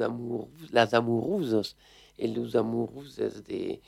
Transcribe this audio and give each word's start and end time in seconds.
amoureuses, 0.00 0.72
les 0.72 0.94
amoureuses 0.94 1.76
et 2.18 2.26
les 2.26 2.56
amoureuses 2.56 3.16
de, 3.16 3.78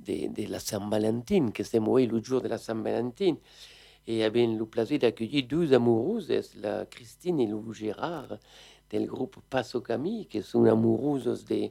de, 0.00 0.50
la 0.50 0.58
Saint-Valentin, 0.58 1.50
que 1.50 1.62
c'est 1.62 1.80
moi 1.80 2.04
le 2.04 2.22
jour 2.22 2.40
de 2.40 2.48
la 2.48 2.58
Saint-Valentin. 2.58 3.36
Et 4.08 4.22
avait 4.22 4.46
le 4.46 4.64
plaisir 4.66 5.00
d'accueillir 5.00 5.46
deux 5.48 5.72
amoureuses, 5.72 6.32
la 6.60 6.86
Christine 6.86 7.40
et 7.40 7.46
le 7.46 7.60
Gérard, 7.72 8.38
du 8.90 9.04
groupe 9.06 9.38
Passo 9.50 9.80
Camille, 9.80 10.26
qui 10.26 10.42
sont 10.42 10.64
amoureuses 10.64 11.44
de, 11.44 11.70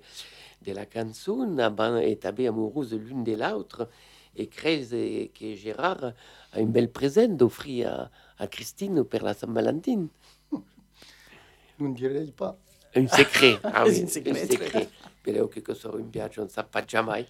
de 0.66 0.72
la 0.74 0.86
chanson, 0.92 1.58
et 2.02 2.48
amoureuses 2.48 2.94
l'une 2.94 3.24
de 3.24 3.36
l'autre, 3.36 3.88
et 4.36 4.48
crée 4.48 5.30
que 5.34 5.56
Gérard 5.56 6.12
a 6.52 6.60
une 6.60 6.72
belle 6.72 6.92
présent 6.92 7.28
d'offrir 7.28 8.10
à, 8.38 8.44
à 8.44 8.48
Christine 8.48 9.04
pour 9.04 9.22
la 9.22 9.34
Saint-Valentin. 9.34 10.08
Vous 11.78 11.88
ne 11.88 12.32
pas. 12.32 12.58
Un 12.96 13.08
secret. 13.08 13.60
Ah 13.64 13.84
oui, 13.86 14.02
un 14.02 14.08
secret. 14.08 14.90
Però 15.22 15.48
che 15.48 15.62
cosa 15.62 15.90
un 15.90 16.10
viaggio 16.10 16.42
non 16.42 16.50
sa 16.50 16.68
jamais. 16.86 17.28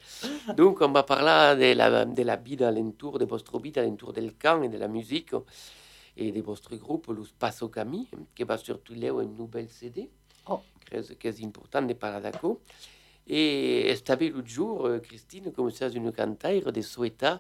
Donc, 0.54 0.82
on 0.82 0.92
va 0.92 1.04
parler 1.04 1.56
de 1.58 1.74
la, 1.74 2.06
de 2.06 2.24
la 2.24 2.36
vie 2.36 2.62
alentour, 2.62 3.18
de 3.18 3.26
votre 3.26 3.58
vie 3.60 3.72
alentour 3.78 4.12
del 4.12 4.36
camp 4.38 4.62
et 4.64 4.70
de 4.70 4.78
la 4.78 4.88
musique 4.88 5.34
et 6.18 6.32
de 6.32 6.42
votre 6.42 6.76
groupe, 6.76 7.08
Los 7.08 7.32
Passo 7.38 7.70
Camí, 7.70 8.08
qui 8.36 8.44
va 8.44 8.58
surtout 8.58 8.94
là 8.94 9.10
une 9.22 9.36
nouvelle 9.36 9.70
CD, 9.70 10.10
oh. 10.48 10.60
qui 11.20 11.28
est 11.28 11.44
important 11.44 11.82
de 11.82 11.94
parler 11.94 12.22
d'accord. 12.22 12.58
Et 13.28 13.94
c'était 13.96 14.30
le 14.30 14.46
jour, 14.46 14.90
Christine, 15.02 15.52
comme 15.52 15.72
ça, 15.72 15.88
une 15.90 16.12
cantaire 16.12 16.72
de 16.72 16.82
souhaiter 16.82 17.36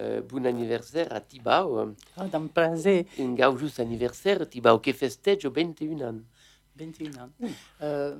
euh, 0.00 0.20
bon 0.20 0.46
anniversaire 0.46 1.08
à 1.12 1.20
Tibau. 1.20 1.94
Ah, 2.16 2.24
d'un 2.26 2.46
plaisir. 2.46 3.04
Un 3.18 3.34
gaujus 3.34 3.80
anniversaire, 3.80 4.48
Tibau, 4.48 4.78
qui 4.78 4.92
festejo 4.92 5.50
21 5.50 6.08
ans. 6.08 6.20
21 6.78 7.10
ans. 7.22 7.30
Euh, 7.82 8.16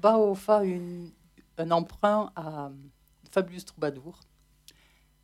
Bao 0.00 0.34
fait 0.34 0.66
une, 0.66 1.10
un 1.58 1.70
emprunt 1.70 2.30
à 2.36 2.70
Fabius 3.30 3.64
Troubadour. 3.64 4.20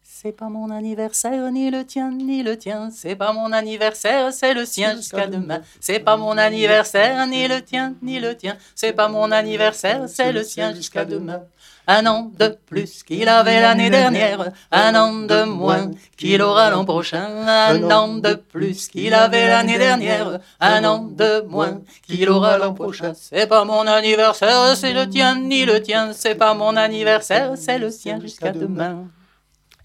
C'est 0.04 0.32
pas 0.32 0.48
mon 0.48 0.70
anniversaire, 0.70 1.50
ni 1.50 1.70
le 1.70 1.84
tien, 1.84 2.10
ni 2.10 2.42
le 2.42 2.58
tien. 2.58 2.90
C'est 2.90 3.16
pas 3.16 3.32
mon 3.32 3.52
anniversaire, 3.52 4.32
c'est 4.32 4.52
le 4.52 4.64
sien 4.66 4.96
jusqu'à 4.96 5.26
demain. 5.26 5.62
C'est 5.80 6.00
pas 6.00 6.16
mon 6.16 6.36
anniversaire, 6.36 7.26
ni 7.26 7.48
le 7.48 7.62
tien, 7.62 7.94
ni 8.02 8.20
le 8.20 8.36
tien. 8.36 8.56
C'est 8.74 8.92
pas 8.92 9.08
mon 9.08 9.30
anniversaire, 9.30 10.08
c'est 10.08 10.32
le 10.32 10.42
sien 10.42 10.74
jusqu'à 10.74 11.04
demain. 11.04 11.42
Un 11.88 12.06
an 12.06 12.30
de 12.38 12.56
plus 12.66 13.02
qu'il 13.02 13.28
avait 13.28 13.60
l'année 13.60 13.90
dernière, 13.90 14.50
un 14.70 14.94
an 14.94 15.12
de 15.12 15.42
moins 15.44 15.90
qu'il 16.16 16.40
aura 16.40 16.70
l'an 16.70 16.84
prochain. 16.84 17.26
Un 17.46 17.90
an 17.90 18.16
de 18.18 18.34
plus 18.34 18.86
qu'il 18.88 19.12
avait 19.14 19.48
l'année 19.48 19.78
dernière, 19.78 20.38
un 20.60 20.84
an 20.84 21.00
de 21.04 21.42
moins 21.48 21.80
qu'il 22.06 22.28
aura 22.30 22.56
l'an 22.58 22.72
prochain. 22.72 23.12
C'est 23.14 23.48
pas 23.48 23.64
mon 23.64 23.86
anniversaire, 23.86 24.76
c'est 24.76 24.92
le 24.92 25.08
tien, 25.08 25.38
ni 25.40 25.64
le 25.64 25.82
tien. 25.82 26.12
C'est 26.12 26.36
pas 26.36 26.54
mon 26.54 26.76
anniversaire, 26.76 27.52
c'est 27.56 27.78
le 27.78 27.90
sien 27.90 28.20
jusqu'à 28.20 28.52
demain. 28.52 29.06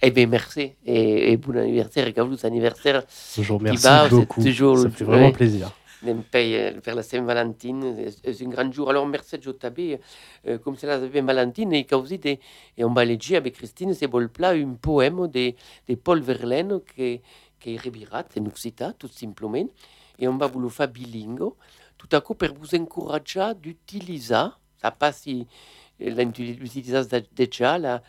Eh 0.01 0.11
bien, 0.11 0.27
merci. 0.27 0.73
Et, 0.85 1.31
et 1.31 1.37
bon 1.37 1.57
anniversaire, 1.57 2.07
et 2.07 2.13
vous 2.21 2.45
anniversaire. 2.45 3.03
Toujours 3.33 3.59
merci 3.59 3.87
beaucoup. 4.11 4.43
Toujours, 4.43 4.77
Ça 4.77 4.89
fait 4.91 5.03
vraiment 5.03 5.31
plaisir. 5.31 5.71
Vers 6.03 6.95
la 6.95 7.03
Saint-Valentin, 7.03 7.95
c'est 8.23 8.45
un 8.45 8.49
grand 8.49 8.71
jour. 8.71 8.89
Alors, 8.89 9.07
merci 9.07 9.37
JB, 9.41 9.99
euh, 10.47 10.57
comme 10.59 10.75
c'est 10.77 10.87
la 10.87 10.99
Saint-Valentin, 10.99 11.71
et, 11.71 11.87
et 12.77 12.83
on 12.83 12.93
va 12.93 13.05
lire 13.05 13.37
avec 13.37 13.55
Christine, 13.55 13.93
plat, 14.33 14.49
un 14.51 14.73
poème 14.73 15.27
de, 15.27 15.53
de 15.87 15.95
Paul 15.95 16.21
Verlaine 16.21 16.79
qui, 16.95 17.21
qui 17.59 17.75
est 17.75 17.81
revirat 17.81 18.25
en 18.39 18.45
occitan, 18.45 18.93
tout 18.97 19.07
simplement. 19.07 19.67
Et 20.19 20.27
on 20.27 20.37
va 20.37 20.47
vous 20.47 20.59
le 20.59 20.69
faire 20.69 20.87
bilingue, 20.87 21.51
tout 21.97 22.09
à 22.11 22.21
coup 22.21 22.35
pour 22.35 22.49
vous 22.53 22.75
encourager 22.75 23.53
d'utiliser, 23.59 24.45
ça 24.81 24.91
passe 24.91 25.21
si 25.21 25.47
l'utilisation 25.99 27.19
déjà, 27.35 27.77
la, 27.77 28.01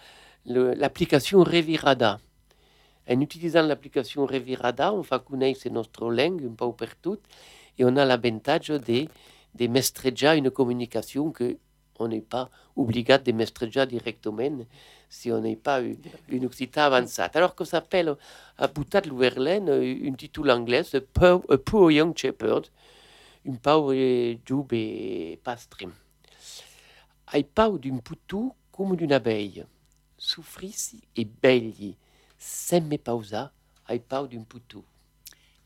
l'application 0.45 1.43
Revirada. 1.43 2.19
En 3.11 3.21
utilisant 3.21 3.63
l'application 3.63 4.27
Revirada, 4.27 4.93
on 4.93 5.03
fait 5.03 5.23
connaître 5.25 5.69
notre 5.71 6.11
langue 6.11 6.45
un 6.45 6.55
peu 6.55 6.73
partout 6.73 7.19
et 7.79 7.85
on 7.85 7.97
a 7.97 8.05
l'avantage 8.05 8.69
de, 8.69 9.07
de 9.55 9.67
mestrejar 9.67 10.35
une 10.35 10.51
communication 10.51 11.31
que 11.31 11.57
on 12.01 12.09
n'est 12.09 12.21
pas 12.21 12.49
obligé 12.77 13.19
de 13.19 13.33
mestrejar 13.33 13.87
directement 13.87 14.65
si 15.09 15.33
on 15.33 15.41
n'est 15.41 15.57
pas 15.57 15.81
une 16.29 16.47
occitan 16.47 16.83
avancée. 16.83 17.23
Alors 17.35 17.55
ça 17.59 17.65
s'appelle 17.65 18.15
à 18.57 18.69
Boutat 18.69 19.03
Verlaine 19.13 19.69
un 19.69 20.13
titre 20.13 20.49
anglais, 20.49 20.83
A 20.95 21.59
Poor 21.59 21.91
Young 21.91 22.17
Shepherd, 22.17 22.67
un 23.49 23.55
pauvre 23.55 23.95
jube 23.95 25.39
pastre. 25.43 25.79
Il 27.35 27.45
parle 27.45 27.81
d'un 27.81 27.99
poutou 27.99 28.55
comme 28.71 28.97
d'une 28.97 29.13
abeille 29.13 29.65
souffrissi 30.17 31.03
et 31.17 31.25
begli, 31.25 31.97
semme 32.39 32.99
pausa, 32.99 33.53
ai 33.89 33.99
pau 33.99 34.27
d'un 34.27 34.43
poutou. 34.43 34.85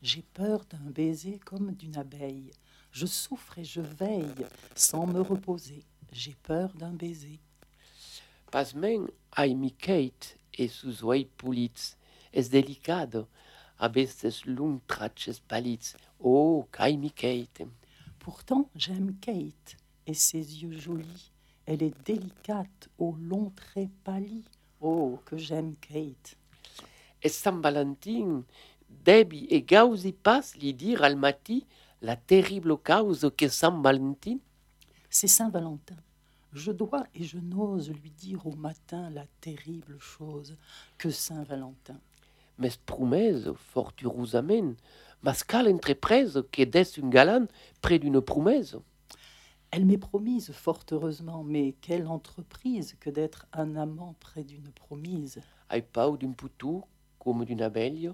J'ai 0.03 0.21
peur 0.21 0.65
d'un 0.65 0.91
baiser 0.91 1.39
comme 1.39 1.71
d'une 1.73 1.97
abeille. 1.97 2.51
Je 2.91 3.07
souffre 3.07 3.57
et 3.57 3.63
je 3.63 3.81
veille 3.81 4.45
sans 4.75 5.07
me 5.07 5.21
reposer. 5.21 5.83
J'ai 6.11 6.35
peur 6.43 6.71
d'un 6.73 6.91
baiser. 6.91 7.39
Pasmen 8.51 9.07
ai 9.35 9.55
mi 9.55 9.71
Kate 9.71 10.37
et 10.53 10.67
sous 10.67 11.03
oeil 11.03 11.25
pulits, 11.25 11.95
es 12.31 12.49
delicado, 12.49 13.27
abestes 13.79 14.45
lung 14.45 14.79
traches 14.85 15.41
palits. 15.47 15.95
Oh, 16.19 16.67
mi 16.79 17.09
Kate. 17.09 17.63
Pourtant, 18.19 18.69
j'aime 18.75 19.15
Kate 19.19 19.75
et 20.05 20.13
ses 20.13 20.63
yeux 20.63 20.77
jolis 20.77 21.31
elle 21.65 21.83
est 21.83 22.05
délicate 22.05 22.89
aux 22.97 23.15
longs 23.15 23.51
traits 23.55 23.89
pâlis. 24.03 24.45
Oh, 24.81 25.19
que 25.25 25.37
j'aime 25.37 25.75
Kate. 25.79 26.35
Et 27.21 27.29
Saint 27.29 27.59
Valentin, 27.59 28.43
Debbie 29.03 29.47
et 29.49 29.61
Gauzy 29.61 30.13
passent 30.13 30.55
lui 30.55 30.73
dire 30.73 31.03
al 31.03 31.17
mati 31.17 31.65
la 32.01 32.15
terrible 32.15 32.77
cause 32.77 33.29
que 33.35 33.49
Saint 33.49 33.81
Valentin? 33.81 34.37
C'est 35.09 35.27
Saint 35.27 35.49
Valentin. 35.49 35.97
Je 36.53 36.71
dois 36.71 37.03
et 37.13 37.23
je 37.23 37.37
n'ose 37.37 37.91
lui 37.91 38.11
dire 38.11 38.47
au 38.47 38.55
matin 38.55 39.09
la 39.09 39.25
terrible 39.41 39.97
chose 39.99 40.55
que 40.97 41.09
Saint 41.09 41.43
Valentin. 41.43 41.99
Mais 42.57 42.69
promesse, 42.85 43.49
fort 43.55 43.93
heureusement, 44.03 44.75
mascal 45.21 45.67
entreprise 45.67 46.41
que 46.51 46.63
des 46.63 46.97
une 46.97 47.09
galane 47.09 47.47
près 47.81 47.99
d'une 47.99 48.21
promesse. 48.21 48.77
Elle 49.71 49.85
m'est 49.85 49.97
promise 49.97 50.51
fort 50.51 50.85
heureusement, 50.91 51.43
mais 51.43 51.75
quelle 51.81 52.07
entreprise 52.07 52.95
que 53.01 53.09
d'être 53.09 53.47
un 53.51 53.75
amant 53.75 54.15
près 54.21 54.43
d'une 54.43 54.71
promise? 54.71 55.41
Ai 55.69 55.81
pau 55.81 56.15
d'un 56.15 56.31
poutou, 56.31 56.83
comme 57.19 57.43
d'une 57.43 57.61
abeille, 57.61 58.11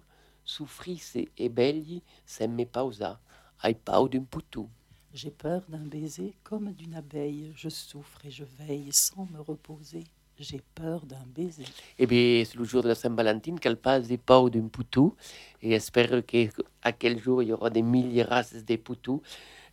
souffrisse 0.50 1.18
et 1.38 1.50
begli, 1.50 2.02
semme 2.26 2.66
pausa. 2.66 3.20
Ai 3.64 3.76
pau 3.76 4.08
d'un 4.10 4.24
poutou. 4.24 4.70
J'ai 5.14 5.32
peur 5.32 5.64
d'un 5.68 5.86
baiser 5.86 6.34
comme 6.44 6.72
d'une 6.74 6.96
abeille. 6.96 7.52
Je 7.56 7.70
souffre 7.70 8.26
et 8.26 8.32
je 8.32 8.44
veille 8.44 8.90
sans 8.92 9.28
me 9.34 9.40
reposer. 9.42 10.04
J'ai 10.38 10.62
peur 10.74 11.06
d'un 11.06 11.26
baiser. 11.36 11.66
Eh 11.98 12.08
bien, 12.08 12.44
c'est 12.46 12.58
le 12.58 12.64
jour 12.64 12.82
de 12.82 12.88
la 12.88 12.96
Saint-Valentin 12.96 13.58
qu'elle 13.58 13.76
passe 13.76 14.08
des 14.08 14.18
pau 14.18 14.50
d'un 14.50 14.68
poutou. 14.68 15.16
Et 15.62 15.72
j'espère 15.72 16.26
qu'à 16.26 16.91
quel 16.94 17.20
jour 17.20 17.44
il 17.44 17.50
y 17.50 17.53
aura 17.53 17.70
des 17.70 17.82
milliers 17.82 18.23
de 18.23 18.29
races 18.29 18.66
de 18.66 18.76
poutous. 18.78 19.22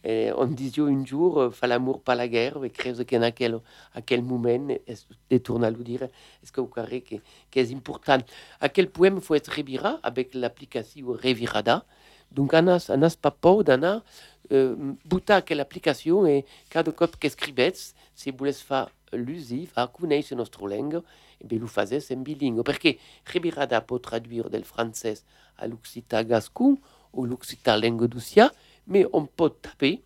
Et 0.09 0.31
on 0.37 0.47
disait 0.47 0.83
un 0.83 1.05
jour, 1.05 1.41
euh, 1.41 1.51
fa 1.51 1.67
l'amour, 1.67 2.01
pas 2.01 2.15
la 2.15 2.29
guerre, 2.29 2.63
et 2.63 2.71
creuse 2.71 3.05
qu'en 3.11 3.23
aquel, 3.23 3.59
à 3.93 4.01
quel 4.01 4.23
moment, 4.23 4.69
détourne 5.29 5.65
à 5.65 5.71
lui 5.71 5.83
dire, 5.83 6.05
est-ce 6.05 6.53
que 6.53 6.61
vous 6.61 6.69
croyez 6.69 7.01
que, 7.01 7.17
que 7.51 7.75
important? 7.75 8.19
À 8.61 8.69
quel 8.69 8.89
il 8.97 9.21
faut 9.21 9.35
être 9.35 9.53
revira 9.53 9.99
avec 10.05 10.33
l'application 10.35 11.09
Revirada. 11.09 11.85
Donc, 12.31 12.53
on 12.55 12.63
n'a 12.63 13.11
pas 13.21 13.33
peur 13.33 13.65
d'en 13.65 14.01
euh, 14.53 14.77
buta 15.05 15.43
quelle 15.43 15.59
application 15.59 16.25
et 16.25 16.45
cada 16.71 16.93
cop 16.93 17.17
qu'escrivez, 17.17 17.73
si 18.15 18.31
vous 18.31 18.37
voulez 18.37 18.53
faire 18.53 18.89
l'usi, 19.13 19.69
va 19.75 19.89
connaître 19.89 20.37
notre 20.37 20.69
langue, 20.69 21.03
et 21.41 21.47
bien, 21.49 21.59
vous 21.59 21.67
faites 21.67 22.13
en 22.13 22.17
bilingue. 22.19 22.63
Parce 22.63 22.79
que 22.79 22.91
Revirada 23.33 23.81
peut 23.81 23.99
traduire 23.99 24.51
del 24.51 24.63
français 24.63 25.15
à 25.59 25.67
l'occitan 25.67 26.23
gascon 26.23 26.79
ou 27.13 27.25
l'occitan 27.25 27.77
langue 27.77 28.07
d'Ussia, 28.07 28.53
mais 28.87 29.07
on 29.13 29.27
peut 29.27 29.51
taper 29.51 30.03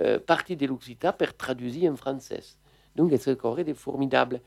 euh, 0.00 0.18
partie 0.18 0.56
de 0.56 0.66
l'Occitan 0.66 1.12
pour 1.12 1.34
traduire 1.34 1.92
en 1.92 1.96
français. 1.96 2.42
Donc, 2.94 3.12
c'est 3.18 3.32
encore 3.32 3.58
formidable. 3.74 4.40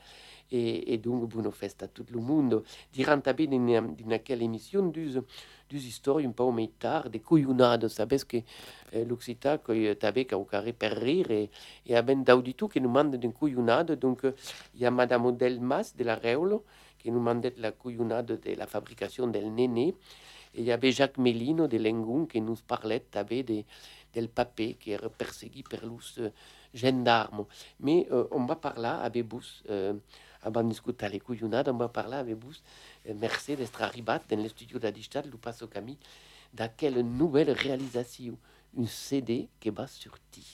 Et, 0.50 0.92
et 0.92 0.98
donc, 0.98 1.30
fête 1.54 1.82
à 1.82 1.88
tout 1.88 2.04
le 2.12 2.20
monde. 2.20 2.62
Dirant 2.92 3.20
taper 3.20 3.46
dans 3.46 4.22
quelle 4.22 4.42
émission 4.42 4.86
deux, 4.86 5.24
deux 5.70 5.78
histoires 5.78 6.18
un 6.18 6.30
peu 6.30 6.52
plus 6.52 6.68
tard, 6.68 7.08
des 7.08 7.20
couillonnades. 7.20 7.84
Vous 7.84 8.26
que 8.26 8.36
euh, 8.94 9.04
l'Occitan, 9.06 9.58
que 9.58 9.94
tape 9.94 10.32
au 10.34 10.44
carré 10.44 10.74
pour 10.74 10.90
rire, 10.90 11.30
et 11.30 11.50
y 11.86 11.94
a 11.94 12.02
ben 12.02 12.22
d'auditu 12.22 12.68
qui 12.68 12.80
nous 12.80 12.88
demandent 12.88 13.16
des 13.16 13.32
couillonnades. 13.32 13.98
Donc, 13.98 14.20
il 14.74 14.80
y 14.80 14.84
a 14.84 14.90
Madame 14.90 15.34
Delmas 15.36 15.94
de 15.96 16.04
la 16.04 16.16
Réolo 16.16 16.64
qui 16.98 17.10
nous 17.10 17.18
demandait 17.18 17.54
la 17.58 17.72
couillonnade 17.72 18.40
de 18.40 18.54
la 18.54 18.66
fabrication 18.66 19.26
del 19.26 19.52
néné. 19.52 19.94
Il 20.54 20.64
y 20.64 20.72
avait 20.72 20.92
Jacques 20.92 21.18
Mélino 21.18 21.66
de 21.66 21.78
Lengun 21.78 22.26
qui 22.26 22.40
nous 22.40 22.56
parlait 22.66 23.04
de, 23.12 23.64
del 24.12 24.28
papé 24.28 24.74
qui 24.74 24.92
est 24.92 25.08
perségué 25.08 25.62
par 25.62 25.80
les 25.80 26.30
gendarmes. 26.74 27.46
Mais 27.80 28.06
on 28.30 28.44
va 28.44 28.56
parler 28.56 28.88
avec 28.88 29.26
vous, 29.32 29.42
avant 30.42 30.64
d'écouter 30.64 31.08
les 31.08 31.20
couillonnades, 31.20 31.68
on 31.68 31.76
va 31.76 31.88
parler 31.88 32.16
avec 32.16 32.36
vous, 32.36 32.52
merci 33.14 33.56
d'être 33.56 33.80
arrivé 33.80 34.12
dans 34.28 34.42
le 34.42 34.48
studio 34.48 34.78
d'Adistat, 34.78 35.22
le 35.22 35.38
Passo 35.38 35.66
Camille, 35.68 35.98
de 36.52 36.64
quelle 36.76 37.00
nouvelle 37.00 37.52
réalisation, 37.52 38.36
un 38.78 38.86
CD 38.86 39.48
qui 39.60 39.70
va 39.70 39.86
sortir. 39.86 40.44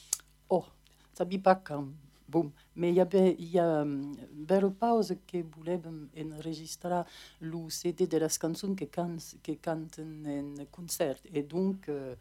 Oh, 0.49 0.65
ça 1.13 1.25
ne 1.25 1.37
pas 1.39 1.57
quand. 1.57 1.89
Bon, 2.29 2.53
mais 2.77 2.91
il 2.91 2.97
y 2.97 3.01
avait 3.01 3.37
y 3.39 3.59
a 3.59 3.81
une 3.81 4.75
pause 4.79 5.17
que 5.27 5.39
volem 5.39 6.09
enregistrer 6.15 7.03
le 7.41 7.71
CD 7.71 8.07
de 8.07 8.19
les 8.19 8.29
chansons 8.29 8.75
que, 8.75 8.85
can, 8.85 9.17
que 9.43 9.53
canten 9.53 10.27
en 10.29 10.65
concert. 10.67 11.17
Et 11.33 11.43
donc 11.43 11.89
euh, 11.89 12.15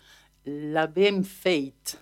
l'avem 0.45 1.25
fait 1.25 1.99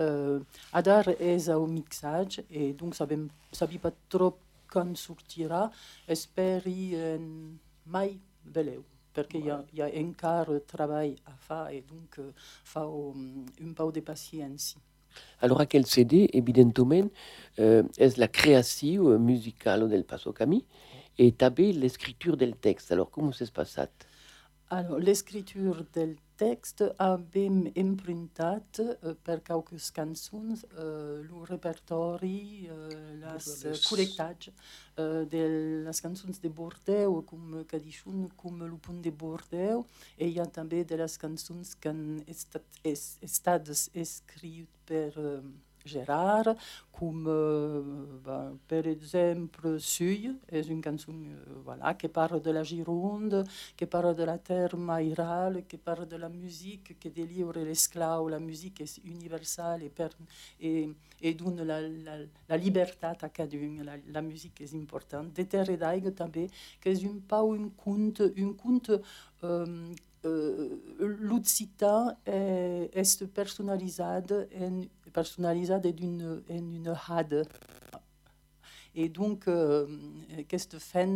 euh, 0.00 0.40
adar 0.72 1.08
és 1.20 1.48
au 1.48 1.68
mixage. 1.68 2.42
Et 2.50 2.72
donc 2.72 2.96
sabem 2.96 3.28
sabi 3.52 3.78
pas 3.78 3.92
trop 4.08 4.38
quand 4.66 4.96
sortira. 4.96 5.70
Esperi 6.08 6.96
en 6.96 7.56
mai 7.86 8.18
veleu 8.44 8.82
perché 9.12 9.38
ouais. 9.38 9.64
il 9.72 9.78
y, 9.78 9.80
a, 9.82 9.88
y 9.88 9.98
a 9.98 10.00
encara 10.00 10.60
travail 10.66 11.16
à 11.26 11.32
faire 11.32 11.68
et 11.70 11.82
donc 11.82 12.18
euh, 12.18 12.32
fa 12.64 12.82
un 12.82 13.72
peu 13.72 13.92
de 13.92 14.00
patience. 14.00 14.76
Alors, 15.40 15.66
quel 15.68 15.86
CD, 15.86 16.28
évidemment, 16.32 17.08
euh, 17.58 17.82
est 17.96 18.16
la 18.16 18.28
création 18.28 19.18
musicale 19.18 19.88
del 19.88 20.04
Passo 20.04 20.32
Cami 20.32 20.64
et 21.16 21.32
tabé 21.32 21.72
l'écriture 21.72 22.36
del 22.36 22.56
texte? 22.56 22.92
Alors, 22.92 23.10
comment 23.10 23.32
ça 23.32 23.46
se 23.46 23.52
passe 23.52 23.78
Alors, 24.70 24.98
l'écriture 24.98 25.84
del 25.92 26.16
texte 26.38 26.92
abbiamo 26.96 27.70
imprintat 27.74 28.78
uh, 28.78 29.14
per 29.26 29.42
quelques 29.42 29.90
cançons 29.90 30.62
uh, 30.62 31.18
le 31.26 31.44
repertori, 31.50 32.68
uh, 32.70 33.18
las 33.18 33.64
uh, 34.96 35.26
de 35.26 35.42
les 35.84 36.00
cançons 36.00 36.38
de 36.40 36.48
Bordeaux, 36.48 37.24
com 37.26 37.64
que 37.66 37.82
dixun, 37.82 38.28
com 38.36 38.62
le 38.62 38.78
punt 38.78 39.02
de 39.02 39.10
Bordeaux, 39.10 39.86
e 40.16 40.30
hi 40.30 40.38
ha 40.38 40.46
també 40.46 40.84
de 40.84 41.02
les 41.02 41.18
cançons 41.18 41.74
que 41.74 41.90
han 41.90 42.20
estat, 42.30 42.62
es, 42.86 43.18
per... 44.86 45.10
Uh, 45.18 45.67
Gérard, 45.88 46.54
comme 46.92 47.26
euh, 47.28 47.82
ben, 48.24 48.56
par 48.68 48.86
exemple 48.86 49.78
Suy, 49.78 50.36
est 50.50 50.66
une 50.68 50.82
chanson 50.82 51.12
euh, 51.12 51.60
voilà, 51.64 51.94
qui 51.94 52.08
parle 52.08 52.40
de 52.42 52.50
la 52.50 52.62
Gironde, 52.62 53.44
qui 53.76 53.86
parle 53.86 54.14
de 54.14 54.24
la 54.24 54.38
terre 54.38 54.76
maïrale, 54.76 55.64
qui 55.68 55.76
parle 55.78 56.06
de 56.06 56.16
la 56.16 56.28
musique 56.28 56.98
qui 56.98 57.10
délivre 57.10 57.58
l'esclave. 57.58 58.28
La 58.28 58.40
musique 58.40 58.80
est 58.80 58.98
universelle 59.04 59.82
et, 59.82 59.88
per, 59.88 60.08
et, 60.60 60.88
et 61.22 61.34
donne 61.34 61.62
la, 61.62 62.56
liberté 62.56 63.06
à 63.06 63.16
chacun. 63.20 63.48
La, 63.84 63.94
la 64.12 64.22
musique 64.22 64.60
est 64.60 64.74
importante. 64.74 65.32
De 65.32 65.42
terre 65.44 65.70
et 65.70 65.76
d'aigue, 65.76 66.14
qui 66.80 66.88
est 66.88 67.04
un 67.04 67.20
peu 67.28 67.36
un 67.36 67.68
conte, 67.76 68.20
un 68.20 68.52
conte 68.52 68.90
euh, 69.44 69.94
euh, 70.24 70.76
l'Occitane 70.98 72.16
est, 72.26 72.90
est 72.94 73.26
personnalisé 73.26 74.02
en 74.02 74.80
personnalisée 75.12 75.92
d'une 75.92 76.42
une 76.48 76.94
hade. 77.08 77.46
Et 78.94 79.08
donc, 79.08 79.46
euh, 79.46 79.86
qu'est-ce 80.48 80.66
que 80.66 80.78
fait 80.78 81.08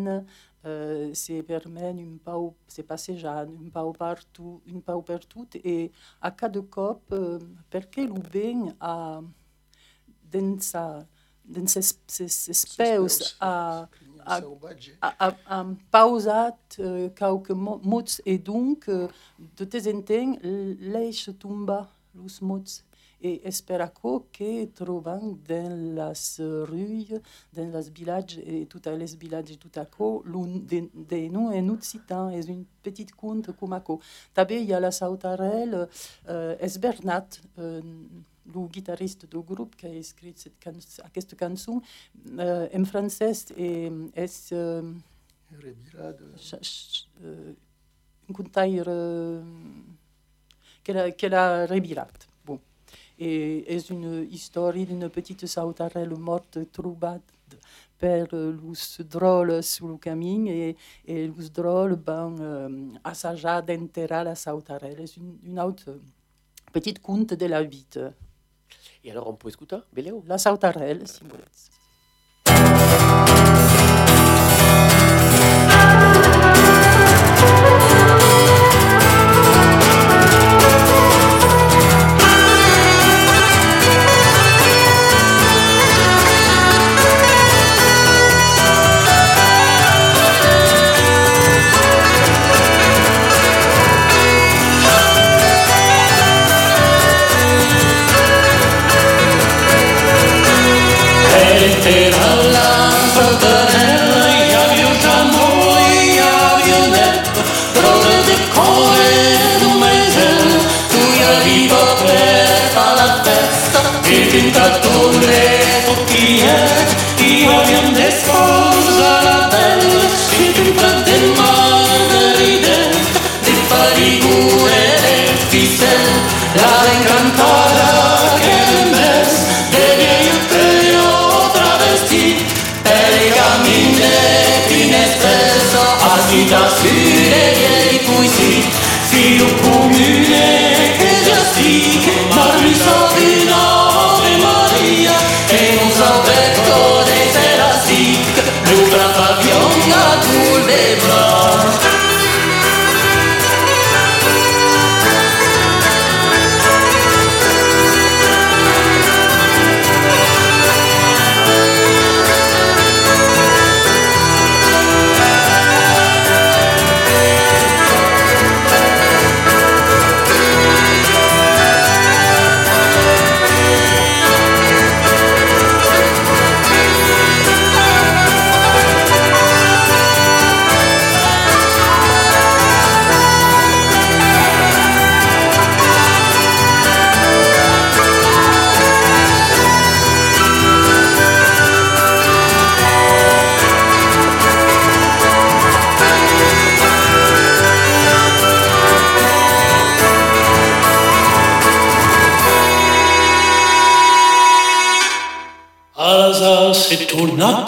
euh, 0.64 1.10
c'est 1.14 1.42
permet 1.42 1.90
une 1.90 2.18
pau, 2.20 2.54
c'est 2.68 2.84
passejar 2.84 3.38
un 3.38 3.68
pau 3.70 3.92
partout, 3.92 4.62
une 4.66 4.80
pau 4.80 5.02
partout, 5.02 5.48
et 5.64 5.90
à 6.20 6.30
cas 6.30 6.48
de 6.48 6.60
cop, 6.60 7.02
euh, 7.12 7.40
perché 7.68 8.08
a 8.80 9.20
dans 10.30 10.60
sa 10.60 11.04
dans 11.44 11.66
ses, 11.66 11.82
ses, 12.06 12.28
ses 12.28 12.54
a, 13.40 13.40
a, 13.40 13.88
a, 14.26 14.40
a 15.46 15.64
pausat 15.90 16.56
uh, 16.78 17.10
quelques 17.14 17.50
mots 17.50 18.20
et 18.26 18.38
donc 18.38 18.86
uh, 18.88 19.08
de 19.56 19.64
temps 19.64 19.86
en 19.86 20.00
temps 20.02 20.36
l'eix 20.42 21.28
tomba 21.38 21.88
los 22.14 22.40
mots 22.42 22.84
et 23.22 23.46
esperaco 23.46 24.26
que 24.32 24.66
trouvant 24.66 25.38
dans 25.48 25.94
las 25.94 26.40
rues, 26.40 27.06
dans 27.52 27.70
les 27.72 27.90
villages 27.90 28.40
et 28.44 28.66
tout 28.66 28.82
à 28.84 28.90
les 28.92 29.16
villages 29.16 29.58
tout 29.58 29.70
à 29.76 29.84
coup, 29.84 30.22
l'un 30.26 30.46
de, 30.46 30.88
de 30.94 31.28
nous 31.28 31.48
en 31.48 31.68
occitan 31.68 32.30
est 32.30 32.48
une 32.48 32.64
petite 32.82 33.14
conte 33.14 33.52
comme 33.52 33.74
ako. 33.74 34.00
També 34.34 34.60
il 34.60 34.68
y 34.68 34.74
a 34.74 34.80
la 34.80 34.90
sautarelle, 34.90 35.88
euh, 36.28 36.56
es 36.60 36.78
Bernat, 36.78 37.40
euh, 37.58 37.80
le 38.46 38.66
guitariste 38.68 39.30
du 39.30 39.40
groupe 39.40 39.76
qui 39.76 39.86
a 39.86 39.90
écrit 39.90 40.32
cette 40.36 40.58
can 40.62 40.72
cette 40.80 41.38
chanson 41.38 41.82
euh, 42.38 42.68
en 42.74 42.84
français 42.84 43.32
et 43.56 43.90
est 44.14 44.52
euh, 44.52 44.92
euh, 45.98 46.12
qu'elle 50.84 50.98
a, 50.98 51.10
qu 51.10 51.26
a 51.26 51.66
rebirat. 51.66 52.08
Bon. 52.44 52.60
Et 53.18 53.74
est 53.74 53.90
une 53.90 54.26
histoire 54.30 54.72
d'une 54.72 55.08
petite 55.08 55.46
sautarelle 55.46 56.16
morte 56.16 56.58
trouvée 56.72 57.18
per 58.02 58.26
los 58.32 59.00
drôles 59.08 59.62
sur 59.62 59.86
le 59.86 59.96
camin 59.96 60.46
et, 60.46 60.76
et 61.06 61.28
los 61.28 61.48
drôles 61.50 61.94
ben, 61.94 62.34
euh, 62.40 62.88
assajar 63.04 63.62
d'enterrar 63.62 64.24
la 64.24 64.34
sautarelle. 64.34 65.06
C'est 65.06 65.18
une, 65.18 65.38
une 65.44 65.60
autre 65.60 66.00
petite 66.72 67.00
conte 67.00 67.34
de 67.34 67.46
la 67.46 67.62
vie. 67.62 67.86
Et 69.04 69.10
alors, 69.10 69.28
on 69.28 69.34
peut 69.34 69.48
écouter 69.48 69.78
Beléo 69.92 70.22
La 70.26 70.38
sautarelle, 70.38 71.06
si 71.06 71.20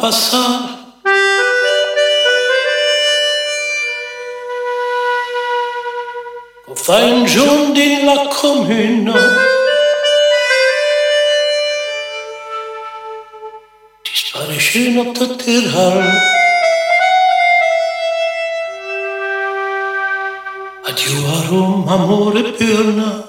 torna 0.05 0.09
a 0.09 0.11
passare. 0.11 0.83
Fa 6.75 6.97
un 6.97 7.25
giorno 7.25 7.73
la 8.05 8.29
comuna 8.29 9.15
Disparisce 14.03 14.91
notte 14.91 15.37
terral 15.37 16.21
Addio 20.85 21.27
a 21.27 21.47
Roma, 21.49 21.93
amore 21.93 22.43
perna 22.53 23.24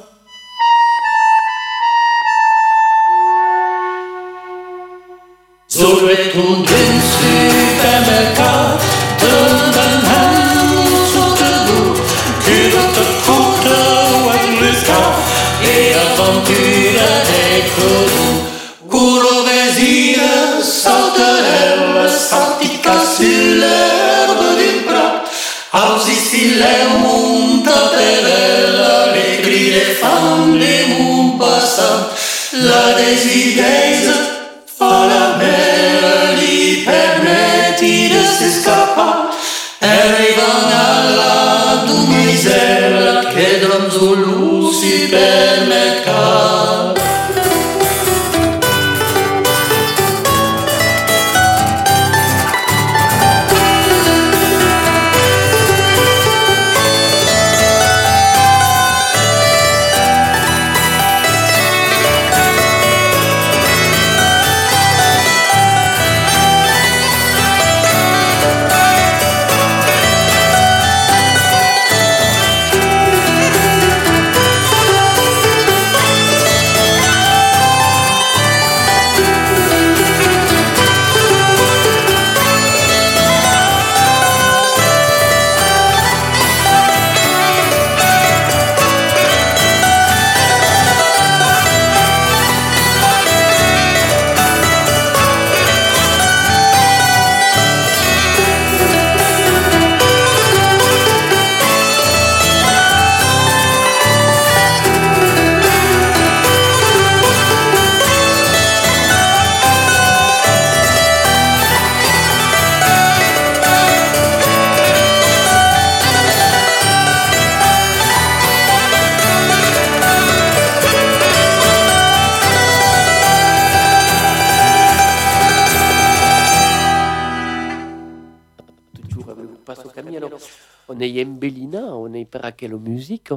on 130.95 130.99
est 130.99 131.25
Bellina, 131.25 131.95
on 131.95 132.13
est 132.13 132.25
par 132.25 132.55
quelle 132.55 132.77
musique. 132.77 133.31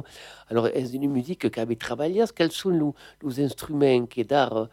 Alors, 0.49 0.67
est-ce 0.67 0.93
une 0.93 1.09
musique 1.11 1.49
qui 1.51 1.59
avait 1.59 1.75
travaillé 1.75 2.23
Quels 2.35 2.51
sont 2.51 2.93
les, 3.23 3.43
instruments 3.43 4.05
qui 4.05 4.23
d'art 4.23 4.69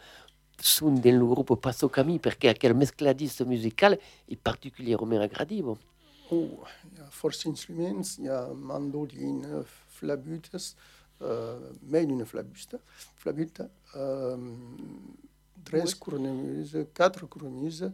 sont 0.61 0.93
dans 0.93 1.19
le 1.19 1.26
groupe 1.26 1.61
Passo 1.61 1.88
Cami? 1.88 2.19
Perché 2.19 2.55
quel 2.55 2.75
mescladis 2.75 3.43
musical 3.47 3.99
est 4.28 4.37
particulièrement 4.37 5.21
agréable 5.21 5.76
Oh, 6.31 6.49
il 6.93 6.99
y 6.99 7.00
a 7.00 7.07
force 7.11 7.47
instruments, 7.47 8.02
il 8.19 8.25
y 8.25 8.28
a 8.28 8.49
mandoline, 8.55 9.62
flabutes, 9.88 10.76
euh, 11.23 11.59
mais 11.83 12.02
une 12.02 12.25
flabuste, 12.25 12.76
flabute, 13.16 13.62
euh, 13.95 14.37
tres 15.64 15.95
cornemuses, 15.95 16.87
quatre 16.93 17.26
cornemuses 17.26 17.90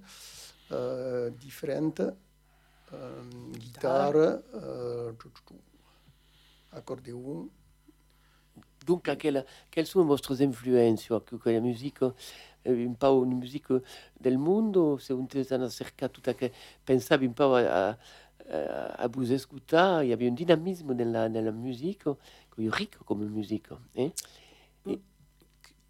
euh, 0.72 1.30
différentes. 1.30 2.02
Ehm, 2.92 3.52
guitare, 3.52 4.42
uh, 4.52 5.16
accordéon. 6.72 7.48
Donc, 8.84 9.16
quelle, 9.16 9.46
quelles 9.70 9.86
sont 9.86 10.04
votre 10.04 10.40
influenze? 10.42 11.08
La 11.44 11.60
musique, 11.60 12.02
un 12.64 12.94
po' 12.94 13.20
una 13.20 13.34
musica 13.34 13.80
del 14.20 14.36
mondo, 14.36 14.98
se 14.98 15.12
un 15.12 15.26
hanno 15.50 15.68
cercato 15.70 16.20
che 16.34 16.52
pensavi 16.84 17.26
un 17.26 17.32
po' 17.32 17.54
a, 17.54 17.88
a, 17.88 17.96
a 18.98 19.08
vous 19.08 19.30
ascoltare, 19.30 20.04
il 20.04 20.10
y 20.10 20.12
avait 20.12 20.28
un 20.28 20.34
dynamisme 20.34 20.94
nella, 20.94 21.28
nella 21.28 21.52
musica, 21.52 22.14
ricco 22.56 23.04
come 23.04 23.24
musica. 23.24 23.78
Eh? 23.94 24.12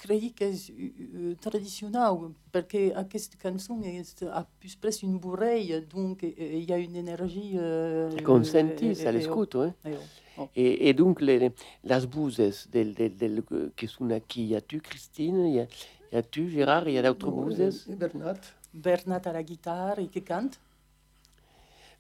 E, 0.03 0.07
credi 0.07 0.33
che 0.33 0.51
è 0.51 1.17
uh, 1.17 1.35
tradizionale 1.37 2.33
perché 2.51 2.93
a 2.93 3.07
questa 3.07 3.37
canzone 3.39 4.05
ha 4.31 4.47
più 4.59 4.69
spesso 4.69 5.07
un 5.07 5.19
bourreille, 5.19 5.87
donc 5.87 6.23
il 6.23 6.65
y 6.69 6.73
a 6.73 6.77
une 6.77 6.97
énergie. 6.97 7.57
Uh, 7.57 8.23
Consenti, 8.23 8.95
ça 8.95 9.11
l'escuto, 9.11 9.63
eh? 9.63 9.75
eh 9.83 9.97
oh. 10.37 10.49
E, 10.53 10.79
e 10.81 10.95
dunque 10.95 11.25
le, 11.25 11.53
las 11.83 12.07
buses 12.07 12.69
del, 12.69 12.93
del, 12.95 13.15
del, 13.15 13.45
a 13.45 14.61
tu 14.61 14.81
Christine, 14.81 15.51
y 15.51 15.59
a, 15.61 15.69
y 16.11 16.17
a 16.17 16.23
tu 16.23 16.49
Gérard, 16.49 16.89
y 16.89 16.97
a 16.97 17.03
d'autres 17.03 17.31
no, 17.31 17.45
buses? 17.45 17.87
Et 17.89 17.97
Bernat. 17.97 18.41
Bernat 18.73 19.27
à 19.27 19.33
la 19.33 19.43
guitare 19.43 19.99
et 20.01 20.09
qui 20.09 20.23
chante. 20.27 20.59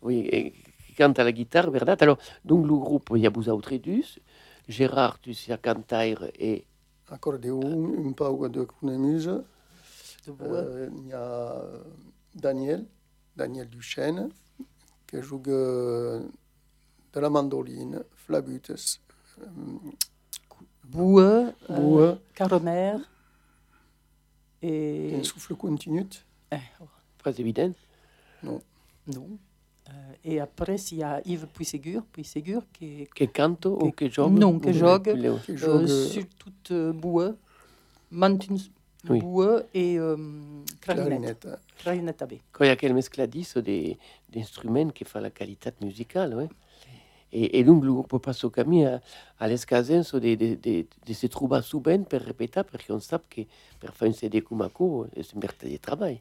Oui, 0.00 0.26
et 0.32 0.52
qui 0.86 0.94
chante 0.94 1.18
à 1.18 1.24
la 1.24 1.32
guitare, 1.32 1.70
Bernat? 1.70 1.98
Alors, 2.00 2.18
donc 2.44 2.66
le 2.66 2.74
groupe, 2.74 3.10
il 3.14 3.22
y 3.22 3.26
a 3.26 3.30
autres 3.48 3.78
Gérard, 4.68 5.20
tu 5.20 5.34
sais, 5.34 5.58
cantaire 5.58 6.30
et 6.38 6.64
accordéon, 7.12 8.08
un 8.08 8.12
peu 8.12 8.48
de 8.48 8.64
cornemuse. 8.64 9.42
Euh, 10.40 10.88
il 10.98 11.08
y 11.08 11.12
a 11.12 11.62
Daniel, 12.34 12.86
Daniel 13.36 13.68
Duchesne, 13.68 14.30
qui 15.06 15.20
joue 15.20 15.38
de 15.38 16.20
la 17.14 17.30
mandoline, 17.30 18.02
flabutes. 18.14 18.72
Boueux, 20.84 21.52
Boueux. 21.68 22.18
Euh, 22.40 22.98
et... 24.60 25.14
Un 25.16 25.22
souffle 25.22 25.54
continu. 25.54 26.06
Eh, 26.50 26.56
oh. 26.80 26.84
Très 27.18 27.40
évident. 27.40 27.72
Non. 28.42 28.60
Non. 29.06 29.38
Euh, 29.92 30.12
et 30.24 30.40
après, 30.40 30.76
il 30.92 30.98
y 30.98 31.02
a 31.02 31.20
Yves 31.24 31.46
Puisségur, 31.46 32.02
Puisségur 32.12 32.62
qui, 32.72 33.08
qui 33.14 33.28
cante 33.28 33.66
ou 33.66 33.90
qui 33.90 34.10
joue 34.10 34.28
Non, 34.28 34.58
qui 34.58 34.72
joue, 34.72 34.86
euh, 34.86 35.86
sur 35.86 36.24
toute 36.38 36.70
euh, 36.70 36.92
boue, 36.92 37.22
Mantins 38.10 38.54
oui. 39.08 39.20
boue 39.20 39.42
et 39.74 39.98
euh, 39.98 40.16
clarinette. 40.80 41.48
Clarinette 41.78 42.22
AB. 42.22 42.32
Quand 42.52 42.64
il 42.64 42.68
y 42.68 42.70
a 42.70 42.76
quel 42.76 42.94
mescladis 42.94 43.52
d'instruments 44.32 44.90
qui 44.90 45.04
fait 45.04 45.20
la 45.20 45.30
qualité 45.30 45.70
musicale, 45.80 46.34
ouais. 46.34 46.48
Et, 47.34 47.58
et 47.58 47.64
donc 47.64 47.82
le 47.82 47.92
groupe 47.92 48.18
Passo 48.22 48.50
Cami 48.50 48.84
a, 48.84 49.00
a 49.40 49.48
l'escasenza 49.48 50.20
de, 50.20 50.34
de, 50.34 50.54
de, 50.54 50.86
de 51.06 51.12
se 51.14 51.26
trobar 51.28 51.64
souvent 51.64 52.02
per 52.04 52.18
répéter 52.18 52.60
parce 52.62 52.84
qu'on 52.86 53.00
sait 53.00 53.16
que 53.30 53.40
pour 53.80 53.90
faire 53.94 54.08
un 54.08 54.12
CD 54.12 54.42
comme 54.42 54.68
c'est 55.16 55.36
un 55.36 55.76
travail. 55.78 56.20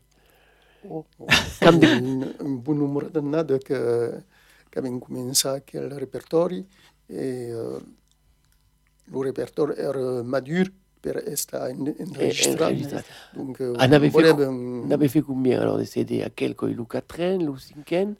Un, 0.84 2.34
un 2.40 2.56
bon 2.58 2.78
numero 2.78 3.10
d'années 3.10 3.60
que, 3.60 4.24
que 4.70 4.80
abbiamo 4.80 5.00
cominciato 5.00 5.78
il 5.78 5.90
repertorio 5.90 6.66
e 7.06 7.54
uh, 7.54 7.82
il 9.06 9.24
repertorio 9.24 9.76
era 9.76 10.24
madur 10.24 10.72
per 11.00 11.24
essere 11.28 11.72
enregistrati. 11.72 12.88
Donc, 13.34 13.60
on, 13.60 13.92
avait 13.92 14.10
fait, 14.10 14.32
on 14.32 14.90
avait 14.92 15.08
fait 15.08 15.22
combien 15.22 15.60
alors 15.60 15.78
de 15.78 15.84
CD 15.84 16.22
À 16.22 16.30
quel 16.30 16.56
Le 16.60 16.86
4 16.86 17.38
le 17.38 17.58
5 17.58 18.16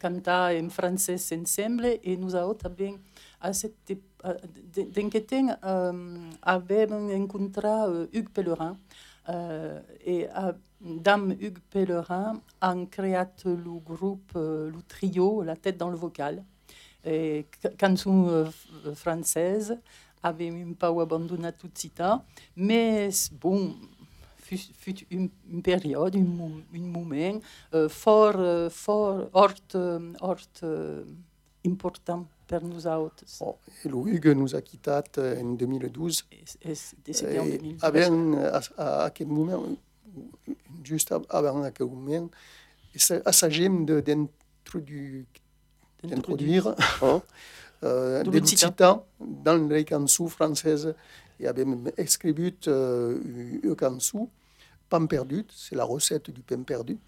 cantar 0.00 0.52
en 0.52 0.68
français 0.68 1.16
ensemble 1.36 1.98
et 2.04 2.16
nous 2.16 2.36
autres 2.36 2.66
avons 2.66 3.00
à 3.44 3.52
cette 3.52 3.90
uh, 3.90 5.20
temps 5.20 5.58
um, 5.62 6.30
avons 6.42 7.08
rencontré 7.12 7.68
uh, 7.68 8.08
Hugues 8.16 8.30
Pellerin 8.30 8.76
uh, 9.28 9.80
et 10.04 10.26
Dame 10.80 11.32
Hugues 11.38 11.58
Pellerin 11.70 12.40
a 12.60 12.74
créé 12.90 13.22
le 13.44 13.78
groupe, 13.80 14.32
le 14.34 14.82
trio, 14.88 15.42
la 15.42 15.56
tête 15.56 15.76
dans 15.76 15.90
le 15.90 15.96
vocal, 15.96 16.42
et 17.04 17.46
chanson 17.78 18.46
uh, 18.46 18.94
française 18.94 19.78
avait 20.22 20.50
même 20.50 20.74
pas 20.74 20.88
abandonné 20.88 21.52
tout 21.52 21.68
suite, 21.74 22.02
mais 22.56 23.10
bon, 23.32 23.74
fut, 24.38 25.06
une, 25.10 25.28
période, 25.62 26.16
un 26.16 26.80
moment 26.80 27.40
uh, 27.74 27.88
fort, 27.90 28.70
fort, 28.70 29.28
important 31.66 32.26
per 32.46 32.60
nous 32.62 32.86
autres. 32.86 33.24
Oh, 33.40 33.56
et 33.84 33.88
Hugues 33.88 34.34
nous 34.36 34.54
a 34.54 34.62
quittés 34.62 35.00
en 35.18 35.54
2012. 35.54 36.24
Et, 36.32 36.44
et, 36.70 37.38
en 37.38 37.44
2012. 37.44 37.78
Avant, 37.82 38.34
à, 38.78 39.04
à, 39.04 39.10
quel 39.10 39.28
moment, 39.28 39.64
juste 40.82 41.14
avant 41.28 41.62
à 41.62 41.70
quel 41.70 41.86
moment, 41.86 42.28
s'agit 42.96 43.68
d'introduire, 43.68 45.24
d'introduire 46.02 46.74
oh. 47.02 47.22
euh, 47.82 48.22
des 48.24 48.44
citants 48.44 49.06
dans 49.20 49.68
les 49.68 49.86
chansons 49.86 50.28
françaises. 50.28 50.94
Et 51.40 51.48
avons 51.48 51.84
écrit 51.96 52.54
euh, 52.68 53.18
une 53.62 53.76
chanson, 53.78 54.28
Pain 54.88 55.06
perdu, 55.06 55.44
c'est 55.52 55.74
la 55.74 55.84
recette 55.84 56.30
du 56.30 56.42
pain 56.42 56.62
perdu. 56.62 56.98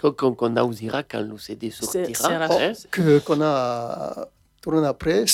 Qu'on 0.00 0.34
qu 0.34 0.44
osera 0.60 1.02
quand 1.02 1.20
le 1.20 1.36
CD 1.36 1.70
sortira. 1.70 2.46
Hein? 2.46 2.72
Qu'on 3.24 3.40
a 3.42 4.28
tourné 4.62 4.86
après 4.86 5.24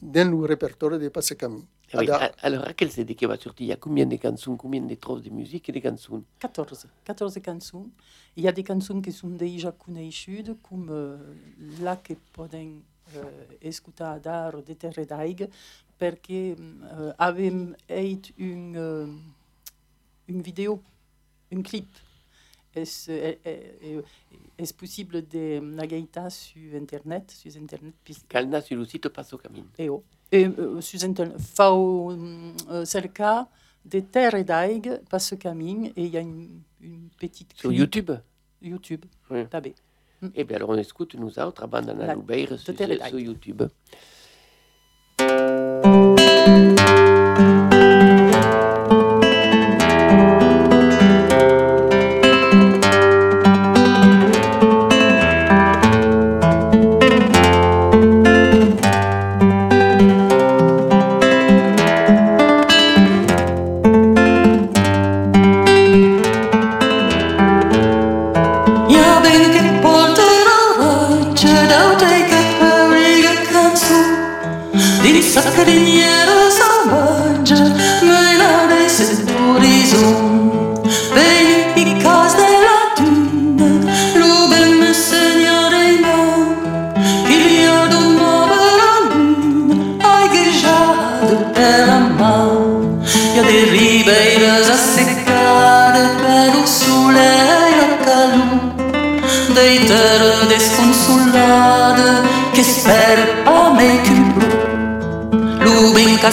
dans 0.00 0.30
le 0.30 0.46
répertoire 0.46 0.98
de 0.98 1.08
Passe 1.08 1.34
Camille. 1.34 1.64
Ah 1.92 1.98
oui. 1.98 2.08
Alors, 2.42 2.66
à 2.66 2.72
quel 2.72 2.90
CD 2.90 3.14
qui 3.14 3.26
va 3.26 3.36
sortir? 3.36 3.66
Il 3.66 3.68
y 3.68 3.72
a 3.72 3.76
combien 3.76 4.06
de 4.06 4.16
chansons, 4.16 4.56
combien 4.56 4.80
de 4.80 4.94
troupes 4.94 5.22
de 5.22 5.30
musique 5.30 5.68
et 5.68 5.72
de 5.72 5.80
chansons 5.80 6.24
14. 6.38 6.86
14 7.04 7.38
chansons. 7.44 7.88
Il 8.36 8.42
y 8.44 8.48
a 8.48 8.52
des 8.52 8.64
chansons 8.64 9.00
qui 9.00 9.12
sont 9.12 9.28
déjà 9.28 9.70
connues, 9.72 10.56
comme 10.62 10.88
euh, 10.90 11.16
là 11.80 11.96
que 11.96 12.14
poden 12.32 12.80
euh, 13.16 13.22
écouter 13.60 14.20
dar 14.22 14.62
de 14.62 14.72
Terre 14.74 15.06
d'Aig, 15.06 15.48
parce 15.98 16.16
que 16.22 16.56
euh, 16.56 17.12
avem 17.18 17.76
une, 18.38 18.76
euh, 18.76 19.06
une 20.26 20.42
vidéo, 20.42 20.82
un 21.52 21.62
clip 21.62 21.86
est-ce 22.76 23.10
est, 23.10 23.40
est, 23.44 24.02
est 24.58 24.76
possible 24.76 25.26
de 25.26 25.60
nagaita 25.60 26.30
sur 26.30 26.74
internet 26.74 27.30
sur 27.30 27.52
internet 27.56 27.94
calna 28.28 28.60
sur 28.60 28.76
le 28.76 28.84
site 28.84 29.08
Passo 29.08 29.38
Camin 29.38 29.64
et 29.78 29.88
oh. 29.88 30.02
Et 30.32 30.46
euh, 30.46 30.80
sur 30.80 31.02
internet. 31.04 31.38
Fao 31.38 32.12
euh, 32.12 32.84
c'est 32.84 33.00
le 33.00 33.08
cas 33.08 33.48
de 33.84 34.00
terre 34.00 34.34
et 34.34 34.44
daig 34.44 35.00
Passo 35.08 35.36
Camin 35.36 35.84
et 35.96 36.04
il 36.04 36.08
y 36.08 36.16
a 36.16 36.20
une, 36.20 36.62
une 36.80 37.08
petite 37.18 37.52
sur 37.54 37.72
YouTube. 37.72 38.10
YouTube. 38.62 39.04
Oui. 39.30 39.46
tabé. 39.48 39.74
Et 40.34 40.44
bien 40.44 40.56
alors 40.56 40.70
on 40.70 40.76
écoute 40.76 41.14
nous 41.14 41.38
autres 41.38 41.62
abandonnons 41.64 42.14
l'Ubeir 42.14 42.58
sur, 42.58 42.74
sur 42.74 43.18
YouTube 43.18 43.62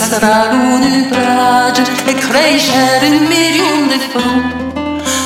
kastraluny 0.01 1.11
bracz, 1.11 1.79
ekleşerin 2.07 3.23
milyonlu 3.23 3.99
fon. 4.13 4.43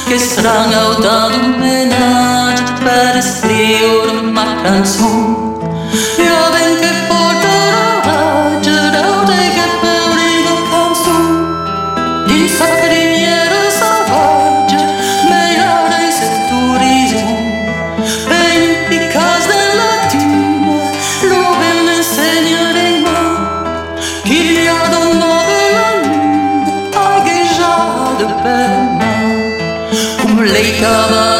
Kestranga 0.09 0.89
udadım 0.89 1.59
menaj, 1.59 2.59
persiyorum 2.83 4.33
ma 4.33 4.45
canzon. 4.63 5.45
Yo 6.27 6.39
ben 6.53 6.71
que 6.81 6.91
porto 7.09 7.54
come 30.85 31.13
on. 31.13 31.34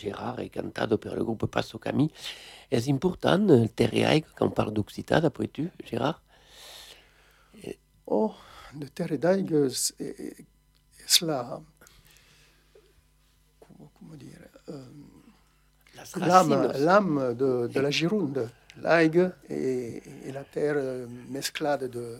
Gérard 0.00 0.40
et 0.40 0.50
cantata 0.50 0.96
per 0.96 1.14
le 1.14 1.24
groupe 1.24 1.46
Passo 1.46 1.78
Camille. 1.78 2.10
Est-ce 2.70 2.90
important, 2.90 3.66
Terre 3.74 3.90
Vaigo, 3.92 4.26
quand 4.34 4.46
on 4.46 4.50
parle 4.50 4.72
d'Occitane, 4.72 5.22
d'après 5.22 5.48
tu, 5.48 5.70
Gérard? 5.84 6.22
Oh, 8.06 8.32
de 8.74 8.86
Terre 8.86 9.18
d'Aigue, 9.18 9.68
c'est 9.68 11.22
la, 11.22 11.60
comment 13.98 14.16
dire, 14.16 14.38
euh, 14.68 14.84
l'âme, 16.16 17.34
de, 17.34 17.68
de, 17.68 17.80
la 17.80 17.90
Gironde, 17.90 18.50
l'aigue 18.82 19.30
et, 19.48 20.02
et, 20.26 20.32
la 20.32 20.44
terre 20.44 21.06
mesclade 21.28 21.90
de, 21.90 22.18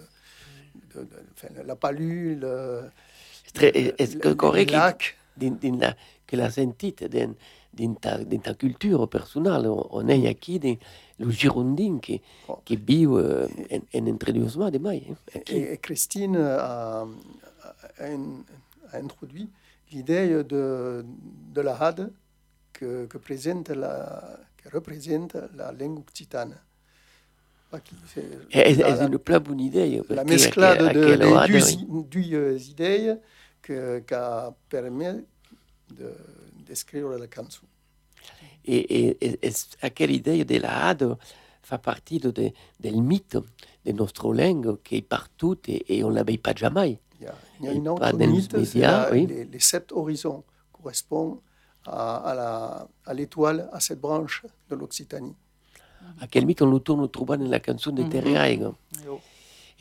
de, 0.94 1.00
de 1.00 1.08
enfin, 1.32 1.48
la 1.64 1.76
palue, 1.76 2.38
le, 2.38 2.90
est-ce 3.60 4.16
que 4.16 4.32
correct 4.32 4.70
que 4.70 4.74
la 4.76 5.96
sentite 6.50 7.08
din 7.72 7.94
ta, 7.94 8.18
din 8.18 8.40
ta 8.40 8.54
culture 8.54 9.08
personnelle, 9.08 9.68
on 9.68 10.08
est 10.08 10.18
ici 10.18 10.78
le 11.18 11.30
Girondin 11.30 11.98
qui, 12.00 12.20
qui 12.64 12.76
vit 12.76 13.06
euh, 13.06 13.46
en, 13.70 13.98
en 13.98 14.06
introduction 14.06 14.70
de 14.70 14.78
mai. 14.78 15.04
Et, 15.34 15.72
et, 15.72 15.76
Christine 15.78 16.36
a, 16.36 17.02
a, 17.02 18.04
a 18.92 18.96
introduit 18.96 19.48
l'idée 19.92 20.42
de, 20.44 21.04
de 21.54 21.60
la 21.60 21.74
HAD 21.80 22.12
que, 22.72 23.06
que, 23.06 23.18
présente 23.18 23.68
la, 23.68 24.38
que 24.56 24.68
représente 24.74 25.36
la 25.56 25.72
langue 25.72 25.98
occitane. 25.98 26.56
C'est 28.06 28.24
une 29.00 29.18
très 29.20 29.38
bonne 29.38 29.60
idée. 29.60 30.02
La 30.08 30.24
mesclade 30.24 30.92
de, 30.92 31.14
de, 31.14 32.02
deux, 32.02 32.02
deux 32.02 32.68
idées 32.68 33.14
que, 33.62 34.00
qui 34.00 34.14
permis 35.94 36.00
de, 36.00 36.64
d'écrire 36.66 37.08
la 37.08 37.26
chanson. 37.34 37.66
Et, 38.64 38.76
et, 38.76 39.46
et, 39.46 39.52
à 39.82 39.90
quelle 39.90 40.10
idée 40.10 40.44
de 40.44 40.56
la 40.58 40.88
hade 40.88 41.16
fait 41.62 41.78
partie 41.78 42.18
de, 42.18 42.30
de, 42.30 42.52
du 42.80 43.00
mythe 43.00 43.38
de 43.86 43.92
notre 43.92 44.32
langue 44.34 44.76
qui 44.82 44.96
est 44.96 45.02
partout 45.02 45.56
et, 45.66 45.96
et 45.96 46.04
on 46.04 46.10
ne 46.10 46.16
l'avait 46.16 46.36
pas 46.38 46.54
jamais. 46.54 47.00
Il 47.18 47.24
y 47.24 47.26
a, 47.26 47.34
il 47.60 47.66
y 47.66 47.68
a 47.68 47.72
une 47.72 47.88
autre 47.88 48.12
mythe, 48.16 48.52
médias, 48.54 49.10
oui. 49.12 49.26
les, 49.26 49.44
les, 49.44 49.60
sept 49.60 49.92
horizons 49.92 50.42
correspondent 50.72 51.38
à, 51.86 52.86
à 53.06 53.14
l'étoile, 53.14 53.68
à, 53.72 53.76
à, 53.76 53.80
cette 53.80 54.00
branche 54.00 54.44
de 54.68 54.74
l'Occitanie. 54.74 55.34
À 56.20 56.26
quel 56.26 56.46
mythe 56.46 56.62
on 56.62 56.70
le 56.70 56.80
tourne 56.80 57.08
trouve 57.08 57.36
dans 57.36 57.44
la 57.48 57.60
chanson 57.62 57.92
de 57.92 58.02
mm 58.02 58.08
-hmm. 58.08 59.20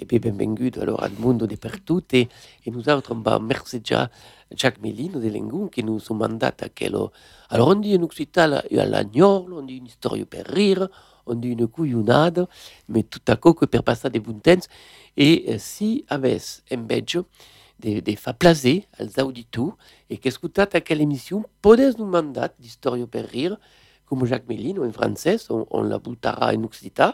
Et 0.01 0.05
puis, 0.05 0.17
bienvenue 0.17 0.71
alors 0.79 1.03
al 1.03 1.12
mondo 1.19 1.45
de 1.45 1.57
partout. 1.57 2.01
Et, 2.13 2.29
et 2.65 2.71
nous 2.71 2.88
autres, 2.88 3.13
on 3.13 3.19
va 3.19 3.35
remercier 3.35 3.81
Jacques 4.55 4.81
Melino 4.81 5.19
de 5.19 5.27
Lengun 5.27 5.67
qui 5.67 5.83
nous 5.83 5.99
a 6.09 6.13
mandato 6.13 6.63
à 6.63 6.69
quello. 6.69 7.12
Alors, 7.49 7.67
on 7.67 7.75
dit 7.75 7.97
en 7.97 8.03
occitan 8.03 8.62
l'agnolo, 8.71 9.59
on 9.59 9.62
dit 9.63 9.75
une 9.75 9.88
histoire 9.88 10.15
per 10.25 10.43
rire, 10.45 10.88
on 11.25 11.35
dit 11.35 11.49
une 11.49 11.67
couillonnade, 11.67 12.47
mais 12.88 13.03
tout 13.03 13.19
à 13.27 13.35
coup, 13.35 13.53
per 13.53 13.81
passer 13.83 14.09
des 14.09 14.21
bons 14.21 14.39
temps. 14.39 14.65
Et 15.17 15.43
euh, 15.49 15.55
si 15.59 16.05
avesse 16.07 16.63
invece 16.71 17.17
de, 17.81 17.99
de 17.99 18.15
fa 18.15 18.33
plaisir 18.33 18.83
als 18.97 19.19
auditeurs 19.21 19.75
et 20.09 20.17
qu'escutate 20.17 20.75
à 20.75 20.81
quelle 20.81 21.01
émission, 21.01 21.43
podes 21.62 21.99
nous 21.99 22.05
mandat 22.05 22.53
d'histoire 22.57 23.05
per 23.05 23.23
rire, 23.23 23.57
comme 24.05 24.25
Jacques 24.25 24.47
Melino 24.47 24.85
en 24.85 24.93
français, 24.93 25.35
on, 25.49 25.67
on 25.69 25.83
la 25.83 25.99
buttera 25.99 26.53
en 26.53 26.63
occitan. 26.63 27.12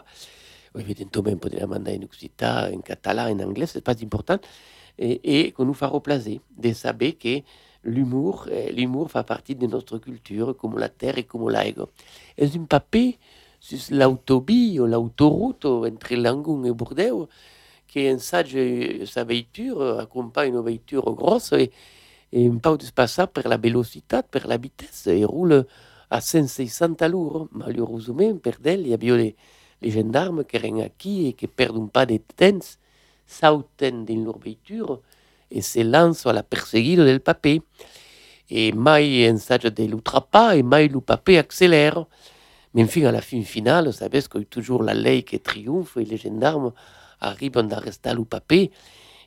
Evidentemente 0.76 1.38
potremmo 1.38 1.74
mandare 1.74 1.96
in 1.96 2.02
Occità, 2.02 2.68
in 2.70 2.82
català, 2.82 3.28
in 3.28 3.40
anglais, 3.40 3.66
c'est 3.66 3.82
pas 3.82 3.96
important. 4.02 4.38
Et, 4.98 5.20
et 5.22 5.52
que 5.52 5.62
nous 5.62 5.74
farons 5.74 6.00
plaisir 6.00 6.40
de 6.56 6.72
savoir 6.72 7.12
que 7.18 7.42
l'humour, 7.84 8.48
eh, 8.50 8.72
l'humour 8.72 9.10
fait 9.10 9.26
partie 9.26 9.54
de 9.54 9.66
notre 9.66 9.98
culture, 9.98 10.56
comme 10.56 10.78
la 10.78 10.88
terre 10.88 11.18
et 11.18 11.24
comme 11.24 11.50
l'air. 11.50 11.86
Et 12.36 12.46
un 12.46 12.64
papier 12.64 13.18
sur 13.60 13.78
l'autobie 13.90 14.78
ou 14.80 14.86
l'autoroute 14.86 15.64
entre 15.64 16.14
Langon 16.14 16.64
et 16.64 16.72
Bordeaux, 16.72 17.28
qui 17.86 18.10
ensage 18.10 18.56
sa 19.06 19.24
voiture, 19.24 19.98
accompagne 20.00 20.54
une 20.54 20.60
voiture 20.60 21.14
grosse 21.14 21.52
et, 21.52 21.70
et 22.32 22.46
un 22.46 22.56
peu 22.56 22.76
de 22.76 22.90
passer 22.90 23.26
per 23.26 23.48
la 23.48 23.56
vélocité, 23.56 24.20
per 24.30 24.46
la 24.46 24.56
vitesse, 24.56 25.06
et 25.06 25.24
roule 25.24 25.66
à 26.10 26.20
500 26.20 26.94
à 27.00 27.08
l'heure. 27.08 27.48
Malheureusement, 27.52 28.36
per 28.36 28.54
d'elle, 28.60 28.80
il 28.80 28.88
y 28.88 28.94
a 28.94 28.96
des 28.96 29.36
les 29.82 29.90
gendarmes 29.90 30.44
qui 30.44 30.58
sont 30.58 30.76
ici 30.76 31.26
et 31.28 31.32
qui 31.34 31.46
perdent 31.46 31.90
pas 31.90 32.06
de 32.06 32.18
temps 32.36 32.58
sautent 33.26 33.66
dans 33.80 34.24
leur 34.24 34.38
et 35.50 35.62
se 35.62 35.80
lancent 35.80 36.26
à 36.26 36.32
la 36.32 36.42
perseguida 36.42 37.04
del 37.04 37.20
papier. 37.20 37.62
Et 38.48 38.72
mai 38.72 39.28
ensage 39.30 39.62
de 39.62 39.84
l'outrapa 39.84 40.56
et 40.56 40.62
mai 40.62 40.88
le 40.88 41.00
papier 41.00 41.38
accélère. 41.38 42.06
Mais 42.74 42.84
enfin, 42.84 43.04
à 43.04 43.12
la 43.12 43.20
fin 43.20 43.42
finale, 43.42 43.86
vous 43.86 43.92
savez 43.92 44.22
qu'il 44.22 44.42
a 44.42 44.44
toujours 44.44 44.82
la 44.82 44.94
loi 44.94 45.22
qui 45.22 45.40
triomphe 45.40 45.96
et 45.96 46.04
les 46.04 46.16
gendarmes 46.16 46.72
arrivent 47.20 47.58
à 47.58 47.76
arrêter 47.76 48.12
le 48.12 48.24
papier. 48.24 48.70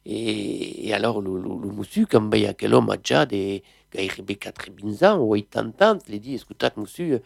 Et, 0.05 0.93
alors, 0.93 1.21
le, 1.21 1.31
monsieur, 1.71 2.05
quand 2.05 2.29
il 2.33 2.41
y 2.41 2.45
a 2.47 2.53
quel 2.53 2.73
homme 2.73 2.89
a 2.89 2.97
déjà 2.97 3.25
des 3.25 3.63
80 3.91 5.11
ans 5.11 5.19
ou 5.19 5.33
80 5.33 5.71
ans, 5.81 5.97
il 6.07 6.19
dit, 6.19 6.35
écoutez, 6.35 6.67
monsieur, 6.77 7.21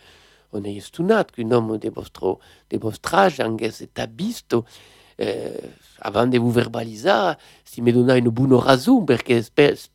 on 0.53 0.63
est 0.63 0.79
stunat 0.79 1.25
qu'un 1.25 1.51
homme 1.51 1.77
de 1.77 1.89
votre, 1.89 2.39
de 2.69 2.77
votre 2.77 3.13
âge 3.13 3.39
anche 3.39 3.83
tabisto 3.93 4.65
eh, 5.19 5.51
avant 5.99 6.27
de 6.27 6.37
vous 6.37 6.51
verbaliser, 6.51 7.33
si 7.63 7.81
me 7.81 7.91
donna 7.91 8.17
une 8.17 8.29
bonne 8.29 8.53
raison, 8.53 9.05
parce 9.05 9.23
que 9.23 9.41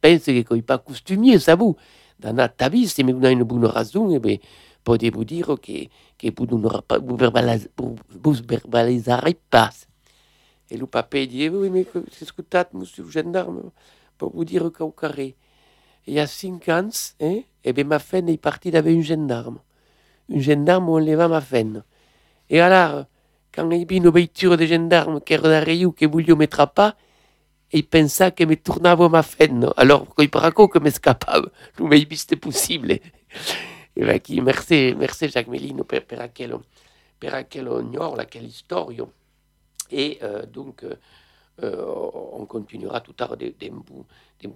pense 0.00 0.24
que 0.24 0.54
n'est 0.54 0.62
pas 0.62 0.78
costumier, 0.78 1.38
ça 1.38 1.54
vous, 1.54 1.76
dans 2.18 2.34
la 2.34 2.48
tabis, 2.48 2.88
si 2.88 3.04
me 3.04 3.12
donna 3.12 3.30
une 3.30 3.42
bonne 3.42 3.66
raison, 3.66 4.10
eh 4.14 4.18
bien, 4.18 4.36
pouvez 4.84 5.10
vous 5.10 5.24
dire 5.24 5.56
que, 5.60 5.86
que 6.18 6.28
vous 6.34 6.46
ne 6.46 6.68
vous, 7.00 7.16
verbalis, 7.16 7.68
vous 7.76 8.32
verbaliserez 8.32 9.38
pas. 9.50 9.70
Et 10.70 10.76
le 10.76 10.86
papa 10.86 11.26
dit, 11.26 11.48
oui, 11.48 11.68
mais 11.70 11.86
c'est 12.12 12.24
ce 12.24 12.32
que 12.32 12.42
monsieur 12.74 13.04
le 13.04 13.10
gendarme, 13.10 13.70
pour 14.16 14.32
vous 14.32 14.44
dire 14.44 14.70
qu'au 14.72 14.90
carré, 14.90 15.36
il 16.06 16.14
y 16.14 16.20
a 16.20 16.26
cinq 16.26 16.68
ans, 16.68 16.88
hein, 17.20 17.40
et 17.64 17.72
bien 17.72 17.84
ma 17.84 17.98
femme 17.98 18.28
est 18.28 18.38
partie 18.38 18.74
avec 18.74 18.96
un 18.96 19.02
gendarme 19.02 19.58
un 20.28 20.40
gendarme 20.40 20.88
on 20.90 20.98
leva 20.98 21.28
ma 21.28 21.40
fenne. 21.40 21.82
Et 22.48 22.60
alors, 22.60 23.06
quand 23.52 23.70
il 23.70 23.86
vit 23.86 23.96
une 23.96 24.08
voiture 24.08 24.56
de 24.56 24.66
gendarme 24.66 25.20
qui 25.20 25.34
era 25.34 25.48
darrere 25.48 25.92
che 25.94 26.06
voglio 26.06 26.36
mettre 26.36 26.66
pas, 26.66 26.94
il 27.70 27.86
pensa 27.86 28.32
che 28.32 28.46
mi 28.46 28.60
tornavo 28.60 29.08
ma 29.08 29.22
fenne. 29.22 29.70
Alors, 29.76 30.06
il 30.18 30.28
paraco 30.28 30.68
che 30.68 30.80
mi 30.80 30.90
scappava, 30.90 31.50
non 31.76 31.88
mi 31.88 32.04
viste 32.04 32.36
possibile. 32.36 33.00
E 33.92 34.04
va 34.04 34.18
qui, 34.20 34.40
merci, 34.40 34.94
merci 34.96 35.26
Jacques 35.26 35.48
Melino 35.48 35.84
per, 35.84 36.06
per 36.06 36.20
aquello, 36.20 36.64
per 37.18 37.34
aquello 37.34 37.82
gnor, 37.82 38.24
quelle 38.26 38.46
histoire. 38.46 38.90
Et 39.90 40.18
euh, 40.22 40.46
donc, 40.46 40.84
euh, 41.62 41.84
on 42.32 42.46
continuera 42.46 43.00
tout 43.00 43.14
l'heure 43.18 43.36
de, 43.36 43.52
de, 43.58 43.70
de, 44.40 44.48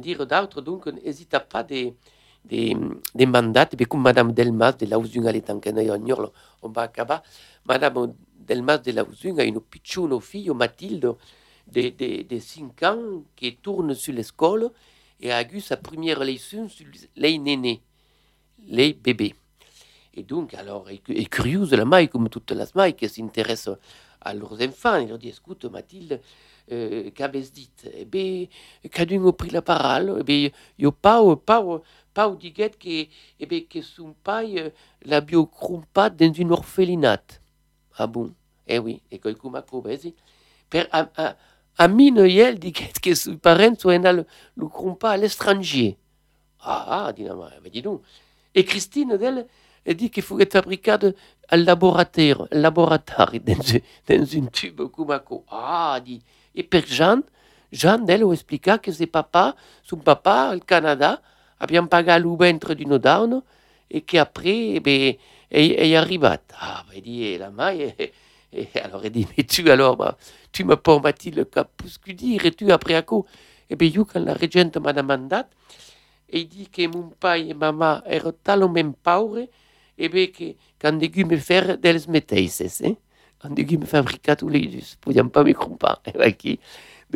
dire 0.00 0.26
d'autres. 0.26 0.60
Donc, 0.60 0.86
n'hésitez 0.86 1.38
pas 1.48 1.62
de 1.62 1.94
des, 2.44 2.76
des 3.14 3.26
mandats, 3.26 3.66
comme 3.88 4.02
Madame 4.02 4.32
Delmas 4.32 4.72
de 4.72 4.86
Lausunga, 4.86 5.30
est 5.32 5.50
en 5.50 5.60
Canada, 5.60 5.96
on 6.62 6.68
va 6.68 6.82
acabar. 6.82 7.22
Madame 7.66 8.14
Delmas 8.38 8.78
de 8.78 8.92
Lausunga 8.92 9.42
a 9.42 9.46
une 9.46 9.60
piccino 9.60 10.20
fille, 10.20 10.50
Mathilde, 10.50 11.14
de, 11.70 11.82
de, 11.90 12.22
de 12.22 12.38
5 12.38 12.82
ans, 12.82 13.22
qui 13.36 13.56
tourne 13.56 13.94
sur 13.94 14.12
l'école 14.12 14.70
et 15.20 15.32
a 15.32 15.42
eu 15.50 15.60
sa 15.60 15.76
première 15.76 16.24
leçon 16.24 16.68
sur 16.68 16.86
les 17.16 17.38
nénés, 17.38 17.80
les 18.66 18.92
bébés. 18.92 19.34
Et 20.14 20.24
donc, 20.24 20.52
alors, 20.54 20.86
elle 20.90 21.00
est 21.16 21.28
curieuse, 21.28 21.72
la 21.72 21.84
maille, 21.84 22.08
comme 22.08 22.28
toutes 22.28 22.50
les 22.50 22.64
mailles, 22.74 22.94
qui 22.94 23.08
s'intéresse 23.08 23.70
à 24.20 24.34
leurs 24.34 24.60
enfants. 24.60 24.98
Ils 24.98 25.08
leur 25.08 25.18
disent 25.18 25.38
Écoute, 25.38 25.64
Mathilde, 25.66 26.20
euh, 26.70 27.10
qu'avez 27.14 27.40
dit? 27.42 27.70
Eh 27.94 28.04
bien, 28.04 28.46
quand 28.92 29.28
a 29.28 29.32
pris 29.32 29.50
la 29.50 29.62
parole, 29.62 30.18
eh 30.20 30.24
bien, 30.24 30.50
il 30.78 30.84
n'y 30.84 30.86
a 30.86 30.92
pas, 30.92 31.36
pas, 31.36 31.64
pas 32.14 32.30
que, 32.30 33.06
eh 33.40 33.46
bien, 33.46 33.60
que 33.68 33.82
son 33.82 34.14
père 34.24 34.44
euh, 34.56 34.70
l'a 35.04 35.20
bio 35.20 35.50
dans 35.94 36.32
une 36.32 36.52
orphelinate. 36.52 37.40
Ah 37.96 38.06
bon? 38.06 38.32
Eh 38.66 38.78
oui, 38.78 39.02
et 39.10 39.18
quelqu'un 39.18 39.50
m'a 39.50 39.64
dit 39.96 40.14
Per, 40.70 40.84
a, 40.90 41.08
a, 41.16 41.36
a 41.78 41.88
mine, 41.88 42.24
il 42.26 42.58
dit 42.58 42.72
que 42.72 43.14
son 43.14 43.36
parents 43.36 43.74
sont 43.78 43.90
le, 43.90 44.24
le 44.56 45.06
à 45.06 45.16
l'étranger. 45.16 45.96
Ah, 46.60 47.06
ah, 47.06 47.12
dit 47.12 47.24
la 47.24 47.34
mère, 47.34 47.60
dis 47.70 47.82
donc. 47.82 48.02
Et 48.54 48.64
Christine, 48.64 49.18
elle, 49.20 49.96
dit 49.96 50.10
qu'il 50.10 50.22
faut 50.22 50.38
être 50.38 50.52
fabriqué 50.52 50.92
al 51.48 51.64
laboratoire, 51.64 52.46
laboratoire 52.52 53.32
dans, 53.44 53.80
dans 54.08 54.24
une 54.24 54.50
tube 54.50 54.80
Kumako. 54.90 55.44
Ah, 55.50 56.00
dit. 56.04 56.22
Et 56.54 56.62
pour 56.62 56.82
Jean, 56.86 57.22
Jean, 57.72 58.06
elle, 58.06 58.22
a 58.22 58.32
expliqué 58.32 58.76
que 58.80 58.92
ses 58.92 59.06
papa, 59.06 59.56
son 59.82 59.96
papa, 59.96 60.54
au 60.54 60.60
Canada, 60.60 61.20
bien 61.66 61.86
pagé 61.86 62.18
le 62.18 62.28
ventre 62.28 62.74
d'une 62.74 62.98
dame 62.98 63.42
et 63.90 64.00
qu'après, 64.02 64.74
eh 64.74 64.80
ben, 64.80 65.14
elle, 65.50 65.72
est 65.72 65.96
arrivée. 65.96 66.36
Ah, 66.58 66.84
ben, 66.90 67.00
dit, 67.00 67.38
la 67.38 67.50
maille, 67.50 67.94
et, 68.52 68.68
alors 68.82 69.04
elle 69.04 69.12
dit, 69.12 69.26
mais 69.36 69.44
tu, 69.44 69.70
alors, 69.70 69.96
bah, 69.96 70.16
tu 70.50 70.64
m'as 70.64 70.76
pas 70.76 70.98
bâti 70.98 71.30
le 71.30 71.44
cap, 71.44 71.70
ce 71.86 71.98
que 71.98 72.12
dire, 72.12 72.44
et 72.44 72.52
tu, 72.52 72.70
après 72.70 72.94
à 72.94 73.02
quoi 73.02 73.24
Et 73.68 73.76
bien, 73.76 74.04
quand 74.04 74.20
la 74.20 74.34
régente 74.34 74.76
m'a 74.78 74.92
demandé, 74.92 75.40
et 76.28 76.44
dit 76.44 76.68
que 76.68 76.86
mon 76.86 77.10
père 77.10 77.34
et 77.34 77.54
maman 77.54 78.00
étaient 78.06 78.32
tellement 78.42 78.92
pauvres, 79.02 79.46
et 79.98 80.08
bien 80.08 80.26
que 80.28 80.54
quand 80.80 80.92
des 80.92 81.24
me 81.24 81.36
faire 81.36 81.78
des 81.78 81.98
métaises, 82.08 82.82
hein? 82.84 82.94
quand 83.38 83.50
des 83.50 83.76
me 83.76 83.84
fabriquer 83.84 84.36
tous 84.36 84.48
les 84.48 84.70
jours, 84.70 84.96
pouvions 85.00 85.28
pas 85.28 85.44
me 85.44 85.52
comprendre. 85.52 86.00
Qui, 86.38 86.58
donc, 86.58 86.60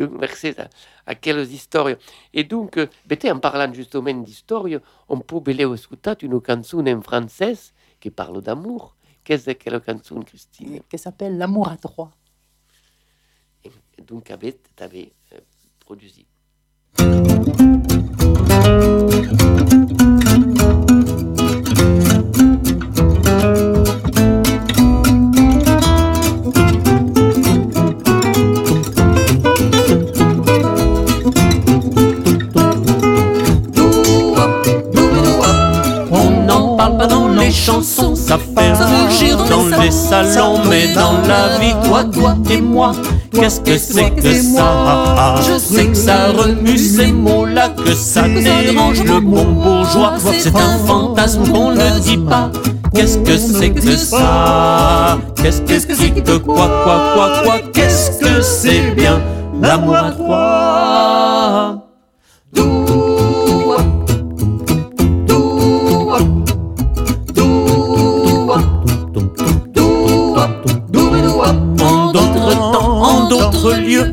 merci 0.05 0.53
à, 0.57 0.69
à 1.05 1.15
quelles 1.15 1.51
histoires. 1.51 1.89
Et 2.33 2.43
donc, 2.43 2.79
ben, 3.05 3.17
en 3.31 3.39
parlant 3.39 3.73
justement 3.73 4.13
d'histoire, 4.13 4.65
on 5.09 5.19
peut 5.19 5.39
belle 5.39 5.61
écouter 5.61 6.13
une 6.21 6.41
chanson 6.45 6.85
en 6.85 7.01
français 7.01 7.53
qui 7.99 8.11
parle 8.11 8.41
d'amour. 8.41 8.95
Qu'est-ce 9.23 9.51
que 9.51 9.69
la 9.69 9.81
chanson, 9.83 10.21
Christine? 10.21 10.79
Qui 10.89 10.97
s'appelle 10.97 11.37
L'amour 11.37 11.67
à 11.69 11.75
trois. 11.75 12.11
Et 13.63 14.01
donc, 14.01 14.25
tu 14.25 14.83
avais 14.83 15.11
euh, 15.33 15.39
produit. 15.79 16.25
Chansons, 37.67 38.15
ça 38.15 38.37
fait 38.37 38.71
rougir 38.71 39.37
dans 39.49 39.67
les 39.81 39.91
salons, 39.91 40.61
mais 40.69 40.93
dans 40.93 41.19
la 41.27 41.59
vie, 41.59 41.75
toi, 41.83 42.05
toi 42.05 42.37
et 42.49 42.61
moi, 42.61 42.93
qu'est-ce 43.33 43.59
que 43.59 43.77
c'est 43.77 44.09
que 44.11 44.33
ça? 44.41 45.35
Je 45.41 45.57
sais 45.59 45.87
que 45.87 45.97
ça 45.97 46.31
remue 46.31 46.77
ces 46.77 47.11
mots-là, 47.11 47.69
que 47.69 47.93
ça 47.93 48.21
dérange 48.21 49.03
le 49.03 49.19
bon 49.19 49.43
bourgeois. 49.43 50.13
C'est 50.37 50.55
un 50.55 50.77
fantasme 50.85 51.51
qu'on 51.51 51.71
ne 51.71 51.99
dit 51.99 52.17
pas. 52.17 52.49
Qu'est-ce 52.93 53.17
que 53.17 53.37
c'est 53.37 53.71
que 53.71 53.97
ça? 53.97 55.17
Qu'est-ce 55.35 55.87
que 55.87 55.93
c'est 55.93 56.11
que 56.11 56.37
quoi, 56.37 56.69
quoi, 56.85 56.99
quoi, 57.13 57.31
quoi? 57.43 57.59
Qu'est-ce 57.73 58.11
que 58.11 58.41
c'est 58.41 58.95
bien 58.95 59.19
l'amour 59.61 59.95
à 59.97 60.11
trois? 60.11 60.56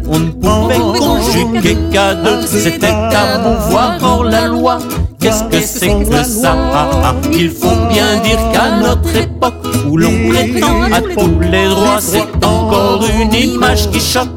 On 0.09 0.19
ne 0.19 0.31
pouvait 0.31 0.99
conjuguer 0.99 1.77
qu'à 1.93 2.15
deux. 2.15 2.47
C'était 2.47 2.87
à 2.87 3.39
pouvoir 3.39 3.99
hors 4.03 4.25
la 4.25 4.47
loi. 4.47 4.79
Qu'est-ce 5.21 5.45
que 5.45 5.61
c'est 5.61 6.05
que 6.05 6.23
ça 6.23 6.55
Il 7.33 7.51
faut 7.51 7.89
bien 7.89 8.21
dire 8.23 8.39
qu'à 8.53 8.79
notre 8.79 9.17
époque, 9.17 9.55
où 9.89 9.97
l'on 9.97 10.29
prétend 10.29 10.83
à 10.93 11.01
tous 11.01 11.41
les 11.41 11.69
droits, 11.69 12.01
c'est 12.01 12.45
encore 12.45 13.05
une 13.21 13.33
image 13.33 13.91
qui 13.91 14.01
choque. 14.01 14.29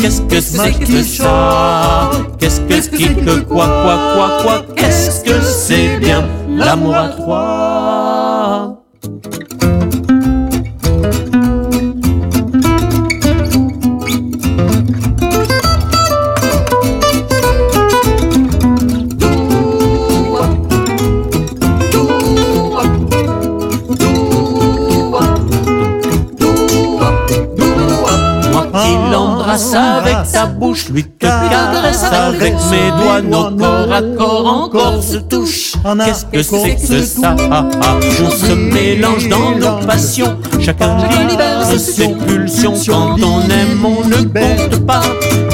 Qu'est-ce 0.00 0.22
que 0.22 0.40
c'est 0.40 0.72
que 0.72 1.02
ça 1.02 2.10
Qu'est-ce 2.38 2.60
que 2.60 2.80
c'est 2.80 3.14
que 3.24 3.40
quoi, 3.40 3.66
quoi, 3.66 3.98
quoi, 4.14 4.30
quoi 4.42 4.62
Qu'est-ce 4.76 5.22
que 5.22 5.40
c'est 5.42 5.98
bien 5.98 6.24
l'amour 6.48 6.96
à 6.96 7.08
trois 7.08 8.82
avec 29.74 30.16
ta 30.32 30.46
bouche, 30.46 30.88
lui 30.88 31.04
te 31.04 31.26
caresse 31.26 32.04
avec 32.04 32.54
mes 32.70 32.90
doigts, 33.02 33.22
nos 33.22 33.56
corps 33.56 33.92
à 33.92 34.02
corps 34.16 34.46
encore 34.46 35.02
se 35.02 35.16
touchent. 35.18 35.72
Qu'est-ce 36.06 36.24
que 36.26 36.42
c'est 36.42 36.76
que 36.76 37.02
ça? 37.02 37.36
On 38.24 38.30
se 38.30 38.52
mélange 38.52 39.28
dans 39.28 39.50
nos 39.56 39.86
passions, 39.86 40.36
chacun 40.60 40.96
libère 41.28 41.64
ses 41.78 42.08
pulsions. 42.08 42.74
Quand 42.86 43.16
on 43.22 43.40
aime, 43.48 43.84
on 43.84 44.06
ne 44.08 44.16
compte 44.16 44.86
pas. 44.86 45.02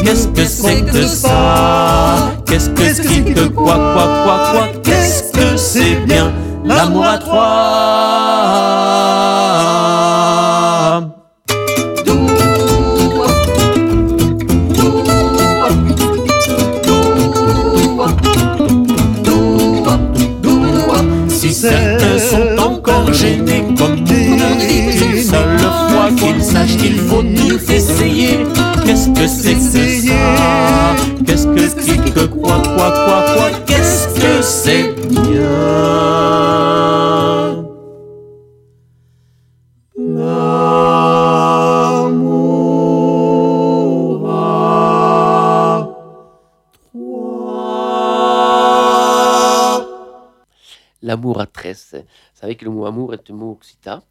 Qu'est-ce 0.05 0.29
que 0.29 0.45
c'est 0.45 0.83
que 0.83 1.07
ça? 1.07 2.31
Qu'est-ce 2.47 2.71
que 2.71 2.95
c'est 2.95 3.35
que 3.35 3.49
quoi, 3.49 3.75
quoi, 3.75 4.23
quoi, 4.25 4.39
quoi 4.53 4.69
Qu'est-ce 4.83 5.33
que 5.33 5.57
c'est 5.57 5.97
bien? 6.07 6.33
l'amour 6.65 7.05
à 7.05 7.19
trois 7.19 8.88
sont 23.14 23.48
savez 52.40 52.57
que 52.57 52.64
le 52.64 52.70
mot 52.70 52.87
amour 52.87 53.14
est 53.14 53.31
un 53.31 53.35
mot 53.35 53.53
occitan 53.53 54.03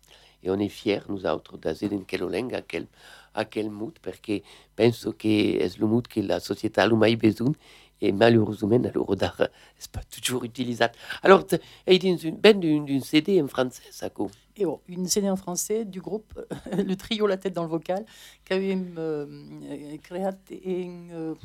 et 0.44 0.50
on 0.50 0.60
est 0.60 0.70
fiers, 0.70 1.02
nous 1.10 1.26
autres, 1.26 1.58
d'aller 1.58 1.90
dans 1.90 2.02
quelle 2.02 2.22
langue, 2.22 2.54
à 2.54 2.62
quel, 2.62 2.88
à 3.34 3.46
quel 3.46 3.70
mot, 3.70 3.92
parce 4.02 4.20
que 4.20 4.42
penso 4.76 5.14
que 5.14 5.28
c'est 5.28 5.78
le 5.80 5.88
mot 5.88 6.02
que 6.02 6.20
la 6.20 6.40
société 6.40 6.82
a 6.82 6.90
plus 6.90 7.16
besoin 7.16 7.54
et 8.00 8.12
malheureusement, 8.12 8.76
alors, 8.76 9.16
c'est 9.78 9.92
pas 9.92 10.04
toujours 10.04 10.44
utilisable. 10.44 10.94
Alors, 11.24 11.44
il 11.88 12.04
y 12.04 12.08
a 12.08 12.12
une, 12.12 12.36
ben 12.38 12.60
d'une 12.60 13.02
CD 13.02 13.42
en 13.42 13.48
français, 13.48 13.82
ça 13.92 14.10
quoi 14.10 14.28
et 14.60 14.66
bon, 14.66 14.80
une 14.88 15.06
CD 15.08 15.30
en 15.30 15.36
français 15.36 15.86
du 15.86 16.02
groupe 16.02 16.34
Le 16.72 16.96
Trio 16.96 17.28
La 17.28 17.38
Tête 17.38 17.54
dans 17.54 17.62
le 17.62 17.70
Vocal, 17.70 18.04
qui 18.44 18.54
avait 18.54 18.76
euh, 18.98 19.98
créé 20.02 20.84
une, 20.84 21.36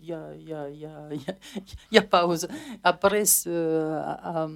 il 0.00 0.08
y 0.08 0.12
a, 0.12 0.26
a, 0.26 0.70
y, 0.70 0.84
a, 0.84 1.98
a 1.98 2.02
pause. 2.26 2.48
Après, 2.82 3.24
euh, 3.46 4.00
à, 4.00 4.44
à 4.44 4.48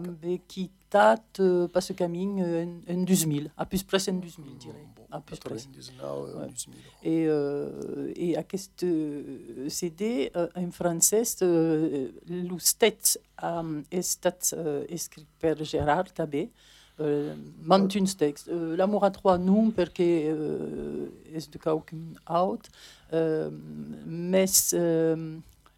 Bekitat, 0.00 1.22
euh, 1.40 1.68
pas 1.68 1.80
ce 1.80 1.92
camin, 1.92 2.64
en 2.88 3.02
2000, 3.02 3.50
à 3.56 3.66
plus 3.66 3.82
près 3.82 3.98
en 4.08 4.14
2000, 4.14 4.30
je 4.30 4.58
dirais. 4.58 4.86
À 5.10 5.20
plus 5.20 5.38
près. 5.38 5.56
Et, 7.02 7.26
euh, 7.26 8.12
et 8.16 8.36
à 8.36 8.44
cette 8.54 8.82
euh, 8.84 9.68
CD, 9.68 10.30
euh, 10.36 10.48
en 10.56 10.70
français, 10.70 11.22
euh, 11.42 12.08
l'ustet 12.26 12.98
a 13.36 13.62
estat 13.90 14.38
écrit 14.88 15.26
par 15.38 15.62
Gérard 15.64 16.12
Tabé, 16.14 16.50
uh, 16.98 17.34
mantunstekst. 17.62 18.48
Uh, 18.48 18.76
L'amour 18.76 19.04
à 19.04 19.10
trois, 19.10 19.38
non, 19.38 19.70
perché 19.70 20.30
uh, 20.30 21.34
est 21.34 21.52
de 21.52 21.70
aucun 21.70 21.96
out? 22.30 22.68
Mais 24.06 24.46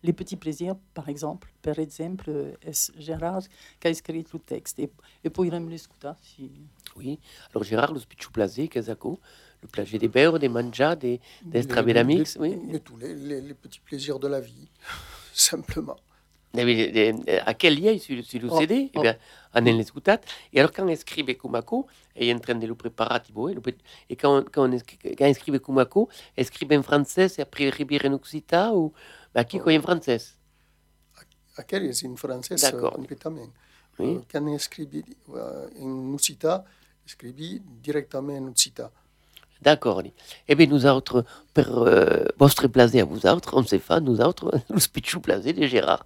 les 0.04 0.12
petits 0.12 0.36
plaisirs, 0.36 0.76
par 0.92 1.08
exemple, 1.08 1.48
par 1.62 1.78
exemple, 1.78 2.30
est 2.62 2.92
Gérard 2.98 3.42
qui 3.80 3.88
a 3.88 3.90
écrit 3.90 4.24
le 4.32 4.38
texte. 4.38 4.78
Et, 4.78 4.90
et 5.24 5.30
pourriez-vous 5.30 5.68
l'écouter 5.68 6.12
si... 6.22 6.50
Oui, 6.94 7.18
alors 7.50 7.64
Gérard, 7.64 7.92
le 7.92 7.98
spicciu 7.98 8.30
plasé, 8.30 8.68
Casako, 8.68 9.18
le 9.62 9.68
plagier 9.68 9.98
des 9.98 10.08
beurres, 10.08 10.38
des 10.38 10.50
manjas, 10.50 10.94
des, 10.94 11.20
des 11.42 11.62
stravelamis, 11.62 12.36
oui. 12.38 12.56
Mais 12.66 12.80
tous 12.80 12.98
les, 12.98 13.14
les, 13.14 13.40
les 13.40 13.54
petits 13.54 13.80
plaisirs 13.80 14.18
de 14.18 14.28
la 14.28 14.40
vie, 14.40 14.68
simplement. 15.32 15.96
a 16.54 17.54
quel 17.54 17.80
lien 17.80 17.98
sur, 17.98 18.22
sur 18.22 18.40
le 18.42 18.50
CD 18.50 18.90
oh, 18.94 19.00
oh. 19.00 19.04
Eh 19.06 19.12
en 19.56 19.60
l'escutat 19.60 20.20
et 20.52 20.58
alors 20.60 20.72
quand 20.72 20.86
escribe 20.88 21.30
Kumako 21.36 21.86
et 22.16 22.32
en 22.32 22.38
train 22.38 22.56
de 22.56 22.66
le 22.66 22.74
préparer 22.74 23.20
et 24.10 24.16
quand 24.16 24.44
quand 24.52 24.68
quand 25.18 25.26
escribe 25.26 25.58
Kumako 25.58 26.08
escribe 26.36 26.72
en 26.72 26.82
français 26.82 27.28
et 27.38 27.42
après 27.42 27.68
ribire 27.70 28.04
en 28.06 28.14
occitan 28.14 28.74
ou 28.76 28.92
qui 29.42 29.60
oh. 29.64 29.68
en 29.68 29.82
français 29.82 30.20
aquel 31.56 31.84
est 31.86 32.06
en 32.06 32.14
français 32.16 32.72
complètement 32.72 33.48
oui. 33.98 34.20
quand 34.30 34.46
escribe 34.54 35.02
en 35.80 36.14
occitan 36.14 36.64
escribe 37.04 37.62
directement 37.82 38.36
en 38.36 38.48
occitan 38.48 38.90
D'accord. 39.62 40.02
Eh 40.46 40.54
bien, 40.54 40.66
nous 40.66 40.84
autres, 40.84 41.24
pour 41.54 41.86
euh, 41.86 42.24
votre 42.38 42.68
plaisir 42.68 43.04
à 43.04 43.06
vous 43.06 43.24
autres, 43.26 43.56
on 43.56 43.64
sait 43.64 43.78
pas, 43.78 43.98
nous 43.98 44.20
autres, 44.20 44.52
nous 44.70 44.78
spitchou 44.78 45.20
plaisir 45.20 45.54
de 45.54 45.66
Gérard. 45.66 46.04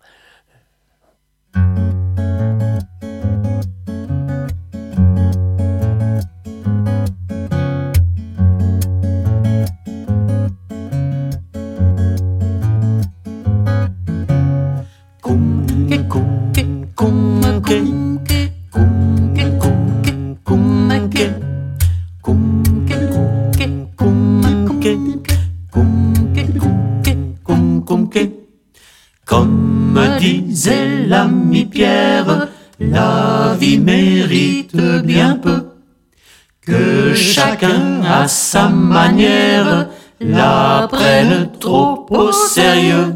Disait 30.58 31.06
l'ami 31.06 31.66
Pierre, 31.66 32.48
la 32.80 33.54
vie 33.60 33.78
mérite 33.78 34.76
bien 35.04 35.36
peu 35.36 35.68
que 36.66 37.14
chacun 37.14 38.02
à 38.04 38.26
sa 38.26 38.68
manière 38.68 39.86
la 40.20 40.88
prenne 40.90 41.48
trop 41.60 42.06
au 42.10 42.32
sérieux. 42.32 43.14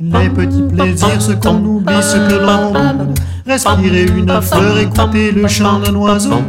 Les 0.00 0.28
petits 0.28 0.64
plaisirs, 0.74 1.22
ce 1.22 1.32
qu'on 1.32 1.64
oublie, 1.64 2.02
ce 2.02 2.16
que 2.28 2.34
l'on 2.34 3.14
Respirer 3.46 4.06
une 4.06 4.42
fleur, 4.42 4.76
écouter 4.78 5.30
le 5.30 5.46
chant 5.46 5.78
d'un 5.78 5.94
oiseau. 5.94 6.42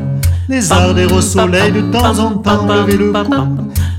Les 0.50 0.72
arder 0.72 1.06
au 1.06 1.22
soleil, 1.22 1.72
de 1.72 1.82
temps 1.92 2.18
en 2.18 2.32
temps 2.40 2.66
lever 2.66 2.98
le 2.98 3.14
cou. 3.14 3.48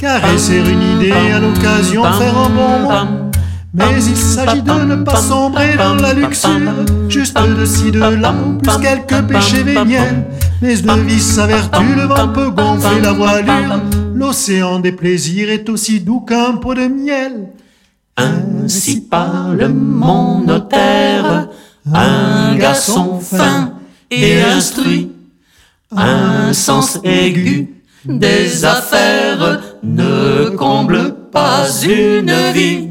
Caresser 0.00 0.58
une 0.58 0.96
idée 0.96 1.12
à 1.12 1.38
l'occasion, 1.38 2.02
faire 2.02 2.36
un 2.36 2.50
bon. 2.50 3.27
Mais 3.74 4.02
il 4.02 4.16
s'agit 4.16 4.62
de 4.62 4.72
ne 4.72 4.96
pas 4.96 5.16
sombrer 5.16 5.76
dans 5.76 5.94
la 5.94 6.14
luxure, 6.14 6.84
juste 7.08 7.38
de 7.38 7.64
ci, 7.66 7.90
de 7.90 8.00
là, 8.00 8.34
plus 8.62 8.78
quelques 8.80 9.26
péchés 9.26 9.62
véniels. 9.62 10.26
Mais 10.62 10.76
de 10.76 10.92
vie 11.02 11.20
sa 11.20 11.46
vertu, 11.46 11.84
le 11.94 12.04
vent 12.04 12.28
peut 12.28 12.50
gonfler 12.50 13.00
la 13.00 13.12
voilure. 13.12 13.80
L'océan 14.14 14.80
des 14.80 14.92
plaisirs 14.92 15.50
est 15.50 15.68
aussi 15.68 16.00
doux 16.00 16.20
qu'un 16.20 16.54
pot 16.54 16.74
de 16.74 16.88
miel. 16.88 17.50
Ainsi 18.16 19.02
parle 19.02 19.68
mon 19.68 20.40
notaire, 20.40 21.48
un 21.94 22.56
garçon 22.56 23.20
fin 23.20 23.74
et 24.10 24.42
instruit, 24.42 25.12
un 25.94 26.52
sens 26.52 26.98
aigu 27.04 27.68
des 28.04 28.64
affaires 28.64 29.60
ne 29.82 30.48
comble 30.50 31.14
pas 31.30 31.66
une 31.84 32.34
vie. 32.54 32.87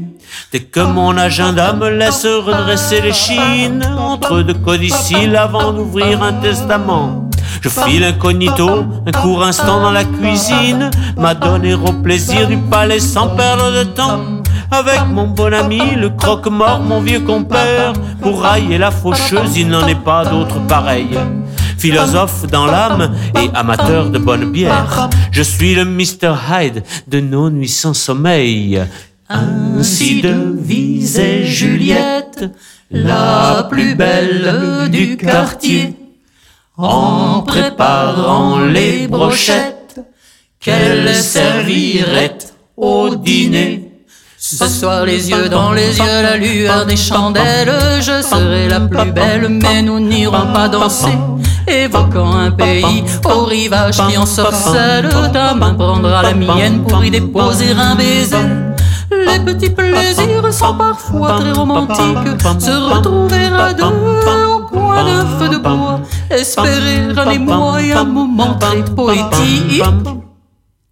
Dès 0.50 0.60
que 0.60 0.80
mon 0.80 1.14
agenda 1.18 1.74
me 1.74 1.90
laisse 1.90 2.24
redresser 2.24 3.02
les 3.02 3.12
chines 3.12 3.84
entre 3.98 4.40
deux 4.40 4.54
codicilles 4.54 5.36
avant 5.36 5.74
d'ouvrir 5.74 6.22
un 6.22 6.32
testament. 6.32 7.28
Je 7.60 7.68
file 7.68 8.04
incognito, 8.04 8.84
un 9.06 9.12
court 9.12 9.42
instant 9.42 9.82
dans 9.82 9.90
la 9.90 10.04
cuisine, 10.04 10.88
m'a 11.18 11.34
donné 11.34 11.74
au 11.74 11.92
plaisir 11.92 12.48
du 12.48 12.56
palais 12.56 12.98
sans 12.98 13.28
perdre 13.36 13.72
de 13.72 13.82
temps. 13.82 14.20
Avec 14.70 15.06
mon 15.08 15.26
bon 15.26 15.52
ami, 15.52 15.82
le 15.96 16.08
croque-mort, 16.08 16.80
mon 16.80 17.00
vieux 17.00 17.20
compère, 17.20 17.92
pour 18.22 18.40
railler 18.40 18.78
la 18.78 18.90
faucheuse, 18.90 19.54
il 19.54 19.68
n'en 19.68 19.86
est 19.86 20.02
pas 20.02 20.24
d'autre 20.24 20.58
pareil. 20.66 21.10
Philosophe 21.76 22.46
dans 22.46 22.64
l'âme 22.64 23.14
et 23.40 23.50
amateur 23.54 24.08
de 24.08 24.18
bonne 24.18 24.50
bière, 24.50 25.10
je 25.30 25.42
suis 25.42 25.74
le 25.74 25.84
Mr. 25.84 26.34
Hyde 26.50 26.82
de 27.06 27.20
nos 27.20 27.50
nuits 27.50 27.68
sans 27.68 27.94
sommeil. 27.94 28.82
Ainsi 29.30 30.22
devisait 30.22 31.44
Juliette, 31.44 32.50
la 32.90 33.66
plus 33.68 33.94
belle 33.94 34.88
du 34.90 35.18
quartier, 35.18 35.94
en 36.78 37.42
préparant 37.42 38.60
les 38.60 39.06
brochettes 39.06 40.00
qu'elle 40.60 41.14
servirait 41.14 42.38
au 42.76 43.14
dîner. 43.16 43.92
Ce 44.38 44.66
soir 44.66 45.04
les 45.04 45.28
yeux 45.28 45.50
dans 45.50 45.72
les 45.72 45.98
yeux, 45.98 46.22
la 46.22 46.36
lueur 46.38 46.86
des 46.86 46.96
chandelles, 46.96 48.00
je 48.00 48.22
serai 48.22 48.68
la 48.68 48.80
plus 48.80 49.12
belle, 49.12 49.48
mais 49.50 49.82
nous 49.82 50.00
n'irons 50.00 50.52
pas 50.54 50.68
danser. 50.68 51.18
Évoquant 51.66 52.32
un 52.32 52.50
pays 52.52 53.04
au 53.26 53.44
rivage 53.44 54.00
qui 54.08 54.16
en 54.16 54.24
sorcelle, 54.24 55.10
ta 55.34 55.52
main 55.52 55.74
prendra 55.74 56.22
la 56.22 56.32
mienne 56.32 56.82
pour 56.84 57.04
y 57.04 57.10
déposer 57.10 57.72
un 57.72 57.94
baiser. 57.94 58.67
Les 59.28 59.40
petits 59.44 59.70
plaisirs 59.70 60.52
sont 60.52 60.74
parfois 60.74 61.38
très 61.40 61.52
romantiques. 61.52 62.40
Se 62.58 62.94
retrouver 62.94 63.46
à 63.46 63.72
deux 63.72 63.84
au 63.84 64.60
coin 64.66 65.04
de 65.04 65.26
feu 65.38 65.48
de 65.48 65.58
bois, 65.58 66.00
espérer 66.30 67.00
un 67.16 67.30
émoi 67.30 67.82
et 67.82 67.92
un 67.92 68.04
moment 68.04 68.54
très 68.58 68.84
poétique. 68.84 69.82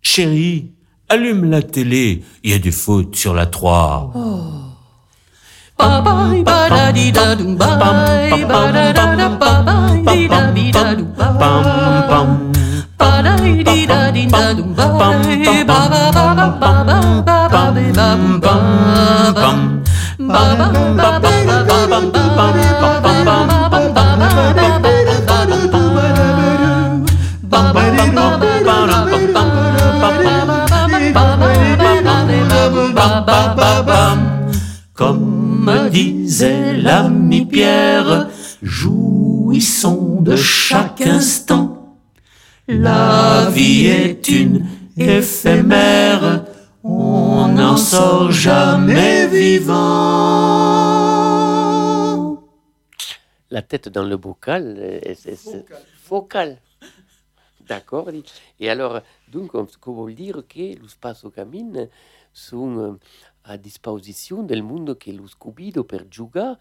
Chérie, 0.03 0.73
allume 1.09 1.51
la 1.51 1.63
télé, 1.63 2.23
il 2.45 2.51
y 2.51 2.55
a 2.55 2.59
du 2.59 2.73
foot 2.73 3.17
sur 3.17 3.35
la 3.35 3.47
3. 3.47 4.13
Oh. 4.15 4.57
Comme 34.95 35.71
disait 35.91 36.77
l'ami 36.77 37.45
Pierre, 37.45 38.29
jouissons 38.63 40.23
de 40.23 40.37
chaque 40.37 41.03
instant 41.03 41.76
la 42.69 43.49
vie 43.51 43.87
est 43.87 44.29
une 44.29 44.67
éphémère, 44.97 46.45
on 46.83 47.49
n'en 47.49 47.77
sort 47.77 48.33
jamais 48.33 49.27
vivant. 49.29 49.75
La 53.51 53.63
tête 53.63 53.89
dans 53.89 54.05
le 54.05 54.17
bocal, 54.17 55.01
c'est 55.15 55.39
focal. 56.03 56.59
D'accord. 57.69 58.11
Et 58.61 58.71
alors, 58.71 59.01
donc, 59.29 59.55
on 59.55 59.67
peut 59.67 60.13
dire 60.13 60.43
que 60.49 60.81
l'espace 60.81 61.25
au 61.25 61.31
camin 61.31 61.87
sont 62.33 62.79
euh, 62.79 62.99
à 63.45 63.57
disposition 63.57 64.43
du 64.43 64.63
monde 64.63 64.97
que 64.99 65.11
los 65.11 65.35
cubido 65.39 65.85
per 65.85 66.07
jouer 66.11 66.57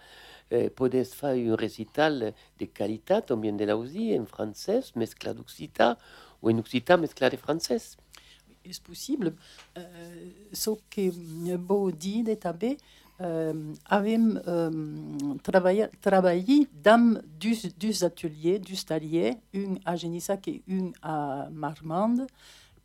eh, 0.51 0.69
podes 0.69 1.03
faire 1.03 1.35
un 1.35 1.55
récital 1.55 2.33
de 2.59 2.65
qualité, 2.65 3.19
vient 3.41 3.53
de 3.53 3.65
là 3.65 3.77
aussi, 3.77 4.17
en 4.19 4.25
français, 4.25 4.81
mesclé 4.95 5.33
d'occitan, 5.33 5.95
ou 6.41 6.51
en 6.51 6.57
occitan 6.59 6.97
mesclé 6.97 7.29
de 7.29 7.37
est 8.69 8.83
possible. 8.83 9.33
Euh, 9.77 10.29
ce 10.51 10.71
que 10.89 11.57
beau 11.57 11.91
dit 11.91 12.23
de 12.23 12.35
euh, 13.21 13.73
euh, 14.47 14.71
travaillé, 15.41 15.87
travaillé 16.01 16.67
dans 16.83 17.21
deux, 17.39 17.55
deux 17.79 18.03
ateliers, 18.03 18.59
deux 18.59 18.75
ateliers, 18.75 19.37
un 19.55 19.75
à 19.85 19.95
Genissac 19.95 20.47
et 20.47 20.61
un 20.69 20.91
à 21.01 21.47
Marmande. 21.51 22.27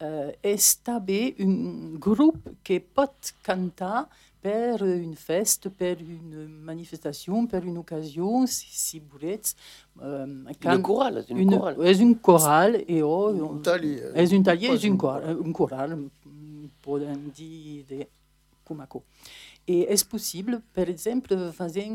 Euh, 0.02 0.32
estabé 0.42 1.34
un 1.40 1.98
groupe 1.98 2.48
qui 2.64 2.80
peut 2.80 3.06
canter 3.44 4.04
per 4.40 4.82
une 4.82 5.14
fête, 5.14 5.68
per 5.68 6.00
une 6.00 6.46
manifestation, 6.64 7.46
per 7.46 7.64
une 7.64 7.78
occasion, 7.78 8.46
si, 8.46 9.00
volete. 9.00 9.54
Euh, 10.02 10.26
une 10.64 10.82
chorale, 10.82 11.24
une, 11.28 11.52
une 11.82 12.16
chorale. 12.16 12.84
Et 12.88 13.02
oh, 13.02 13.28
un 13.28 13.58
talier. 13.58 14.00
És 14.14 14.32
un 14.32 14.42
talier, 14.42 14.72
és 14.72 14.88
un 14.88 14.96
chorale, 14.96 15.36
un 15.44 15.52
chorale, 15.52 15.98
podem 16.80 17.28
dir 17.34 17.84
de 17.88 18.06
Kumako. 18.64 19.04
Et 19.66 19.92
est 19.92 20.08
possible, 20.08 20.62
par 20.72 20.88
exemple, 20.88 21.36
fazer 21.52 21.90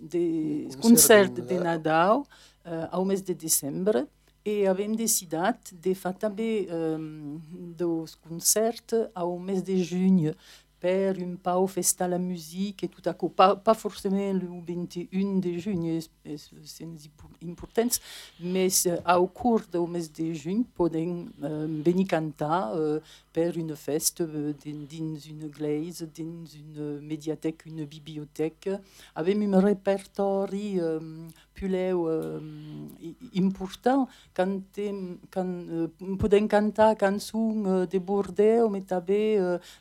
des 0.00 0.68
concerts 0.80 1.30
de 1.30 1.58
Nadal 1.58 2.22
uh, 2.64 2.88
ao 2.90 3.04
mês 3.04 3.22
de 3.22 3.34
dezembro 3.34 4.08
e 4.44 4.66
avem 4.66 4.92
decidit 4.92 5.72
de 5.72 5.94
també 6.18 6.66
um, 6.70 7.38
dos 7.76 8.14
concerts 8.14 9.10
ao 9.14 9.38
mês 9.38 9.62
de 9.62 9.82
junho 9.82 10.34
per 10.80 11.16
un 11.20 11.36
pau 11.36 11.66
festar 11.66 12.08
la 12.08 12.18
musique 12.18 12.84
et 12.84 12.88
tout 12.88 13.02
à 13.04 13.12
coup. 13.12 13.28
Pas, 13.28 13.54
pas 13.54 13.74
forcément 13.74 14.32
le 14.32 14.48
21 14.66 15.38
de 15.40 15.58
juin, 15.58 15.98
c'est 16.64 16.84
important, 17.44 17.88
mais 18.40 18.68
au 19.16 19.26
cours 19.26 19.62
de 19.72 20.32
juin 20.32 20.62
podem 20.74 21.30
euh, 21.42 21.66
venir 21.84 22.06
cantar 22.08 22.74
euh, 22.74 23.00
per 23.32 23.56
une 23.56 23.76
fête 23.76 24.20
euh, 24.20 24.52
dins 24.64 25.18
une 25.28 25.42
église, 25.44 26.08
dins 26.14 26.46
une 26.54 27.00
médiathèque, 27.00 27.66
une 27.66 27.84
bibliothèque. 27.84 28.70
Avem 29.14 29.42
un 29.54 29.60
répertori 29.60 30.80
euh, 30.80 30.98
puleu 31.54 31.92
euh, 31.94 32.40
important 33.36 34.08
quand, 34.34 34.60
quand 35.30 35.88
podem 36.18 36.48
cantar 36.48 36.96
cançons 36.96 37.86
de 37.86 37.98
Bordeaux, 37.98 38.68
mais 38.68 38.84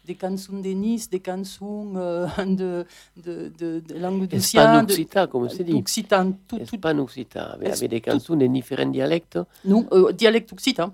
des 0.05 0.15
cançons 0.15 0.59
de 0.59 0.69
Nice, 0.69 0.88
des 1.09 1.21
chansons 1.25 1.93
euh, 1.95 2.27
de, 2.45 2.85
de, 3.17 3.51
de, 3.57 3.79
de 3.79 3.97
languedocien. 3.97 4.83
Occitan, 4.83 5.27
comme 5.27 5.49
se 5.49 5.63
dit. 5.63 5.73
Occitan, 5.73 6.33
tout. 6.47 6.57
Occitan, 6.57 7.07
avec, 7.53 7.89
des 7.89 8.01
chansons 8.05 8.35
de 8.35 8.47
différents 8.47 8.89
dialectes. 8.91 9.39
Non, 9.65 9.85
euh, 9.91 10.11
dialecte 10.11 10.51
occitan. 10.53 10.93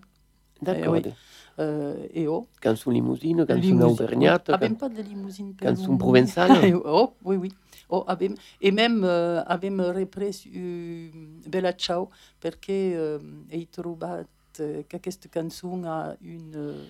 D'accord. 0.61 0.95
Eh, 0.95 1.01
oui. 1.07 1.13
Euh, 1.57 2.07
et 2.13 2.27
oh. 2.27 2.47
Canzone 2.61 2.95
limousine, 2.95 3.45
canzone 3.45 3.83
auvergnate. 3.83 4.49
Oh, 4.49 4.53
abbiamo 4.53 4.75
pas 4.75 4.89
de 4.89 5.01
limousine. 5.01 5.55
Canzone 5.55 5.97
provençale. 5.97 6.73
oh, 6.85 7.13
oui, 7.23 7.37
oui. 7.37 7.53
Oh, 7.87 8.03
abbiamo, 8.07 8.35
e 8.59 8.71
même 8.71 9.03
uh, 9.03 9.43
abbiamo 9.45 9.91
ripreso 9.91 10.49
uh, 10.49 11.09
Bella 11.47 11.75
Ciao 11.75 12.09
perché 12.39 13.19
uh, 13.21 13.45
hai 13.51 13.69
trovato 13.69 14.23
che 14.87 14.99
questa 14.99 15.29
canzone 15.29 15.87
ha 15.87 16.17
une, 16.21 16.87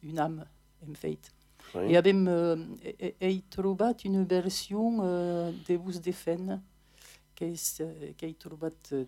une 0.00 0.18
âme, 0.18 0.46
en 0.86 0.94
fait. 0.94 1.30
Oui. 1.74 1.92
Et 1.92 1.96
abbiamo 1.96 2.54
uh, 2.54 2.76
hai 3.20 3.42
trovato 3.48 4.06
une 4.06 4.24
version 4.24 4.98
uh, 5.00 5.52
de 5.66 5.76
Bus 5.76 6.00
de 6.00 6.12
Fen 6.12 6.62
che, 7.34 7.46
uh, 7.46 8.14
che 8.14 8.26
hai 8.26 8.36
trovato 8.36 9.06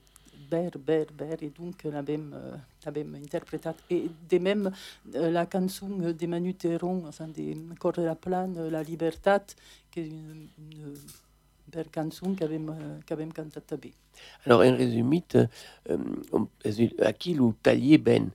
ber, 0.49 0.79
ber, 0.79 1.07
ber, 1.13 1.43
et 1.43 1.51
donc 1.51 1.83
l'abbiamo 1.85 2.37
uh, 2.37 3.17
interprétat. 3.17 3.75
Et 3.91 4.11
de 4.29 4.39
même, 4.39 4.71
la 5.13 5.47
chanson 5.51 5.89
de 5.89 6.27
Manu 6.27 6.55
Théron, 6.55 7.05
enfin, 7.07 7.29
de 7.29 7.55
Corps 7.79 7.93
de 7.93 8.03
la 8.03 8.15
Plane, 8.15 8.69
La 8.69 8.83
Libertat, 8.83 9.45
qui 9.91 10.01
est 10.01 10.07
une, 10.07 10.49
une 10.59 10.95
belle 11.67 11.89
chanson 11.95 12.35
qu'abbiamo 12.35 12.73
uh, 12.73 13.33
cantat 13.33 13.61
també. 13.61 13.93
Alors, 14.45 14.63
en 14.63 14.77
résumé, 14.77 15.23
euh, 15.35 15.97
à 17.01 17.13
qui 17.13 17.35
le 17.35 17.53
talier 17.63 17.99
ben 17.99 18.31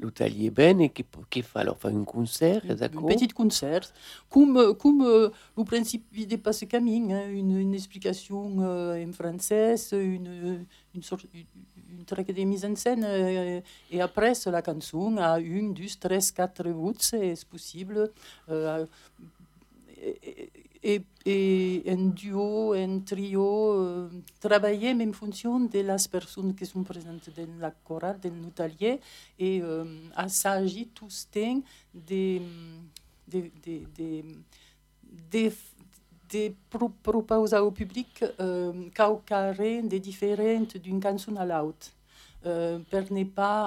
l'hôtelier 0.00 0.50
ben 0.50 0.80
et 0.80 0.90
qui, 0.90 1.04
qui 1.30 1.42
fait 1.42 1.58
alors 1.58 1.78
faire 1.78 1.94
un 1.94 2.04
concert 2.04 2.62
d'accord? 2.76 3.04
un 3.04 3.14
petit 3.14 3.28
concert. 3.28 3.82
Comme 4.30 4.74
comme 4.74 5.02
euh, 5.02 5.28
le 5.56 5.64
principe 5.64 6.04
de 6.28 6.36
passe 6.36 6.64
camin 6.68 7.10
hein, 7.10 7.28
une, 7.30 7.58
une 7.58 7.74
explication 7.74 8.56
euh, 8.60 9.06
en 9.06 9.12
français 9.12 9.74
une 9.92 10.66
une 10.94 11.02
sorte 11.02 11.26
une, 11.34 11.98
une 11.98 12.04
traque 12.04 12.32
de 12.32 12.44
mise 12.44 12.64
en 12.64 12.76
scène 12.76 13.04
euh, 13.04 13.60
et 13.90 14.00
après 14.00 14.32
la 14.46 14.62
chanson 14.64 15.16
a 15.18 15.38
une 15.40 15.74
deux 15.74 15.88
trois 16.00 16.18
quatre 16.34 16.68
voix 16.70 16.92
c'est 16.98 17.44
possible 17.46 18.10
euh, 18.48 18.86
et, 20.00 20.50
et, 20.82 21.82
un 21.86 22.10
duo, 22.10 22.72
un 22.72 23.00
trio, 23.00 23.72
euh, 23.72 24.08
travailler 24.40 24.92
en 24.92 25.12
fonction 25.12 25.60
de 25.60 25.78
les 25.80 26.08
personnes 26.10 26.54
qui 26.54 26.64
sont 26.64 26.82
présentes 26.82 27.30
dans 27.36 27.58
la 27.60 27.70
chorale, 27.70 28.18
dans 28.20 28.30
notre 28.30 28.62
atelier, 28.62 29.00
et 29.38 29.60
euh, 29.62 29.84
il 30.22 30.30
s'agit 30.30 30.88
tous 30.88 31.28
de, 31.32 31.60
de, 31.94 33.50
de, 33.64 33.82
de, 33.96 34.22
de, 35.30 35.52
de 36.30 36.54
proposer 37.02 37.58
au 37.58 37.70
public 37.70 38.24
euh, 38.40 38.72
des 39.82 40.00
différentes 40.00 40.76
d'une 40.76 41.02
chanson 41.02 41.36
à 41.36 41.44
l'autre. 41.44 41.97
Euh, 42.46 42.78
per 42.88 43.02
ne 43.10 43.24
pas 43.24 43.66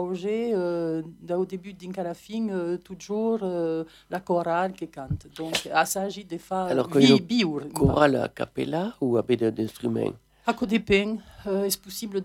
auger 0.00 0.52
euh, 0.54 1.02
au 1.36 1.44
début 1.44 1.74
fin 2.14 2.48
euh, 2.48 2.78
toujours 2.78 3.40
euh, 3.42 3.84
la 4.08 4.20
chorale 4.20 4.72
qui 4.72 4.88
chante. 4.94 5.26
Donc, 5.36 5.66
il 5.66 5.86
s'agit 5.86 6.24
de 6.24 6.38
faire 6.38 6.58
Alors, 6.72 6.88
vivre. 6.88 7.60
Chorale 7.74 8.16
a 8.16 8.28
cappella 8.28 8.94
ou 9.02 9.18
avec 9.18 9.44
d'instruments 9.44 10.14
À 10.46 10.54
côté 10.54 10.78
de 10.78 10.84
euh, 11.46 11.64
est 11.64 11.80
possible 11.80 12.22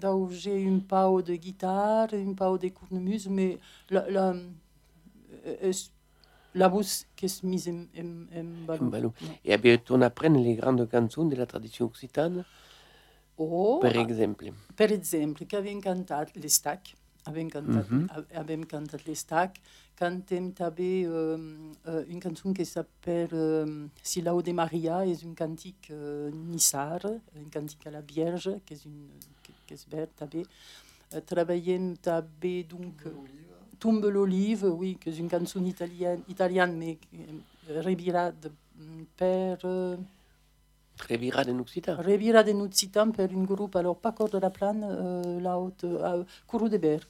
d'auger 0.00 0.56
une 0.62 0.80
pau 0.82 1.20
de 1.22 1.34
guitare, 1.34 2.08
une 2.14 2.34
pau 2.34 2.56
de 2.56 2.68
cornemuse, 2.68 3.28
mais 3.28 3.58
la, 3.90 4.08
la, 4.10 4.34
euh, 5.46 5.72
la 6.54 6.68
qui 7.14 7.26
est 7.26 7.42
mise 7.44 7.68
en, 7.68 7.82
en, 8.02 8.40
en 8.40 8.44
ballon? 8.66 8.86
ballon. 8.86 9.12
Et 9.44 9.56
bien, 9.58 9.76
on 9.90 10.00
apprend 10.00 10.30
les 10.30 10.54
grandes 10.54 10.88
chansons 10.90 11.26
de 11.26 11.36
la 11.36 11.46
tradition 11.46 11.84
occitane? 11.86 12.44
O, 13.40 13.78
per 13.80 13.96
exemple? 13.96 14.52
Per 14.76 14.90
exemple, 14.92 15.46
que 15.46 15.56
avem 15.56 15.80
cantat 15.80 16.34
l'estac, 16.36 16.92
avem 17.24 17.48
cantat, 17.48 17.90
mm 17.90 18.06
-hmm. 18.06 18.26
avem 18.40 18.66
cantat 18.66 19.06
l'estac, 19.06 19.56
cantem 19.94 20.52
també 20.52 21.06
um, 21.08 21.72
uh, 21.84 22.04
une 22.08 22.20
cançó 22.20 22.52
que 22.52 22.64
s'appelle 22.64 23.64
um, 23.64 23.90
Silau 24.02 24.42
de 24.42 24.52
Maria, 24.52 25.04
és 25.06 25.22
un 25.22 25.34
cantic 25.34 25.90
uh, 25.90 26.30
nissar, 26.32 27.00
un 27.34 27.50
cantic 27.50 27.86
à 27.86 27.90
la 27.90 28.00
Vierge, 28.00 28.60
que 28.64 28.74
és, 28.74 28.84
un, 28.86 29.10
que, 29.42 29.52
que 29.66 29.74
és 29.74 29.84
verd 29.90 30.10
també. 30.16 30.44
Uh, 31.12 31.20
treballem 31.20 31.96
també, 31.96 32.64
donc, 32.64 33.04
Tombe 33.80 34.10
l'olive, 34.10 34.68
oui, 34.68 34.98
que 35.00 35.08
és 35.08 35.18
une 35.20 35.28
cançó 35.28 35.58
italienne, 35.64 36.22
italienne 36.28 36.76
mais 36.76 36.98
uh, 37.14 37.80
revirada 37.82 38.52
per... 39.16 39.58
Uh, 39.64 40.19
Revira 41.08 41.44
de 41.44 41.52
Nuxitan. 41.52 41.96
Revira 41.96 42.42
de 42.42 42.52
Nuxitan 42.52 43.10
per 43.12 43.30
un 43.34 43.44
groupe, 43.44 43.76
alors 43.76 43.96
pas 43.96 44.12
Cor 44.12 44.28
de 44.28 44.38
la 44.38 44.50
Plane, 44.50 44.84
euh, 44.84 45.40
là 45.40 45.58
haute, 45.58 45.84
euh, 45.84 46.24
Courou 46.46 46.68
de 46.68 46.78
Ber. 46.78 47.00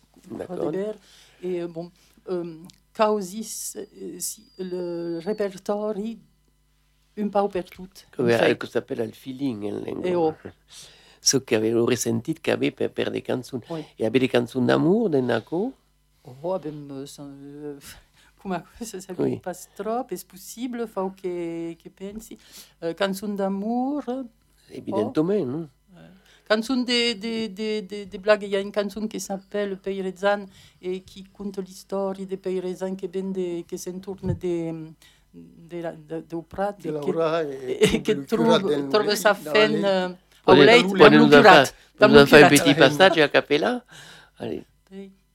Et 1.43 1.63
euh, 1.63 1.69
bon, 1.69 1.91
euh, 2.29 2.57
Causis, 2.95 3.77
euh, 3.77 4.17
si, 4.19 4.47
le 4.59 5.19
répertoire, 5.19 5.95
un 7.17 7.29
peu 7.29 7.49
per 7.49 7.65
tout. 7.65 7.89
Que 8.13 8.67
s'appelle 8.67 8.99
le 8.99 9.13
feeling 9.13 9.73
en 9.73 9.85
langue. 9.85 10.07
Et 10.07 10.17
oh. 10.17 10.35
Ce 11.23 11.37
qu'avait 11.37 11.75
ressenti 11.75 12.35
qu'avait 12.35 12.71
per, 12.71 12.89
per 12.89 13.11
des 13.11 13.23
chansons. 13.27 13.61
Oui. 13.69 13.81
Et 13.99 14.07
avait 14.07 14.21
des 14.21 14.29
chansons 14.29 14.63
d'amour, 14.63 15.11
de 15.11 15.19
Nako. 15.19 15.75
Oh, 16.43 16.59
ben, 16.59 17.07
come 18.41 18.65
se 18.81 19.01
sarebbe 19.01 19.23
oui. 19.23 19.41
pas 19.41 19.69
trop, 19.75 20.11
è 20.11 20.19
possibile, 20.27 20.87
fa 20.87 21.11
che, 21.15 21.77
che 21.81 21.91
pensi. 21.91 22.39
Uh, 22.79 22.95
canzone 22.95 23.35
d'amore. 23.35 24.25
Evidentemente, 24.69 25.43
oh. 25.43 25.59
no? 25.59 25.69
Canzone 26.45 26.83
de, 26.85 27.17
de, 27.17 27.53
de, 27.53 27.87
de, 27.87 28.09
de 28.09 28.19
blague, 28.19 28.45
il 28.45 28.51
y 28.51 28.57
a 28.57 28.61
une 28.61 28.73
chanson 28.73 29.07
qui 29.07 29.21
s'appelle 29.21 29.77
Payresan 29.77 30.47
et 30.83 31.03
qui 31.03 31.23
compte 31.25 31.59
l'histoire 31.59 32.15
des 32.15 32.37
Payresan 32.37 32.97
qui, 32.97 33.09
de, 33.09 33.63
qui 33.63 33.79
s'entourne 33.79 34.35
de, 34.35 34.91
de, 35.33 35.83
de, 36.09 36.25
de 36.29 36.41
Prat 36.41 36.73
de 36.73 36.91
Laura 36.91 37.45
et, 37.45 37.95
et 37.95 38.03
qui 38.03 38.17
trouve, 38.27 38.89
trouve 38.91 39.15
sa 39.15 39.35
fin 39.35 40.17
au 40.45 40.55
lait, 40.55 40.83
pour 40.83 41.11
nous 42.09 42.27
faire 42.27 42.47
un 42.47 42.49
petit 42.49 42.75
passage 42.75 43.19
a 43.19 43.29
cappella. 43.29 43.85
Allez. 44.39 44.65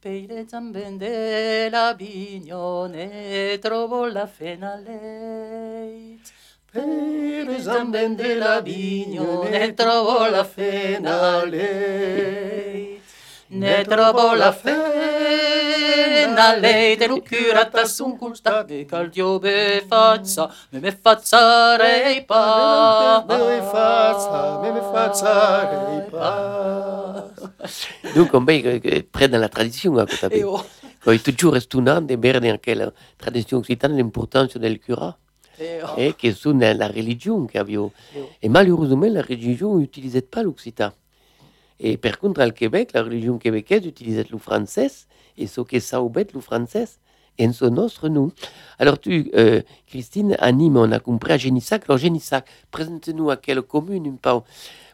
Peire 0.06 0.46
zamben 0.48 1.00
de 1.00 1.68
la 1.72 1.96
bignone, 1.96 3.58
trovo 3.60 4.06
la 4.06 4.28
fena 4.28 4.76
leit. 4.76 6.32
Peire 6.72 7.60
zamben 7.60 8.16
de 8.16 8.36
la 8.36 8.62
bignone, 8.62 9.74
trovo 9.74 10.28
la 10.30 10.44
fena 10.44 11.44
leit. 11.46 13.05
Ne 13.48 13.84
trovo 13.84 14.34
la 14.34 14.52
fena 14.52 14.86
a 16.48 16.56
lei 16.58 16.98
te 16.98 17.06
lo 17.06 17.22
curata 17.22 17.86
sun 17.86 18.18
custa 18.18 18.66
che 18.66 18.86
cal 18.86 19.10
dio 19.10 19.38
be 19.38 19.84
faccia 19.88 20.52
me 20.72 20.80
me 20.80 20.92
fazzarei 20.92 22.26
pa. 22.26 23.24
Me 23.28 23.38
me 23.38 23.62
faccia 23.62 24.60
me 24.62 24.72
me 24.72 24.82
fazzarei 24.82 26.10
pa. 26.10 27.30
Donc 28.16 28.34
on 28.34 28.44
est 28.48 29.04
près 29.12 29.28
dans 29.30 29.38
la 29.40 29.50
tradition 29.50 29.96
à 29.98 30.08
côté 30.08 30.44
il 31.08 31.22
toujours 31.22 31.54
restonnant 31.54 32.02
de 32.02 32.16
berne 32.16 32.50
anche 32.50 32.74
la 32.74 32.92
tradition 33.16 33.60
occitane 33.60 33.96
l'importance 33.96 34.58
del 34.58 34.80
cura 34.80 35.16
et 35.98 36.16
che 36.16 36.34
sono 36.34 36.74
la 36.74 36.88
religion 36.88 37.46
che 37.46 37.60
abbiamo 37.60 37.92
e 38.40 38.50
malheureusement 38.50 39.14
la 39.14 39.22
religion 39.22 39.78
n'utilisait 39.78 40.24
pas 40.24 40.42
l'occitan 40.42 40.92
et 41.80 41.98
par 41.98 42.20
contre, 42.20 42.42
au 42.42 42.52
Québec, 42.52 42.92
la 42.94 43.04
religion 43.04 43.38
québécoise 43.38 43.86
utilisait 43.86 44.26
le 44.32 44.38
français, 44.38 44.90
et 45.38 45.48
ce 45.48 45.62
qui 45.62 45.78
est 45.78 45.80
le 46.34 46.42
français, 46.42 46.88
et 47.38 47.52
c'est 47.52 47.70
notre 47.70 48.08
nous. 48.08 48.32
Alors 48.80 48.98
tu, 49.00 49.30
euh, 49.36 49.62
Christine, 49.88 50.36
anime, 50.40 50.78
on 50.78 50.92
a 50.92 51.00
compris 51.00 51.34
à 51.34 51.38
Génissac. 51.38 51.84
Alors 51.88 51.98
Génissac, 51.98 52.48
présente-nous 52.72 53.30
à 53.30 53.38
quelle 53.38 53.62
commune 53.62 54.08
un 54.08 54.16
peu 54.16 54.46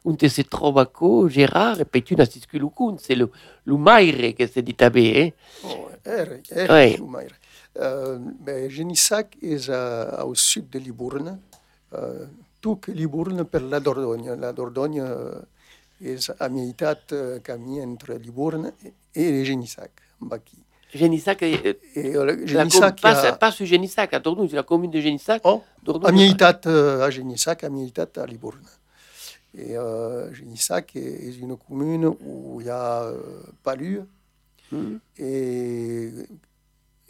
où 0.04 0.16
se 0.28 0.42
trouve 0.42 0.84
Gérard, 1.30 1.80
et 1.82 1.86
puis 1.86 2.02
tu 2.02 2.16
n'as 2.16 2.26
pas 2.26 2.58
le 2.58 2.68
c'est 2.98 3.14
le, 3.14 3.30
le 3.66 3.78
Maire 3.78 4.36
que 4.36 4.48
c'est 4.48 4.64
dit 4.64 4.76
à 4.80 4.90
hein? 5.26 5.30
Oh, 5.64 5.90
er, 6.04 6.42
er, 6.50 6.72
ouais. 6.72 7.00
Maire. 7.08 7.32
Euh, 7.80 8.18
Génissac 8.70 9.38
est 9.42 9.70
à, 9.70 10.26
au 10.26 10.34
sud 10.34 10.70
de 10.72 10.80
Libourne, 10.80 11.40
euh, 11.94 12.26
tout 12.60 12.78
que 12.78 12.92
Libourne 12.92 13.44
per 13.46 13.60
la 13.60 13.80
Dordogne. 13.80 14.36
La 14.40 14.52
Dordogne, 14.52 15.02
euh, 15.02 15.40
és 16.02 16.32
amietat 16.40 17.14
camí 17.44 17.82
entre 17.82 18.18
Libourne 18.18 18.74
et 19.16 19.46
Genissac, 19.46 19.92
Baki. 20.20 20.58
Genissac, 20.94 21.42
et, 21.44 21.80
et, 21.96 22.14
Genissac 22.46 23.02
la, 23.02 23.14
pas, 23.14 23.28
a... 23.28 23.34
pas 23.34 23.52
sur 23.52 23.66
Genissac, 23.66 24.14
à 24.14 24.20
Dordogne, 24.20 24.50
c'est 24.50 24.56
la 24.58 24.64
commune 24.64 24.92
de 24.92 25.00
Genissac. 25.00 25.42
Oh, 25.46 25.62
amietat 26.04 26.60
à 26.66 27.10
Genissac, 27.10 27.64
amietat 27.64 28.10
à 28.18 28.26
Libourne. 28.26 28.66
Et 29.58 29.78
euh, 29.78 30.34
Genissac 30.34 30.96
est 30.96 31.36
une 31.40 31.58
commune 31.58 32.06
où 32.06 32.60
il 32.62 32.68
y 32.68 32.70
a 32.70 33.04
euh, 33.04 33.18
Palu 33.64 34.02
mm. 34.72 34.96
et, 35.18 36.10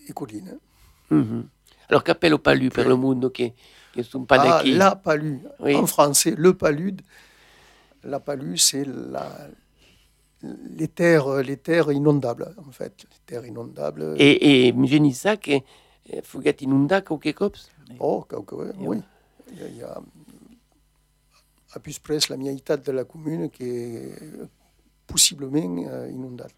et 0.07 0.13
collines. 0.13 0.57
Mm 1.09 1.21
-hmm. 1.21 1.43
Alors 1.89 2.03
qu'appelle 2.03 2.33
au 2.33 2.39
Palu 2.39 2.69
per 2.69 2.85
le 2.85 2.95
monde 2.95 3.31
qui, 3.31 3.53
pas 4.27 4.39
ah, 4.39 4.63
La 4.65 4.95
Palu, 4.95 5.41
oui. 5.59 5.75
en 5.75 5.85
français, 5.85 6.33
le 6.37 6.53
Palude 6.53 7.01
la 8.03 8.19
palue, 8.19 8.55
c'est 8.55 8.85
la, 8.85 9.29
les, 10.43 10.87
terres, 10.87 11.41
les 11.43 11.57
terres 11.57 11.91
inondables, 11.91 12.55
en 12.57 12.71
fait. 12.71 13.03
Les 13.03 13.19
terres 13.25 13.45
inondables. 13.45 14.15
Et, 14.17 14.67
et 14.67 14.87
Genissac, 14.87 15.49
Fugat 16.23 16.55
inunda 16.61 17.01
quelque 17.01 17.31
cops 17.31 17.69
Oh, 17.99 18.25
oui. 18.79 19.01
Il 19.53 19.77
y 19.77 19.83
a, 19.83 20.01
à 21.73 21.79
plus 21.79 21.99
près 21.99 22.19
la 22.29 22.37
miettat 22.37 22.77
de 22.77 22.91
la 22.91 23.03
commune 23.03 23.49
qui 23.49 23.63
est 23.63 24.15
possiblement 25.07 25.83
euh, 25.89 26.09
inondable. 26.09 26.53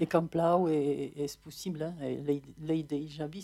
Et 0.00 0.06
quand 0.06 0.26
plau 0.26 0.66
est, 0.68 1.38
possible, 1.38 1.82
hein, 1.82 1.94
l'ai 2.00 2.82
déjà 2.82 3.26
vu 3.28 3.40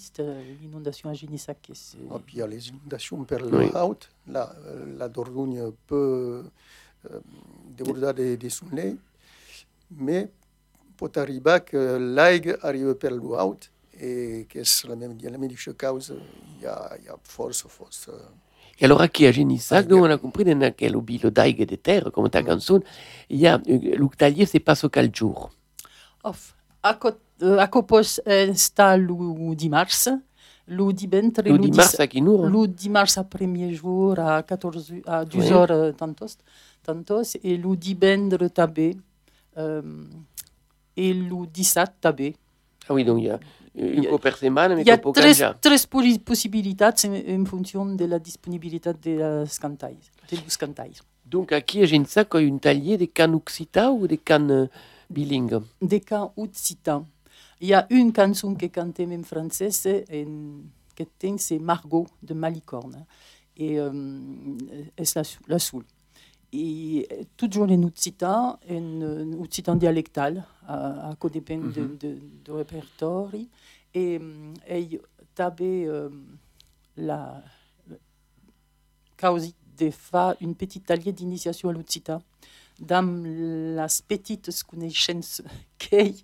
l'inondation 0.61 1.09
à 1.09 1.15
Genissac. 1.15 1.71
Ah, 2.11 2.19
puis 2.25 2.37
il 2.37 2.39
y 2.41 2.43
a 2.43 2.47
les 2.49 2.69
inondations 2.69 3.23
per 3.23 3.39
le 3.39 3.57
oui. 3.57 3.71
haut. 3.75 3.97
La, 4.27 4.53
la 4.97 5.09
Dordogne 5.09 5.71
peut 5.87 6.43
euh, 7.11 7.21
débordar 7.77 8.15
des, 8.15 8.37
des 8.37 8.51
soulets, 8.51 8.97
mais 9.91 10.31
pot 10.97 11.17
arribar 11.17 11.65
que 11.65 11.97
l'aigua 11.97 12.57
arriba 12.63 12.95
per 12.95 13.11
l'out 13.11 13.71
et 14.01 14.47
que 14.49 14.63
c'est 14.65 14.89
la 14.89 14.97
même, 14.97 15.17
la 15.23 15.39
même 15.39 15.51
cause, 15.79 16.15
il 16.57 16.63
y 16.63 16.67
a, 16.67 16.91
il 16.99 17.05
y 17.07 17.09
a 17.09 17.17
force, 17.23 17.63
force. 17.69 18.11
Et 18.81 18.85
alors, 18.85 19.09
qui 19.11 19.27
a 19.27 19.33
Genissac, 19.33 19.89
nous 19.89 19.97
on 19.97 20.05
a 20.05 20.19
compris 20.19 20.45
dans 20.45 20.73
quel 20.73 20.93
de 20.93 21.77
terre, 21.77 22.11
comme 22.13 22.31
ta 22.31 22.43
canzone, 22.43 22.83
il 23.29 23.41
y 23.41 23.47
a 23.47 23.61
l'octalier, 23.97 24.47
c'est 24.47 24.61
pas 24.61 24.77
ce 24.77 24.87
quel 24.87 25.15
jour. 25.15 25.51
Off. 26.23 26.55
A, 26.81 26.97
a 27.59 27.67
copos 27.67 28.21
sta 28.55 28.97
lu 28.97 29.55
dimarts, 29.57 30.09
lu 30.69 30.93
divendres, 30.93 31.43
lu 31.51 31.59
dimarts 31.59 31.99
a 31.99 32.07
quin 32.07 32.25
Lu 32.25 32.69
dimarts 32.69 33.19
a 33.19 33.25
premier 33.25 33.75
jour 33.75 34.17
a 34.19 34.43
14 34.45 34.93
a 35.07 35.25
12 35.25 35.45
oui. 35.45 35.53
heures 35.53 35.97
tantost 35.97 36.41
tantos 36.89 37.37
et 37.43 37.57
le 37.57 37.77
dibendre 37.77 38.49
tabé 38.49 38.97
euh, 39.59 39.83
et 40.97 41.13
le 41.13 41.47
17 41.47 42.01
tabé. 42.01 42.35
Ah 42.89 42.95
oui, 42.95 43.05
donc 43.05 43.19
il 43.21 43.27
y 43.27 43.31
a 43.31 43.39
une 43.75 44.07
semaine, 44.35 44.75
mais 44.75 44.83
il 44.83 44.87
y 44.87 44.91
a 44.91 44.99
tres, 44.99 45.43
tres 45.61 45.87
possibilités 46.25 46.85
en 46.85 47.45
fonction 47.45 47.85
de 47.85 48.05
la 48.07 48.19
disponibilité 48.19 48.91
de 48.95 49.19
la 49.19 49.47
scantai, 49.47 49.99
de. 50.49 50.91
Donc 51.27 51.53
à 51.53 51.61
qui 51.61 51.87
j'ai 51.87 52.03
ça 52.07 52.25
quand 52.25 52.39
une 52.39 52.59
taillée 52.59 52.97
des 52.97 53.09
cannes 53.09 53.35
occitans 53.35 53.93
ou 53.93 54.07
des 54.07 54.17
cannes 54.17 54.51
euh, 54.51 54.67
bilingues 55.11 55.61
Des 55.83 56.01
cannes 56.01 56.31
occitans. 56.37 57.05
Il 57.61 57.69
y 57.69 57.75
a 57.75 57.87
une 57.91 58.15
chanson 58.17 58.55
qui 58.55 58.65
est 58.67 58.71
cantée 58.71 59.07
en 59.07 59.23
français, 59.23 59.71
c'est 59.71 61.59
Margot 61.59 62.07
de 62.23 62.33
Malicorne. 62.33 63.05
Et 63.59 63.79
euh, 63.79 63.91
c'est 65.03 65.17
la, 65.17 65.23
la 65.49 65.59
soul 65.59 65.85
et 66.53 67.09
toujours 67.37 67.67
les 67.67 67.77
Nutsita, 67.77 68.59
un 68.69 68.81
Nutsita 68.81 69.75
dialectal, 69.75 70.45
à, 70.67 71.11
à 71.11 71.15
côté 71.17 71.41
de, 71.41 71.55
mm 71.55 71.73
-hmm. 71.73 71.99
de, 71.99 72.19
de, 72.45 72.53
répertoire. 72.53 73.31
Et, 73.95 74.21
et 74.69 75.01
avait 75.43 75.85
euh, 75.87 76.09
la 76.97 77.43
cause 79.17 79.53
de 79.79 79.91
faire 79.91 80.35
une 80.41 80.55
petite 80.55 80.91
alliée 80.91 81.13
d'initiation 81.13 81.69
à 81.69 81.73
l'Utsita 81.73 82.21
dans 82.81 83.25
las 83.75 84.03
petites 84.03 84.51
connaissances 84.65 85.43
qu'il 85.79 86.15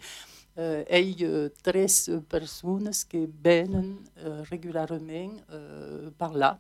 euh, 0.59 0.85
y 0.91 1.25
a 1.25 1.49
13 1.63 2.23
personnes 2.29 2.91
qui 3.09 3.29
viennent 3.45 3.97
euh, 4.19 4.43
régulièrement 4.49 5.33
euh, 5.51 6.11
par 6.17 6.33
là 6.35 6.59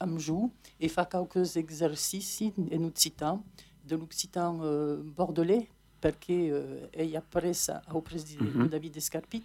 am 0.00 0.18
jour 0.18 0.50
et 0.80 0.88
fait 0.88 1.08
quelques 1.08 1.56
exercices 1.56 2.42
en 2.72 2.84
occitan, 2.84 3.42
de 3.88 3.96
l'occitan 3.96 4.60
euh, 4.62 5.02
bordelais, 5.02 5.68
parce 6.00 6.16
que 6.16 6.32
euh, 6.32 7.04
y 7.04 7.16
a 7.16 7.20
presse 7.20 7.70
au 7.92 8.00
président 8.00 8.44
-hmm. 8.44 8.68
David 8.68 8.96
Escarpit, 8.96 9.44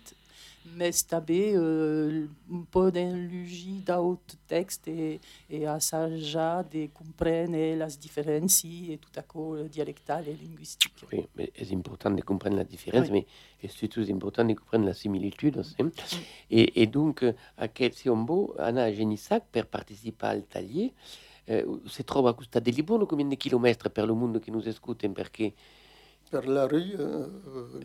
mais 0.76 0.92
c'était 0.92 1.54
euh, 1.56 2.28
un 2.52 2.64
peu 2.70 2.92
d'enlugie 2.92 3.84
d'autres 3.86 4.36
textes 4.48 4.88
et, 4.88 5.20
et 5.50 5.66
à 5.68 5.80
ça 5.80 6.08
de 6.08 6.88
comprendre 6.88 7.52
les 7.52 7.98
différences 8.00 8.66
et 8.66 8.98
tout 8.98 9.12
à 9.16 9.22
coup 9.22 9.56
dialectales 9.70 10.28
et 10.28 10.36
linguistiques. 10.36 11.06
Oui, 11.12 11.26
mais 11.36 11.52
c'est 11.56 11.74
important 11.74 12.12
de 12.12 12.22
comprendre 12.22 12.58
la 12.58 12.64
différence, 12.64 13.08
oui. 13.08 13.26
mais 13.62 13.68
c'est 13.70 13.72
surtout 13.72 14.12
important 14.12 14.46
de 14.46 14.54
comprendre 14.54 14.86
la 14.86 14.94
similitude 14.94 15.58
aussi? 15.58 15.76
Et, 16.50 16.82
et, 16.82 16.88
donc, 16.88 17.26
à 17.58 17.68
quel 17.68 17.94
Siombo, 17.94 18.56
Anna 18.58 18.92
Genissac, 18.92 19.44
per 19.52 19.66
participer 19.66 20.28
al 20.28 20.44
taglier, 20.44 20.94
eh, 21.46 21.66
si 21.86 22.04
trova 22.04 22.32
a 22.32 22.34
Costa 22.34 22.60
di 22.60 22.74
Livorno 22.74 23.06
combien 23.06 23.30
di 23.30 23.38
chilometri 23.38 23.90
per 23.90 24.06
il 24.06 24.14
mondo 24.14 24.40
che 24.40 24.52
ci 24.62 24.68
ascoltano 24.68 25.14
perché 25.14 25.54
per 26.30 26.48
la 26.48 26.68
rue 26.68 26.94
uh, 26.94 27.80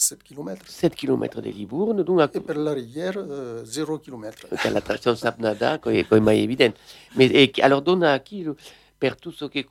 7 0.00 0.22
km 0.22 0.56
7 0.64 0.96
km 0.96 1.40
di 1.40 1.52
Livorno 1.52 2.02
donc 2.02 2.34
e 2.34 2.40
per 2.40 2.56
la 2.56 2.72
rivière 2.72 3.18
uh, 3.18 3.64
0 3.64 4.00
km 4.00 4.30
per 4.48 4.72
la 4.72 4.80
trazione 4.80 5.16
Sapnada 5.16 5.78
è 5.78 6.18
mai 6.18 6.42
evidente 6.42 6.80
ma 7.12 7.24
e, 7.24 7.52
allora 7.58 7.80
dona 7.80 8.12
a 8.14 8.20
chi 8.20 8.48
per 8.96 9.16
tutto 9.16 9.36
ciò 9.36 9.48
che 9.48 9.66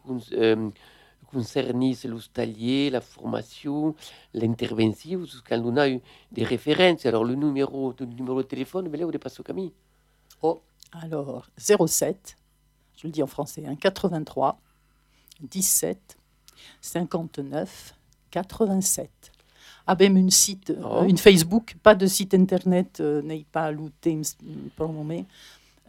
staglier, 2.20 2.92
la 2.92 3.02
formation, 3.02 3.94
l'intervention, 4.34 5.26
quand 5.48 5.62
on 5.64 5.78
a 5.78 5.88
eu 5.88 6.02
des 6.32 6.44
références, 6.44 7.06
alors 7.06 7.24
le 7.24 7.36
numéro, 7.36 7.94
le 8.00 8.06
numéro 8.08 8.42
de 8.42 8.48
téléphone, 8.48 8.90
mais 8.90 8.98
là, 8.98 9.06
on 9.06 9.12
est 9.12 9.20
passé 9.20 9.40
au 9.40 9.44
camille. 9.44 9.72
Oh, 10.42 10.60
alors 10.92 11.48
07 11.56 12.36
je 12.98 13.08
le 13.08 13.14
dis 13.14 13.24
en 13.24 13.28
français, 13.28 13.64
hein, 13.66 13.76
83 13.76 14.60
17 15.42 16.18
59 16.82 17.96
87. 18.32 19.29
Ah 19.92 19.96
ben 19.96 20.16
une 20.16 20.30
site, 20.30 20.72
oh. 20.84 21.04
une 21.08 21.18
Facebook, 21.18 21.76
pas 21.82 21.96
de 21.96 22.06
site 22.06 22.36
internet, 22.36 23.00
euh, 23.00 23.24
n'est 23.24 23.44
pas 23.52 23.72
looté 23.72 24.22
pour 24.76 24.86
le 24.86 24.94
moment. 24.94 25.26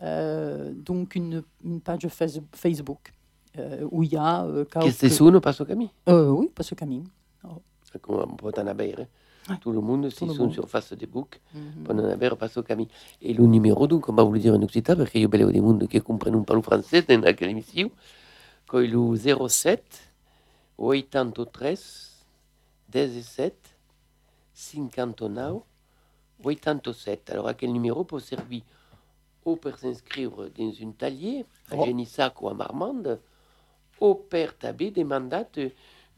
Euh, 0.02 0.72
donc 0.74 1.16
une, 1.16 1.42
une, 1.62 1.82
page 1.82 2.08
Facebook 2.08 3.12
euh, 3.58 3.86
où 3.90 4.02
il 4.02 4.12
y 4.14 4.16
a. 4.16 4.46
Euh, 4.46 4.64
quelques... 4.64 4.92
c'est 4.92 5.10
sous 5.10 5.30
nos 5.30 5.42
Passo 5.42 5.66
Camille? 5.66 5.90
Euh, 6.08 6.30
Oui, 6.30 6.48
Passo 6.54 6.74
Camille. 6.74 7.04
Oh. 7.44 7.60
Comme 8.00 8.20
on 8.20 8.36
peut 8.36 8.50
en 8.56 8.66
avoir. 8.68 8.88
Tout 9.60 9.70
le 9.70 9.82
monde, 9.82 10.08
si 10.08 10.26
sont 10.26 10.50
sur 10.50 10.66
Facebook, 10.66 11.38
mm-hmm. 11.54 11.82
pendant 11.84 12.04
un 12.04 12.16
verre 12.16 12.38
passe 12.38 12.56
au 12.56 12.62
Camille. 12.62 12.88
Et 13.20 13.34
le 13.34 13.44
numéro, 13.44 13.86
donc, 13.86 14.08
on 14.08 14.14
va 14.14 14.22
vous 14.22 14.32
le 14.32 14.38
dire 14.38 14.54
en 14.54 14.62
occitan, 14.62 14.96
parce 14.96 15.10
qu'il 15.10 15.20
y 15.20 15.24
a 15.26 15.28
des 15.28 15.40
gens 15.58 15.78
qui 15.78 15.96
ne 15.96 16.00
comprennent 16.00 16.42
pas 16.46 16.54
le 16.54 16.62
français 16.62 17.02
dans 17.02 17.20
laquelle 17.20 17.50
émission, 17.50 17.90
c'est 18.70 18.86
le 18.86 19.48
07 19.48 19.84
83 20.78 21.74
17 22.88 23.69
59 24.60 25.62
87. 26.42 27.30
Alors, 27.30 27.48
à 27.48 27.54
quel 27.54 27.72
numéro 27.72 28.04
pour 28.04 28.20
servir 28.20 28.62
ou 29.44 29.56
pour 29.56 29.76
s'inscrire 29.78 30.30
dans 30.56 30.72
une 30.72 30.94
talier 30.94 31.44
à 31.70 31.76
oh. 31.76 31.86
Genissac 31.86 32.40
ou 32.42 32.48
à 32.48 32.54
Marmande, 32.54 33.18
ou 34.00 34.14
pour 34.14 34.54
taber 34.58 34.90
des 34.90 35.04
mandats 35.04 35.48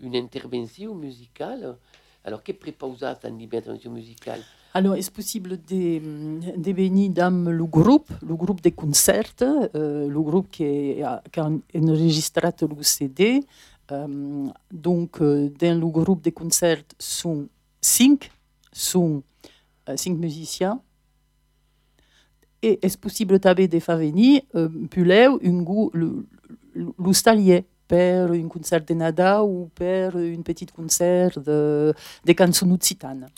une 0.00 0.16
intervention 0.16 0.94
musicale. 0.94 1.76
Alors, 2.24 2.42
que 2.42 2.52
prépose 2.52 3.02
une 3.02 3.42
intervention 3.42 3.90
musicale? 3.90 4.40
Alors, 4.74 4.94
est-ce 4.94 5.10
possible 5.10 5.50
de, 5.50 5.98
de 6.56 7.08
dans 7.12 7.50
le 7.50 7.64
groupe, 7.64 8.10
le 8.26 8.34
groupe 8.34 8.60
des 8.60 8.72
concerts, 8.72 9.34
euh, 9.42 10.08
le 10.08 10.20
groupe 10.20 10.50
qui, 10.50 11.02
a, 11.02 11.22
qui 11.30 11.40
a 11.40 11.50
enregistré 11.76 12.48
le 12.60 12.82
CD. 12.82 13.40
Euh, 13.90 14.46
donc, 14.70 15.20
euh, 15.20 15.50
dans 15.60 15.78
le 15.78 15.86
groupe 15.86 16.22
des 16.22 16.32
concerts 16.32 16.84
sont 16.98 17.48
cinq, 17.82 18.30
sont 18.72 19.22
euh, 19.88 19.96
cinq 19.96 20.16
musiciens. 20.16 20.80
Et 22.62 22.78
est-ce 22.80 22.96
possible 22.96 23.38
d'avoir 23.38 23.68
de 23.68 23.78
faire 23.80 23.98
venir 23.98 24.40
euh, 24.54 24.68
un 25.44 25.62
goût, 25.62 25.90
le, 25.92 26.26
le, 26.74 27.12
stalier 27.12 27.66
pour 27.88 27.98
un 27.98 28.48
concert 28.48 28.84
de 28.84 28.94
nada 28.94 29.42
ou 29.42 29.68
pour 29.74 30.16
une 30.18 30.44
petite 30.44 30.72
concert 30.72 31.38
de, 31.40 31.92
de 32.24 32.34
chansons 32.38 32.70
occitanes 32.70 33.28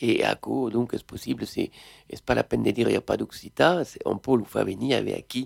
et 0.00 0.22
à 0.22 0.36
quoi 0.36 0.70
donc, 0.70 0.94
est-ce 0.94 1.04
possible, 1.04 1.46
c'est, 1.46 1.70
est 2.08 2.22
pas 2.22 2.34
la 2.34 2.44
peine 2.44 2.62
de 2.62 2.70
dire 2.70 2.88
il 2.88 2.92
n'y 2.92 2.96
a 2.96 3.00
pas 3.00 3.16
d'Occita, 3.16 3.82
on 4.04 4.16
peut 4.18 4.36
le 4.36 4.44
faire 4.44 4.64
venir 4.64 4.96
avec 4.96 5.36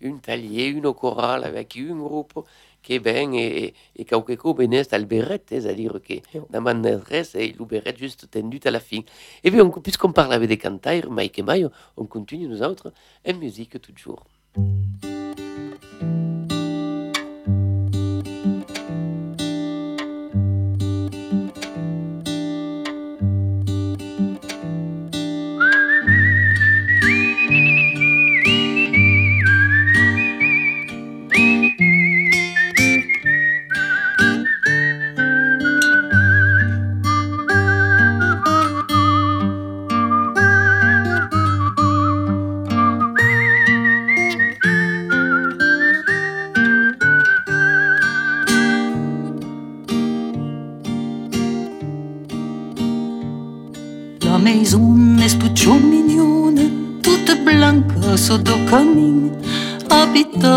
une 0.00 0.20
talier, 0.20 0.66
une 0.66 0.92
chorale, 0.94 1.44
avec 1.44 1.76
un 1.76 1.94
groupe 1.94 2.46
qui 2.88 2.98
vient 2.98 3.32
et, 3.34 3.74
et 3.96 4.04
quelque 4.06 4.34
chose 4.40 4.56
benest 4.56 4.94
al 4.94 5.04
beret, 5.04 5.42
c'est-à-dire 5.48 6.00
que 6.02 6.14
dans 6.50 6.62
ma 6.62 6.70
adresse, 6.70 7.36
il 7.38 7.54
le 7.58 7.64
beret 7.66 7.94
juste 7.98 8.30
tendu 8.30 8.60
à 8.64 8.70
la 8.70 8.80
fin. 8.80 9.00
Et 9.44 9.50
puis, 9.50 9.60
puisqu'on 9.82 10.12
parle 10.12 10.32
avec 10.32 10.48
des 10.48 10.56
cantaires, 10.56 11.10
Mike 11.10 11.38
et 11.38 11.42
Mayo, 11.42 11.68
on 11.98 12.06
continue 12.06 12.48
nous 12.48 12.62
autres 12.62 12.90
en 13.28 13.34
musique 13.34 13.78
toujours. 13.82 14.24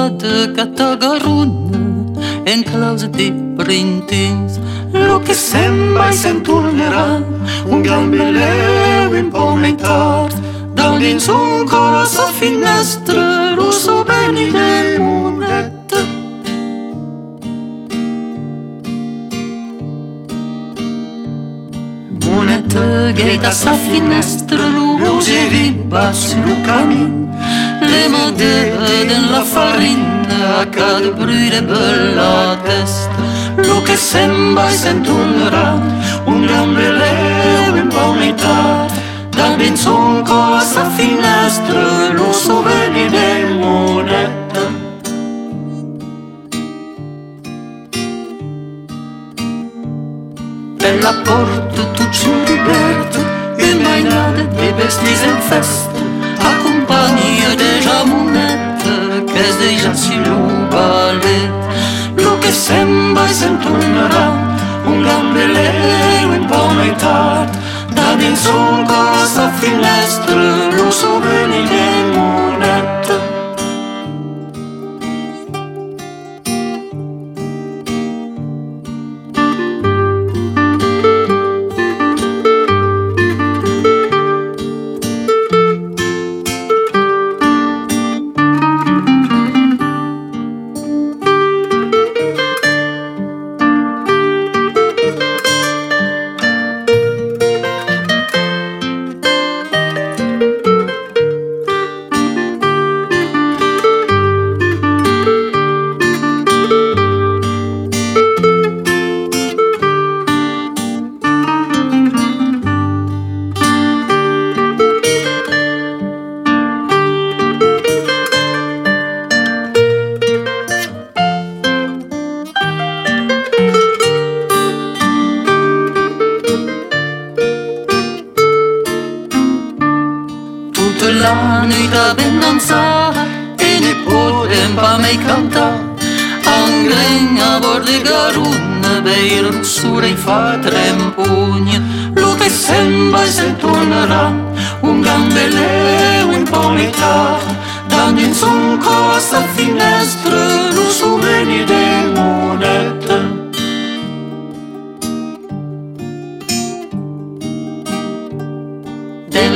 De 0.10 0.54
Catagarun 0.54 1.52
en 2.46 2.64
causa 2.64 3.08
de 3.08 3.32
printins 3.56 4.60
lo 4.92 5.20
che 5.20 5.34
sembra 5.34 6.10
e 6.10 6.14
se'n 6.14 6.42
tornerà 6.42 7.24
un 7.66 7.82
gran 7.82 8.10
beleu 8.12 9.12
un 9.14 9.30
po' 9.30 9.56
mai 9.56 9.76
tard 9.76 10.36
dal 10.74 10.98
dins 11.00 11.28
un 11.28 11.66
cor 11.66 11.96
a 12.04 12.06
sa 12.06 12.28
finestra 12.40 13.54
lo 13.56 13.72
so 13.72 14.04
bene 14.04 14.52
le 14.52 14.98
monete 15.00 16.00
monete 22.26 23.14
che 23.16 23.38
da 23.38 23.52
sa 23.52 23.74
finestra 23.74 24.68
lo 24.68 25.16
usi 25.16 25.72
basso 25.88 26.36
lo 26.44 26.56
cammino 26.62 27.22
le 27.92 28.08
modelle 28.08 29.06
della 29.06 29.44
farina 29.44 30.66
cade 30.70 31.12
brûle 31.12 31.62
la 32.16 32.58
testa. 32.64 33.20
Lo 33.56 33.82
che 33.82 33.96
sembra 33.96 34.70
e 34.70 34.74
senturnerà 34.74 35.80
un 36.26 36.46
gran 36.46 36.74
beleu 36.74 37.76
in 37.76 37.90
bonità. 37.90 38.88
Dal 39.30 39.56
benzon 39.58 40.24
con 40.24 40.52
la 40.52 40.90
finestra 40.98 42.10
lo 42.14 42.32
so 42.32 42.62
veni 42.64 43.10
del 43.10 43.58
moneta. 43.58 44.64
Per 50.78 50.96
la 51.02 51.14
porta 51.24 51.82
tu 51.96 52.04
ci 52.10 52.32
liberto 52.46 53.20
e 53.58 53.74
mai 53.76 54.04
nada 54.04 54.42
di 54.42 54.72
vestiti 54.76 55.28
in 55.28 55.42
festa 55.50 55.91
monette 59.42 59.58
che 59.58 59.66
déjà 59.66 59.94
sur 59.96 60.18
le 60.18 60.70
ballet 60.70 61.50
lo 62.18 62.38
che 62.40 62.52
sembra 62.52 63.26
e 63.26 63.34
se'n 63.34 63.58
tornerà 63.60 64.28
un 64.86 65.02
gran 65.02 65.34
beleu 65.34 66.30
un 66.38 66.46
po' 66.46 66.68
mai 66.76 66.94
tard 66.98 67.50
da 67.94 68.16
dins 68.18 68.46
un 68.46 68.86
cos 68.86 69.38
a 69.38 69.50
finestra 69.60 70.70
lo 70.76 70.92
so 70.92 71.20
venire 71.20 71.91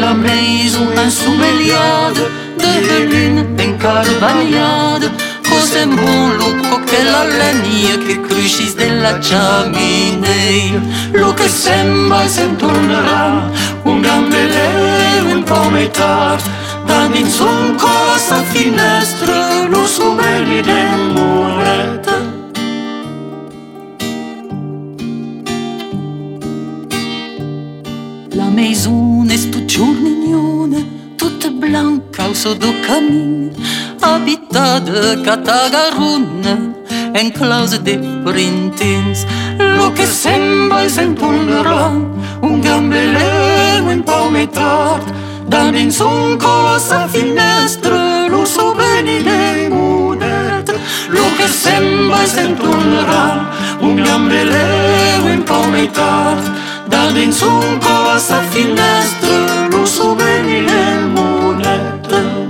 la 0.06 0.14
maison 0.14 0.88
insoumeliade 1.06 2.24
De 2.58 2.74
lune 3.10 3.46
în 3.64 3.78
carbaniadă 3.78 5.08
Cosem 5.50 5.90
bun 6.00 6.30
loc 6.40 6.58
cocktail 6.70 7.08
la 7.16 7.24
lanie 7.40 7.96
Che 8.06 8.16
crucis 8.26 8.74
de 8.82 8.90
la 9.04 9.14
ceaminei. 9.26 10.64
Lo 11.22 11.30
che 11.38 11.48
sembra 11.64 12.22
se 12.36 12.46
tornerà 12.62 13.26
Un 13.90 13.98
gambele, 14.06 14.68
un 15.34 15.42
pometar. 15.50 16.40
Dar 16.88 17.06
din 17.14 17.28
zonco 17.38 17.96
sa 18.28 18.40
finestră 18.52 19.36
Lo 19.72 19.84
sumelii 19.96 20.64
de 20.70 20.82
muretă. 21.16 22.35
maisone 28.56 29.36
stu 29.38 29.66
giornignone, 29.66 30.86
toute 31.18 31.50
blanca 31.52 32.24
au 32.28 32.34
saut 32.34 32.58
du 32.58 32.72
camin, 32.86 33.52
habita 34.02 34.80
de 34.80 35.22
catagarone, 35.24 36.74
enclose 37.14 37.78
de 37.84 38.00
printins. 38.24 39.26
Lo 39.58 39.92
che 39.92 40.06
sembra 40.06 40.84
è 40.84 40.88
sempre 40.88 41.26
un 41.26 41.64
ron, 41.64 41.96
un 42.42 42.62
gambeleno 42.62 43.92
un 43.92 44.04
po' 44.04 44.30
metà, 44.30 45.00
da 45.46 45.70
nessun 45.70 46.38
cosa 46.38 47.08
finestra, 47.08 48.28
lo 48.28 48.46
so 48.46 48.74
bene. 48.74 49.14
Lo 51.10 51.26
che 51.38 51.48
sembra 51.48 52.22
è 52.22 52.26
sempre 52.26 52.68
un 52.68 53.06
ron, 53.06 53.48
un 53.80 53.96
gambeleno 53.96 55.26
un 55.26 55.44
po' 55.44 55.66
Dar 56.88 57.12
din 57.12 57.32
suncoasă 57.32 58.36
finestră 58.50 59.68
Nu 59.70 59.86
sunt 59.86 60.18
venile 60.18 61.10
monete 61.14 62.45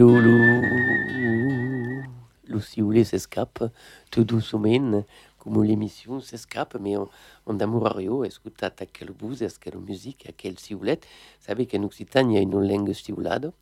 lo 0.00 0.08
so 0.08 0.16
bene 0.16 2.08
de 2.48 2.82
mudet. 2.82 3.04
s'escape 3.04 3.70
tout 4.10 4.24
doucement, 4.24 5.04
comme 5.38 5.62
l'émission 5.62 6.20
s'escape, 6.20 6.76
mais 6.80 6.96
on, 6.96 7.08
on 7.46 7.54
d'amour 7.54 8.00
écoute 8.24 8.62
à 8.62 8.70
quelle 8.70 9.12
bouse, 9.12 9.42
à 9.42 9.48
quelle 9.60 9.78
musique, 9.78 10.26
à 10.26 10.32
quelle 10.32 10.58
siulette. 10.58 11.04
Vous 11.40 11.46
savez 11.46 11.66
qu'en 11.66 11.82
Occitanie, 11.82 12.34
il 12.34 12.36
y 12.36 12.38
a 12.38 12.42
une 12.42 12.66
langue 12.66 12.92
siulade, 12.94 13.52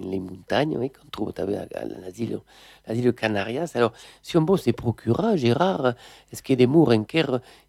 les 0.00 0.20
montagnes, 0.20 0.78
oui, 0.78 0.90
qu'on 0.90 1.08
trouve 1.10 1.32
à 1.36 1.44
l'asile, 1.84 2.40
l'asile 2.86 3.12
Canarias. 3.12 3.72
Alors, 3.74 3.92
si 4.22 4.38
on 4.38 4.44
se 4.56 4.70
procurer, 4.70 5.36
Gérard, 5.36 5.94
est-ce 6.32 6.42
qu'il 6.42 6.54
y 6.54 6.58
a 6.62 6.64
des 6.64 6.66
mots 6.66 6.90
en 6.90 7.04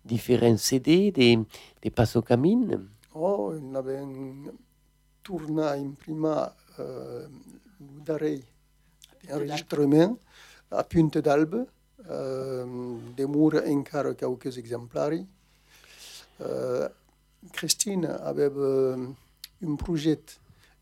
différents 0.05 0.57
CD, 0.57 1.11
des, 1.11 1.37
des 1.81 1.89
passos 1.89 2.23
camines 2.23 2.87
Oh, 3.13 3.53
il 3.57 3.75
avait 3.75 3.97
un 3.97 4.51
tournant 5.23 5.67
imprima 5.67 6.53
euh, 6.79 7.27
d'arrêt, 7.79 8.39
enregistrement 9.31 10.17
à 10.71 10.83
Punta 10.83 11.21
d'Albe, 11.21 11.65
euh, 12.09 12.97
des 13.15 13.25
murs 13.25 13.61
encore 13.67 14.15
quelques 14.15 14.57
exemplaires. 14.57 15.23
Euh, 16.41 16.89
Christine 17.51 18.05
avait 18.05 18.49
euh, 18.55 19.07
un 19.65 19.75
projet 19.75 20.19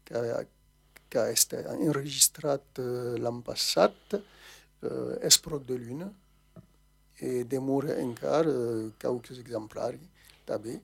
qui 0.06 0.14
a, 0.14 0.44
qui 1.10 1.18
a 1.18 1.32
été 1.32 1.68
enregistré 1.68 2.58
euh, 2.80 3.18
l'an 3.18 3.42
passé, 3.42 3.82
euh, 4.84 5.18
Esprog 5.22 5.66
de 5.66 5.76
Lune, 5.76 6.12
et 7.20 7.44
des 7.44 7.60
murs 7.60 7.86
encore 8.02 8.44
euh, 8.48 8.90
quelques 9.00 9.40
exemplaires. 9.40 10.00
Tabé. 10.46 10.82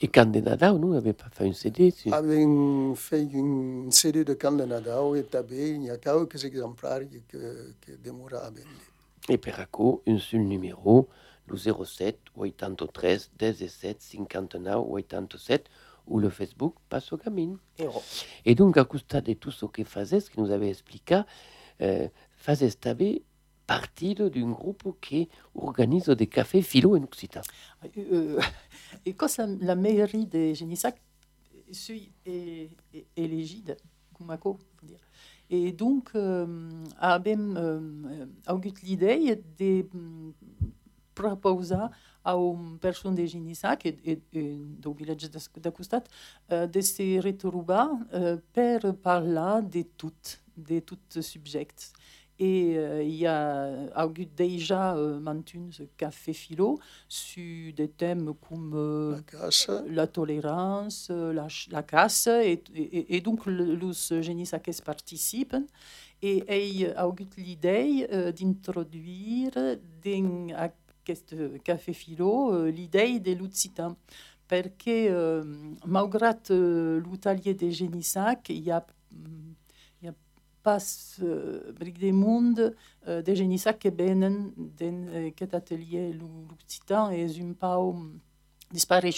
Et 0.00 0.08
Canada, 0.08 0.72
nous 0.72 0.92
n'avait 0.92 1.12
pas 1.12 1.28
fait 1.30 1.46
un 1.48 1.52
CD 1.52 1.90
si... 1.90 2.12
Avait 2.12 2.44
fait 2.96 3.28
un 3.34 3.90
CD 3.90 4.24
de 4.24 4.34
Canada 4.34 5.00
et 5.16 5.22
tabé, 5.22 5.70
il 5.70 5.84
y 5.84 5.90
a 5.90 5.96
quelques 5.96 6.44
exemplaires 6.44 7.02
que, 7.28 7.72
que 7.80 7.92
demeurent 8.02 8.34
à 8.34 8.50
vendre. 8.50 8.66
Et 9.28 9.38
Peraco, 9.38 10.02
un 10.06 10.18
seul 10.18 10.40
numéro, 10.40 11.08
le 11.46 11.56
07 11.56 12.18
83 12.36 13.10
17 13.38 14.02
59 14.02 14.84
87 15.08 15.68
ou 16.08 16.18
le 16.18 16.28
Facebook 16.28 16.74
Passo 16.88 17.16
Camino. 17.16 17.58
Et 18.44 18.54
donc, 18.54 18.76
à 18.76 18.84
cause 18.84 19.06
de 19.06 19.32
tout 19.34 19.50
ce 19.50 19.66
que 19.66 19.84
faisait, 19.84 20.20
ce 20.20 20.30
que 20.30 20.40
nous 20.40 20.50
avait 20.50 20.70
expliqué, 20.70 21.22
euh, 21.80 22.08
faisait 22.36 22.70
tabé 22.72 23.22
partie 23.76 24.14
d'un 24.14 24.50
groupe 24.60 24.84
qui 25.00 25.28
organise 25.54 26.08
des 26.20 26.28
cafés 26.36 26.64
philo 26.70 26.90
en 26.96 27.02
Occitan. 27.04 27.44
Euh, 27.96 28.38
et 29.06 29.12
quand 29.18 29.34
la 29.68 29.76
mairie 29.86 30.26
de 30.26 30.52
Genissac 30.52 30.96
est, 32.26 32.68
l'égide, 33.16 33.76
Kumako. 34.14 34.58
Et 35.48 35.72
donc, 35.72 36.10
euh, 36.14 36.68
abem 36.98 37.56
euh, 37.56 38.70
l'idée 38.82 39.42
de 39.58 39.86
proposer 41.14 41.84
à 42.24 42.34
une 42.34 42.78
personne 42.78 43.14
de 43.14 43.26
Genissac 43.26 43.86
et, 43.86 43.98
et, 44.04 44.18
et 44.32 44.56
du 44.82 44.94
village 44.94 45.30
d'acostat 45.64 46.04
euh, 46.52 46.66
de 46.66 46.80
se 46.80 47.20
retrouver 47.26 47.86
euh, 48.14 48.36
pour 48.54 48.94
parler 48.96 49.66
de 49.74 49.82
tout, 49.98 50.12
de 50.56 50.80
tout 50.80 50.98
subjets. 51.20 51.66
Et 52.44 52.76
euh, 52.76 53.04
il 53.04 53.14
y 53.14 53.26
a 53.28 54.08
eu 54.18 54.26
déjà 54.26 54.96
euh, 54.96 55.20
maintenu 55.20 55.72
ce 55.72 55.84
café 55.96 56.32
philo 56.32 56.80
sur 57.06 57.72
des 57.72 57.86
thèmes 57.86 58.34
comme 58.48 58.72
euh, 58.74 59.20
la, 59.68 59.82
la, 59.86 60.06
tolérance, 60.08 61.06
euh, 61.12 61.32
la, 61.32 61.46
la 61.70 61.84
casse, 61.84 62.26
et, 62.26 62.60
et, 62.74 63.14
et 63.14 63.20
donc 63.20 63.46
les 63.46 64.22
génies 64.22 64.50
participent. 64.84 65.54
Et 66.20 66.42
il 66.48 66.86
a 66.96 67.06
eu 67.06 67.26
l'idée 67.36 68.08
d'introduire 68.36 69.52
dans 70.04 70.72
ce 71.06 71.58
café 71.58 71.92
philo 71.92 72.66
l'idée 72.66 73.20
de 73.20 73.32
l'Utsitan. 73.34 73.94
Parce 74.48 74.68
que, 74.84 75.42
malgré 75.86 76.26
l'atelier 76.26 77.54
de 77.54 77.70
Génissac, 77.70 78.48
il 78.50 78.64
y 78.64 78.70
a 78.72 78.84
pas 80.62 80.78
uh, 81.20 81.90
des 81.98 82.12
mondes 82.12 82.74
uh, 83.06 83.22
de 83.22 83.34
genissa 83.34 83.72
que 83.72 83.90
benen 83.90 84.52
den 84.56 85.08
uh, 85.08 85.32
cet 85.38 85.54
atelier 85.54 86.12
l'occitan 86.12 87.10
est 87.10 87.40
un 87.40 87.52
peu 87.52 88.20
disparu 88.70 89.10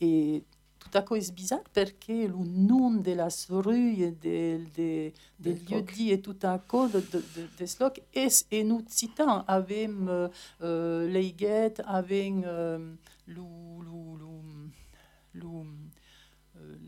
et 0.00 0.44
tout 0.78 0.98
à 0.98 1.02
coup 1.02 1.16
c'est 1.20 1.34
bizarre? 1.34 1.60
Parce 1.72 1.92
que 1.92 2.26
le 2.26 2.44
nom 2.44 2.90
de 2.90 3.12
la 3.12 3.28
rue 3.48 3.94
et 3.94 4.12
de, 4.12 4.60
de, 4.76 5.12
de 5.40 5.50
lieux 5.50 5.82
dits 5.82 6.12
et 6.12 6.20
tout 6.20 6.36
à 6.42 6.58
coup 6.58 6.88
de, 6.88 7.00
de, 7.00 7.22
de, 7.58 7.66
sloc 7.66 8.02
est 8.14 8.46
en 8.54 8.70
occitan 8.76 9.44
avec 9.46 9.90
euh, 10.62 11.08
les 11.08 11.32
guettes 11.32 11.82
avec 11.86 12.32
euh, 12.44 12.94
le 13.26 13.42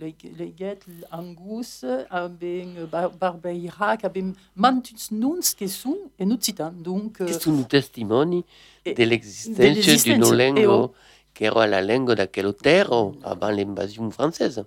leget 0.01 0.81
angus 1.11 1.85
abeng 2.11 2.89
barbeirak 3.21 4.05
abem 4.05 4.35
mantuts 4.57 5.11
nuns 5.11 5.55
que 5.59 5.67
sont 5.67 5.99
et 6.19 6.25
nous 6.25 6.39
citant 6.41 6.73
donc 6.73 7.21
euh, 7.21 7.29
sont 7.29 7.63
testimoni 7.65 8.45
de 8.87 9.05
l'existence 9.05 10.05
d'une 10.05 10.33
langue 10.33 10.91
qui 11.35 11.45
era 11.45 11.67
la 11.67 11.81
langue 11.81 12.13
d'aquelle 12.15 12.53
terre 12.55 12.93
avant 13.23 13.51
l'invasion 13.51 14.11
française. 14.11 14.65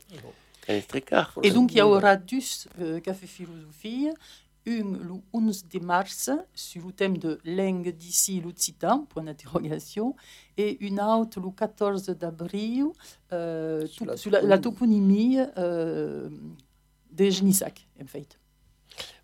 Et 1.44 1.52
donc 1.52 1.74
il 1.74 1.80
y 1.80 1.82
aura 1.82 2.16
deux 2.16 2.40
euh, 2.80 3.00
café 3.00 3.28
philosophie 3.28 4.10
une 4.66 4.98
le 4.98 5.14
11 5.34 5.68
de 5.68 5.80
mars 5.80 6.30
sur 6.54 6.86
le 6.86 6.92
thème 6.92 7.18
de 7.18 7.40
langue 7.46 7.90
d'ici 7.90 8.42
l'Occitan, 8.42 9.06
point 9.06 9.24
d'interrogation, 9.24 10.16
et 10.58 10.84
une 10.86 11.00
autre 11.00 11.40
le 11.40 11.50
14 11.50 12.06
d'avril 12.10 12.88
euh, 13.34 13.88
sur, 13.88 14.06
la, 14.06 14.18
sur 14.18 14.32
la, 14.32 14.42
la, 14.42 14.60
toponymie 14.60 15.40
euh, 15.58 16.30
de 17.12 17.30
Genissac, 17.30 17.88
en 18.02 18.06
fait. 18.06 18.40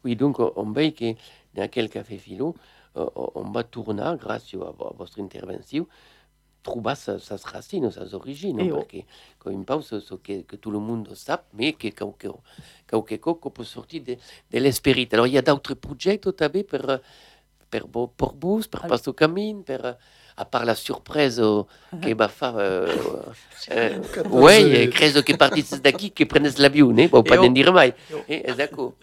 Oui, 0.03 0.15
donc 0.15 0.39
on 0.39 0.71
voit 0.71 0.91
que 0.91 1.13
dans 1.53 1.69
quel 1.69 1.89
café 1.89 2.17
philo, 2.17 2.55
euh, 2.95 3.05
on 3.15 3.51
va 3.51 3.63
tourner, 3.63 4.13
grâce 4.19 4.53
à, 4.53 4.73
votre 4.97 5.19
intervention, 5.19 5.87
trouva 6.67 6.95
sa, 6.95 7.17
sa 7.19 7.37
racine, 7.37 7.89
sa 7.91 8.03
origine, 8.13 8.61
oh. 8.61 8.77
perché 8.77 9.05
come 9.37 9.55
in 9.55 9.63
pausa 9.63 9.99
so 9.99 10.19
che, 10.21 10.45
che 10.45 10.59
tutto 10.59 10.75
il 10.75 10.83
mondo 10.83 11.15
sa, 11.15 11.41
ma 11.51 11.71
che 11.71 11.93
qualche, 11.93 12.29
qualche 12.89 13.19
coco 13.19 13.49
può 13.49 13.63
sortire 13.63 14.17
dell'espirito. 14.47 15.15
Allora, 15.15 15.29
il 15.29 15.33
y 15.35 15.37
a 15.37 15.41
d'autres 15.41 15.77
progetti 15.77 16.33
també 16.33 16.63
per, 16.63 17.01
per, 17.69 17.85
per 17.89 18.33
bus, 18.33 18.67
per 18.67 18.83
ah. 18.83 18.87
Passo 18.87 19.13
Camin, 19.13 19.63
per 19.63 19.97
à 20.37 20.45
part 20.45 20.65
la 20.65 20.75
surprise 20.75 21.41
che 21.99 22.13
va 22.13 22.27
fare 22.27 23.33
euh, 23.71 24.27
ouais 24.29 24.87
credo 24.89 25.23
che 25.23 25.35
partisse 25.35 25.79
da 25.81 25.91
qui 25.91 26.13
che 26.13 26.27
prendesse 26.27 26.61
l'avion 26.61 26.93
ne 26.93 27.09
può 27.09 27.23
pas 27.23 27.39
dire 27.49 27.71
mai. 27.71 27.93
Eh, 28.27 28.43
esatto 28.45 28.97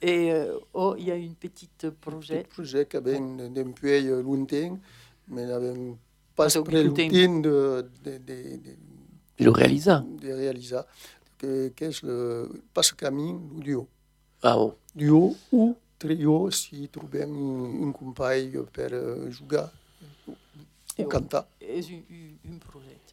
et 0.00 0.32
euh, 0.32 0.58
oh 0.72 0.96
il 0.96 1.04
y 1.04 1.10
a 1.10 1.14
une 1.14 1.34
petite 1.34 1.90
projet. 1.90 2.38
Petit 2.44 2.48
projet 2.48 2.86
qui 2.86 2.96
avait 2.96 3.18
d'un 3.18 3.72
puits 3.72 4.00
lointain 4.00 4.78
mais 5.28 5.42
il 5.42 5.52
avait 5.52 5.74
pas 6.34 6.48
très 6.48 6.84
lointain 6.84 7.40
de 7.40 7.86
de 8.02 8.16
de 8.16 8.56
de 8.64 9.44
le 9.44 9.50
réalisa. 9.50 10.04
de 10.06 10.32
réalisa 10.32 10.86
que 11.40 11.68
qu'est 11.68 12.02
le 12.02 12.48
passe 12.74 12.92
camin 12.92 13.40
duo 13.56 13.88
ah 14.42 14.56
bon 14.56 14.74
duo 14.94 15.36
ou 15.50 15.74
trio 15.98 16.50
si 16.50 16.88
trouvait 16.88 17.24
un, 17.24 17.88
un 17.88 17.92
compagno 17.92 18.66
per 18.72 18.92
uh, 18.92 19.30
jouer 19.30 19.64
au 20.98 21.04
canta. 21.04 21.48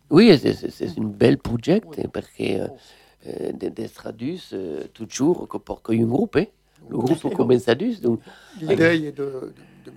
Oui, 0.10 0.40
c'est 0.40 0.98
une 0.98 1.12
belle 1.12 1.38
projet 1.38 1.82
parce 2.14 2.28
que 2.28 2.68
euh, 3.28 3.52
d'Estradus, 3.52 4.42
euh, 4.54 4.86
toujours, 4.94 5.48
pour 5.48 5.84
qu'il 5.84 5.96
y 5.96 6.00
ait 6.00 6.04
un 6.04 6.08
groupe, 6.08 6.38
hein. 6.38 6.46
le 6.90 6.98
groupe 6.98 7.34
commence 7.34 7.68
à 7.68 7.76
dus. 7.76 7.98
L'idée 8.62 9.08
est 9.08 9.12
de, 9.12 9.54
de, 9.86 9.92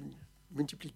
multiplier 0.54 0.92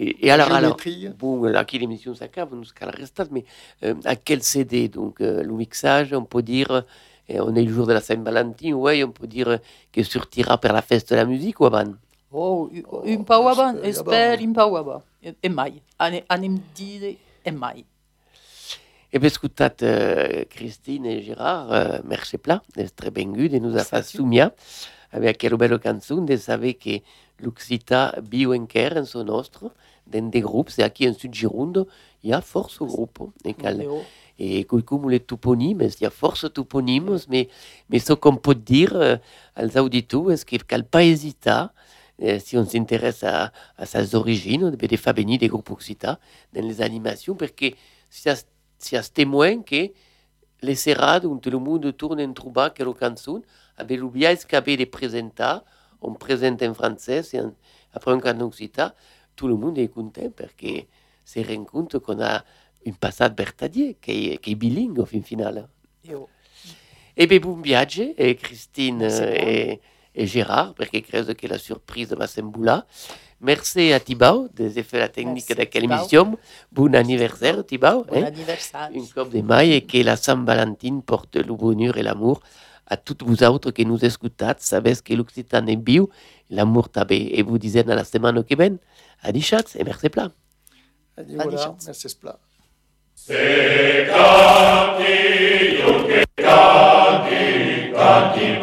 et, 0.00 0.26
et 0.26 0.30
alors, 0.30 0.50
alors, 0.50 0.76
bon, 1.18 1.64
qui 1.66 1.78
l'émission 1.78 2.14
s'accabe, 2.14 2.54
nous 2.54 2.64
qu'à 2.74 2.86
la 2.86 2.92
reste, 2.92 3.22
mais 3.30 3.44
euh, 3.84 3.94
à 4.06 4.16
quel 4.16 4.42
CD 4.42 4.88
Donc, 4.88 5.20
euh, 5.20 5.42
le 5.42 5.52
mixage, 5.52 6.14
on 6.14 6.24
peut 6.24 6.42
dire, 6.42 6.84
on 7.28 7.54
est 7.54 7.62
le 7.62 7.72
jour 7.72 7.86
de 7.86 7.92
la 7.92 8.00
Saint-Valentin, 8.00 8.72
ouais, 8.72 9.04
on 9.04 9.12
peut 9.12 9.26
dire 9.26 9.58
que 9.92 10.02
sortira 10.02 10.58
per 10.58 10.72
la 10.72 10.80
fête 10.80 11.10
de 11.10 11.16
la 11.16 11.26
musique 11.26 11.60
ou 11.60 11.66
avant 11.66 11.92
Oh, 12.32 12.70
un 13.04 13.24
po' 13.24 13.48
avanti, 13.48 13.88
e 13.88 13.92
speri 13.92 14.44
un 14.44 14.52
po' 14.52 14.76
avanti. 14.76 15.34
E 15.40 15.48
mai, 15.48 15.82
anem 15.98 16.62
dire 16.72 17.16
e 17.42 17.50
mai. 17.50 17.84
E 19.10 19.18
ben 19.18 19.26
ascoltat 19.26 19.82
uh, 19.82 20.46
Christine 20.48 21.16
e 21.16 21.22
Gérard, 21.22 22.04
merci 22.04 22.38
pla, 22.38 22.62
d'être 22.76 23.10
benvenut, 23.10 23.48
de 23.48 23.58
nous 23.58 23.76
a 23.76 23.82
fait 23.82 24.04
soumia, 24.04 24.54
avec 25.10 25.38
quelle 25.38 25.56
belle 25.56 25.80
canzone, 25.80 26.24
de 26.24 26.36
savoir 26.36 26.78
que 26.78 27.02
l'Occita 27.40 28.14
bio 28.22 28.54
enquer 28.54 28.96
en 28.96 29.04
son 29.04 29.24
nostre, 29.24 29.72
dans 30.10 30.28
des 30.28 30.40
groupes, 30.40 30.70
c'est 30.70 30.92
qui 30.92 31.08
en 31.08 31.14
Sud 31.14 31.34
Gironde, 31.34 31.86
il 32.22 32.30
y 32.30 32.32
a 32.32 32.40
force 32.40 32.80
au 32.80 32.86
groupe. 32.86 33.18
Et, 33.44 33.54
et 34.38 34.64
comme 34.64 35.10
les 35.10 35.20
toponymes, 35.20 35.82
il 35.82 36.02
y 36.02 36.06
a 36.06 36.10
force 36.10 36.52
toponymes, 36.52 37.18
mais, 37.28 37.48
mais 37.88 37.98
ce 37.98 38.12
qu'on 38.14 38.36
peut 38.36 38.54
dire 38.54 39.18
aux 39.56 39.78
auditeurs, 39.78 40.26
c'est 40.36 40.44
qu'il 40.44 40.84
pas 40.84 41.04
hésité 41.04 41.66
euh, 42.22 42.38
si 42.38 42.56
on 42.56 42.66
s'intéresse 42.66 43.24
à, 43.24 43.52
à 43.78 43.86
ses 43.86 44.14
origines, 44.14 44.70
des 44.70 44.96
venir 44.96 45.38
des 45.38 45.48
groupes 45.48 45.70
occitans 45.70 46.16
dans 46.52 46.66
les 46.66 46.82
animations, 46.82 47.34
parce 47.34 47.52
que 47.52 47.66
c'est 48.10 49.14
témoin 49.14 49.62
que 49.62 49.90
les 50.62 50.74
serrades 50.74 51.24
où 51.24 51.38
tout 51.38 51.50
le 51.50 51.58
monde 51.58 51.96
tourne 51.96 52.20
en 52.20 52.32
trouba 52.34 52.68
que 52.70 52.82
le 52.82 52.92
canson, 52.92 53.42
avec 53.78 53.98
l'oublié 53.98 54.36
qu'avait 54.46 54.76
de 54.76 54.84
présenter, 54.84 55.56
on 56.02 56.12
présente 56.12 56.62
en 56.62 56.74
français, 56.74 57.22
et 57.32 57.40
après 57.94 58.12
un 58.12 58.20
canton 58.20 58.46
occitan, 58.46 58.90
tout 59.40 59.48
le 59.48 59.56
monde 59.56 59.78
est 59.78 59.88
content 59.88 60.30
parce 60.36 60.52
que 60.52 60.72
c'est 61.24 61.42
rend 61.42 61.64
compte 61.64 61.98
qu'on 61.98 62.20
a 62.20 62.44
un 62.86 62.92
passage 62.92 63.32
bertadier 63.32 63.96
qui 64.02 64.32
est, 64.32 64.36
qui 64.36 64.52
est 64.52 64.54
bilingue 64.54 64.98
au 64.98 65.06
fin 65.06 65.22
final. 65.22 65.66
Et 67.16 67.26
bien, 67.26 67.40
bon 67.40 67.54
viaggio, 67.54 68.12
et 68.18 68.34
Christine 68.36 69.00
et, 69.00 69.80
et 70.14 70.26
Gérard, 70.26 70.74
parce 70.74 70.90
que 70.90 70.98
credo 70.98 71.32
que 71.34 71.46
la 71.46 71.56
surprise 71.56 72.12
va 72.12 72.26
s'embouler. 72.26 72.80
Merci 73.40 73.94
à 73.94 74.00
Thibaut 74.00 74.48
de 74.54 74.68
faire 74.82 75.00
la 75.00 75.08
technique 75.08 75.48
de 75.56 75.64
quelle 75.64 75.84
émission. 75.84 76.36
Bon 76.70 76.94
anniversaire, 76.94 77.64
Thibaut. 77.64 78.04
Bon 78.04 78.22
hein? 78.22 78.26
anniversaire. 78.26 78.90
Une 78.92 79.08
coupe 79.08 79.30
de 79.30 79.40
maille 79.40 79.72
et 79.72 79.86
que 79.86 79.96
la 80.10 80.16
Saint-Valentin 80.16 81.00
porte 81.00 81.36
le 81.36 81.54
bonheur 81.54 81.96
et 81.96 82.02
l'amour 82.02 82.42
à 82.90 82.96
toutes 82.96 83.22
vous 83.22 83.42
autres 83.44 83.70
qui 83.70 83.86
nous 83.86 84.04
écoutez. 84.04 84.52
Savez 84.58 84.96
que 85.02 85.14
l'Occitan 85.14 85.66
est 85.66 85.76
bio, 85.76 86.10
l'amour 86.50 86.90
tabé. 86.90 87.30
Et 87.34 87.42
vous 87.42 87.56
disais 87.56 87.84
dans 87.84 87.94
la 87.94 88.04
semaine 88.04 88.42
qui 88.44 88.56
vient, 88.56 88.76
à 89.22 89.32
chats 89.40 89.74
et 89.78 89.84
merci 89.84 90.08
plein. 90.08 90.32
Adi 91.16 91.34
voilà, 91.34 91.74
merci. 91.84 92.08
Se 93.14 94.06
canti, 94.10 95.82
canti, 96.36 97.92
canti 97.92 98.60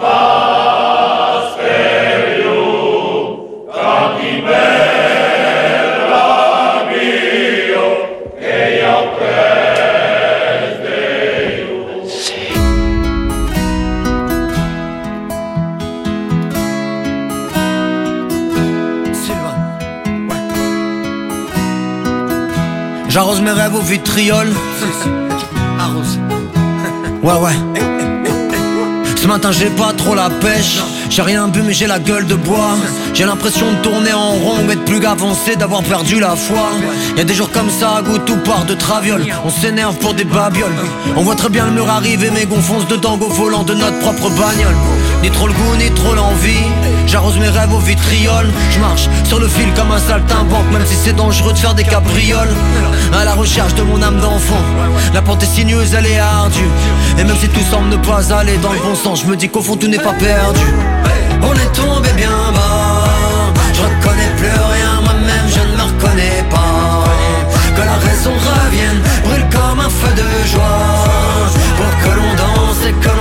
J'arrose 23.18 23.42
mes 23.42 23.50
rêves 23.50 23.74
au 23.74 23.82
vitriol. 23.82 24.48
Arrose. 25.80 26.20
Ouais, 27.24 27.34
ouais. 27.34 27.82
Ce 29.16 29.26
matin 29.26 29.52
j'ai 29.52 29.72
pas 29.72 29.92
trop 29.94 30.14
la 30.14 30.30
pêche. 30.30 30.78
J'ai 31.10 31.22
rien 31.22 31.48
bu 31.48 31.62
mais 31.66 31.74
j'ai 31.74 31.88
la 31.88 32.00
gueule 32.00 32.28
de 32.28 32.36
bois. 32.36 32.76
J'ai 33.14 33.26
l'impression 33.26 33.72
de 33.72 33.78
tourner 33.78 34.14
en 34.14 34.32
rond 34.32 34.58
Mais 34.68 34.76
de 34.76 34.82
plus 34.82 35.00
qu'avancer 35.00 35.56
d'avoir 35.56 35.82
perdu 35.84 36.20
la 36.20 36.36
foi. 36.36 36.70
Y 37.18 37.22
a 37.22 37.24
des 37.24 37.34
jours 37.34 37.52
comme 37.52 37.70
ça 37.70 37.96
à 37.98 38.02
goût 38.02 38.20
tout 38.20 38.38
part 38.38 38.66
de 38.66 38.74
traviole. 38.74 39.26
On 39.46 39.50
s'énerve 39.50 39.98
pour 39.98 40.14
des 40.14 40.26
babioles. 40.26 40.76
On 41.16 41.22
voit 41.22 41.36
très 41.36 41.50
bien 41.50 41.66
le 41.66 41.72
mur 41.72 41.90
arriver 41.90 42.30
mais 42.34 42.46
gonfonce 42.46 42.88
dedans 42.88 43.18
au 43.20 43.30
volant 43.30 43.64
de 43.64 43.74
notre 43.74 44.00
propre 44.00 44.30
bagnole. 44.30 44.76
Ni 45.24 45.32
trop 45.32 45.48
le 45.48 45.54
goût 45.54 45.76
ni 45.78 45.90
trop 45.92 46.14
l'envie. 46.14 46.66
J'arrose 47.08 47.40
mes 47.40 47.50
rêves 47.50 47.74
au 47.74 47.80
vitriol. 47.80 48.48
Je 48.72 48.80
marche 48.80 49.08
sur 49.24 49.40
le 49.40 49.48
fil 49.48 49.74
comme 49.74 49.92
un 49.92 50.00
saltimbanque 50.00 50.72
Même 50.72 50.86
si 50.86 50.96
c'est 50.96 51.16
dangereux 51.16 51.54
de 51.54 51.58
faire 51.58 51.74
des 51.74 51.86
cabrioles. 51.86 52.54
À 53.14 53.24
la 53.24 53.34
recherche 53.34 53.74
de 53.76 53.84
mon 53.84 54.02
âme 54.02 54.20
d'enfant. 54.20 54.62
La 55.14 55.22
pente 55.22 55.42
est 55.42 55.48
sinueuse, 55.48 55.94
elle 55.94 56.06
est 56.06 56.20
ardue. 56.20 56.70
Et 57.18 57.24
même 57.24 57.38
si 57.38 57.48
tout 57.48 57.64
semble 57.72 57.90
ne 57.90 57.98
pas 57.98 58.34
aller 58.34 58.58
dans 58.58 58.74
le 58.74 58.80
bon 58.80 58.96
sens 58.96 59.22
Je 59.24 59.28
me 59.28 59.36
dis 59.36 59.50
qu'au 59.50 59.62
fond 59.62 59.78
tout 59.78 59.88
n'est 59.88 59.98
pas 59.98 60.14
perdu 60.14 60.62
on 61.42 61.54
est 61.54 61.74
tombé 61.74 62.10
bien 62.16 62.38
bas. 62.54 63.54
Je 63.74 63.82
reconnais 63.82 64.32
plus 64.38 64.58
rien, 64.76 65.02
moi-même 65.04 65.48
je 65.56 65.60
ne 65.60 65.78
me 65.78 65.84
reconnais 65.84 66.44
pas. 66.50 67.04
Que 67.76 67.82
la 67.82 67.98
raison 68.08 68.34
revienne, 68.34 69.02
brûle 69.24 69.46
comme 69.52 69.80
un 69.80 69.90
feu 69.90 70.14
de 70.22 70.48
joie. 70.52 70.86
Pour 71.78 71.92
que 72.02 72.12
l'on 72.18 72.34
danse 72.44 72.82
et 72.88 72.94
que 72.94 73.10
l'on 73.10 73.18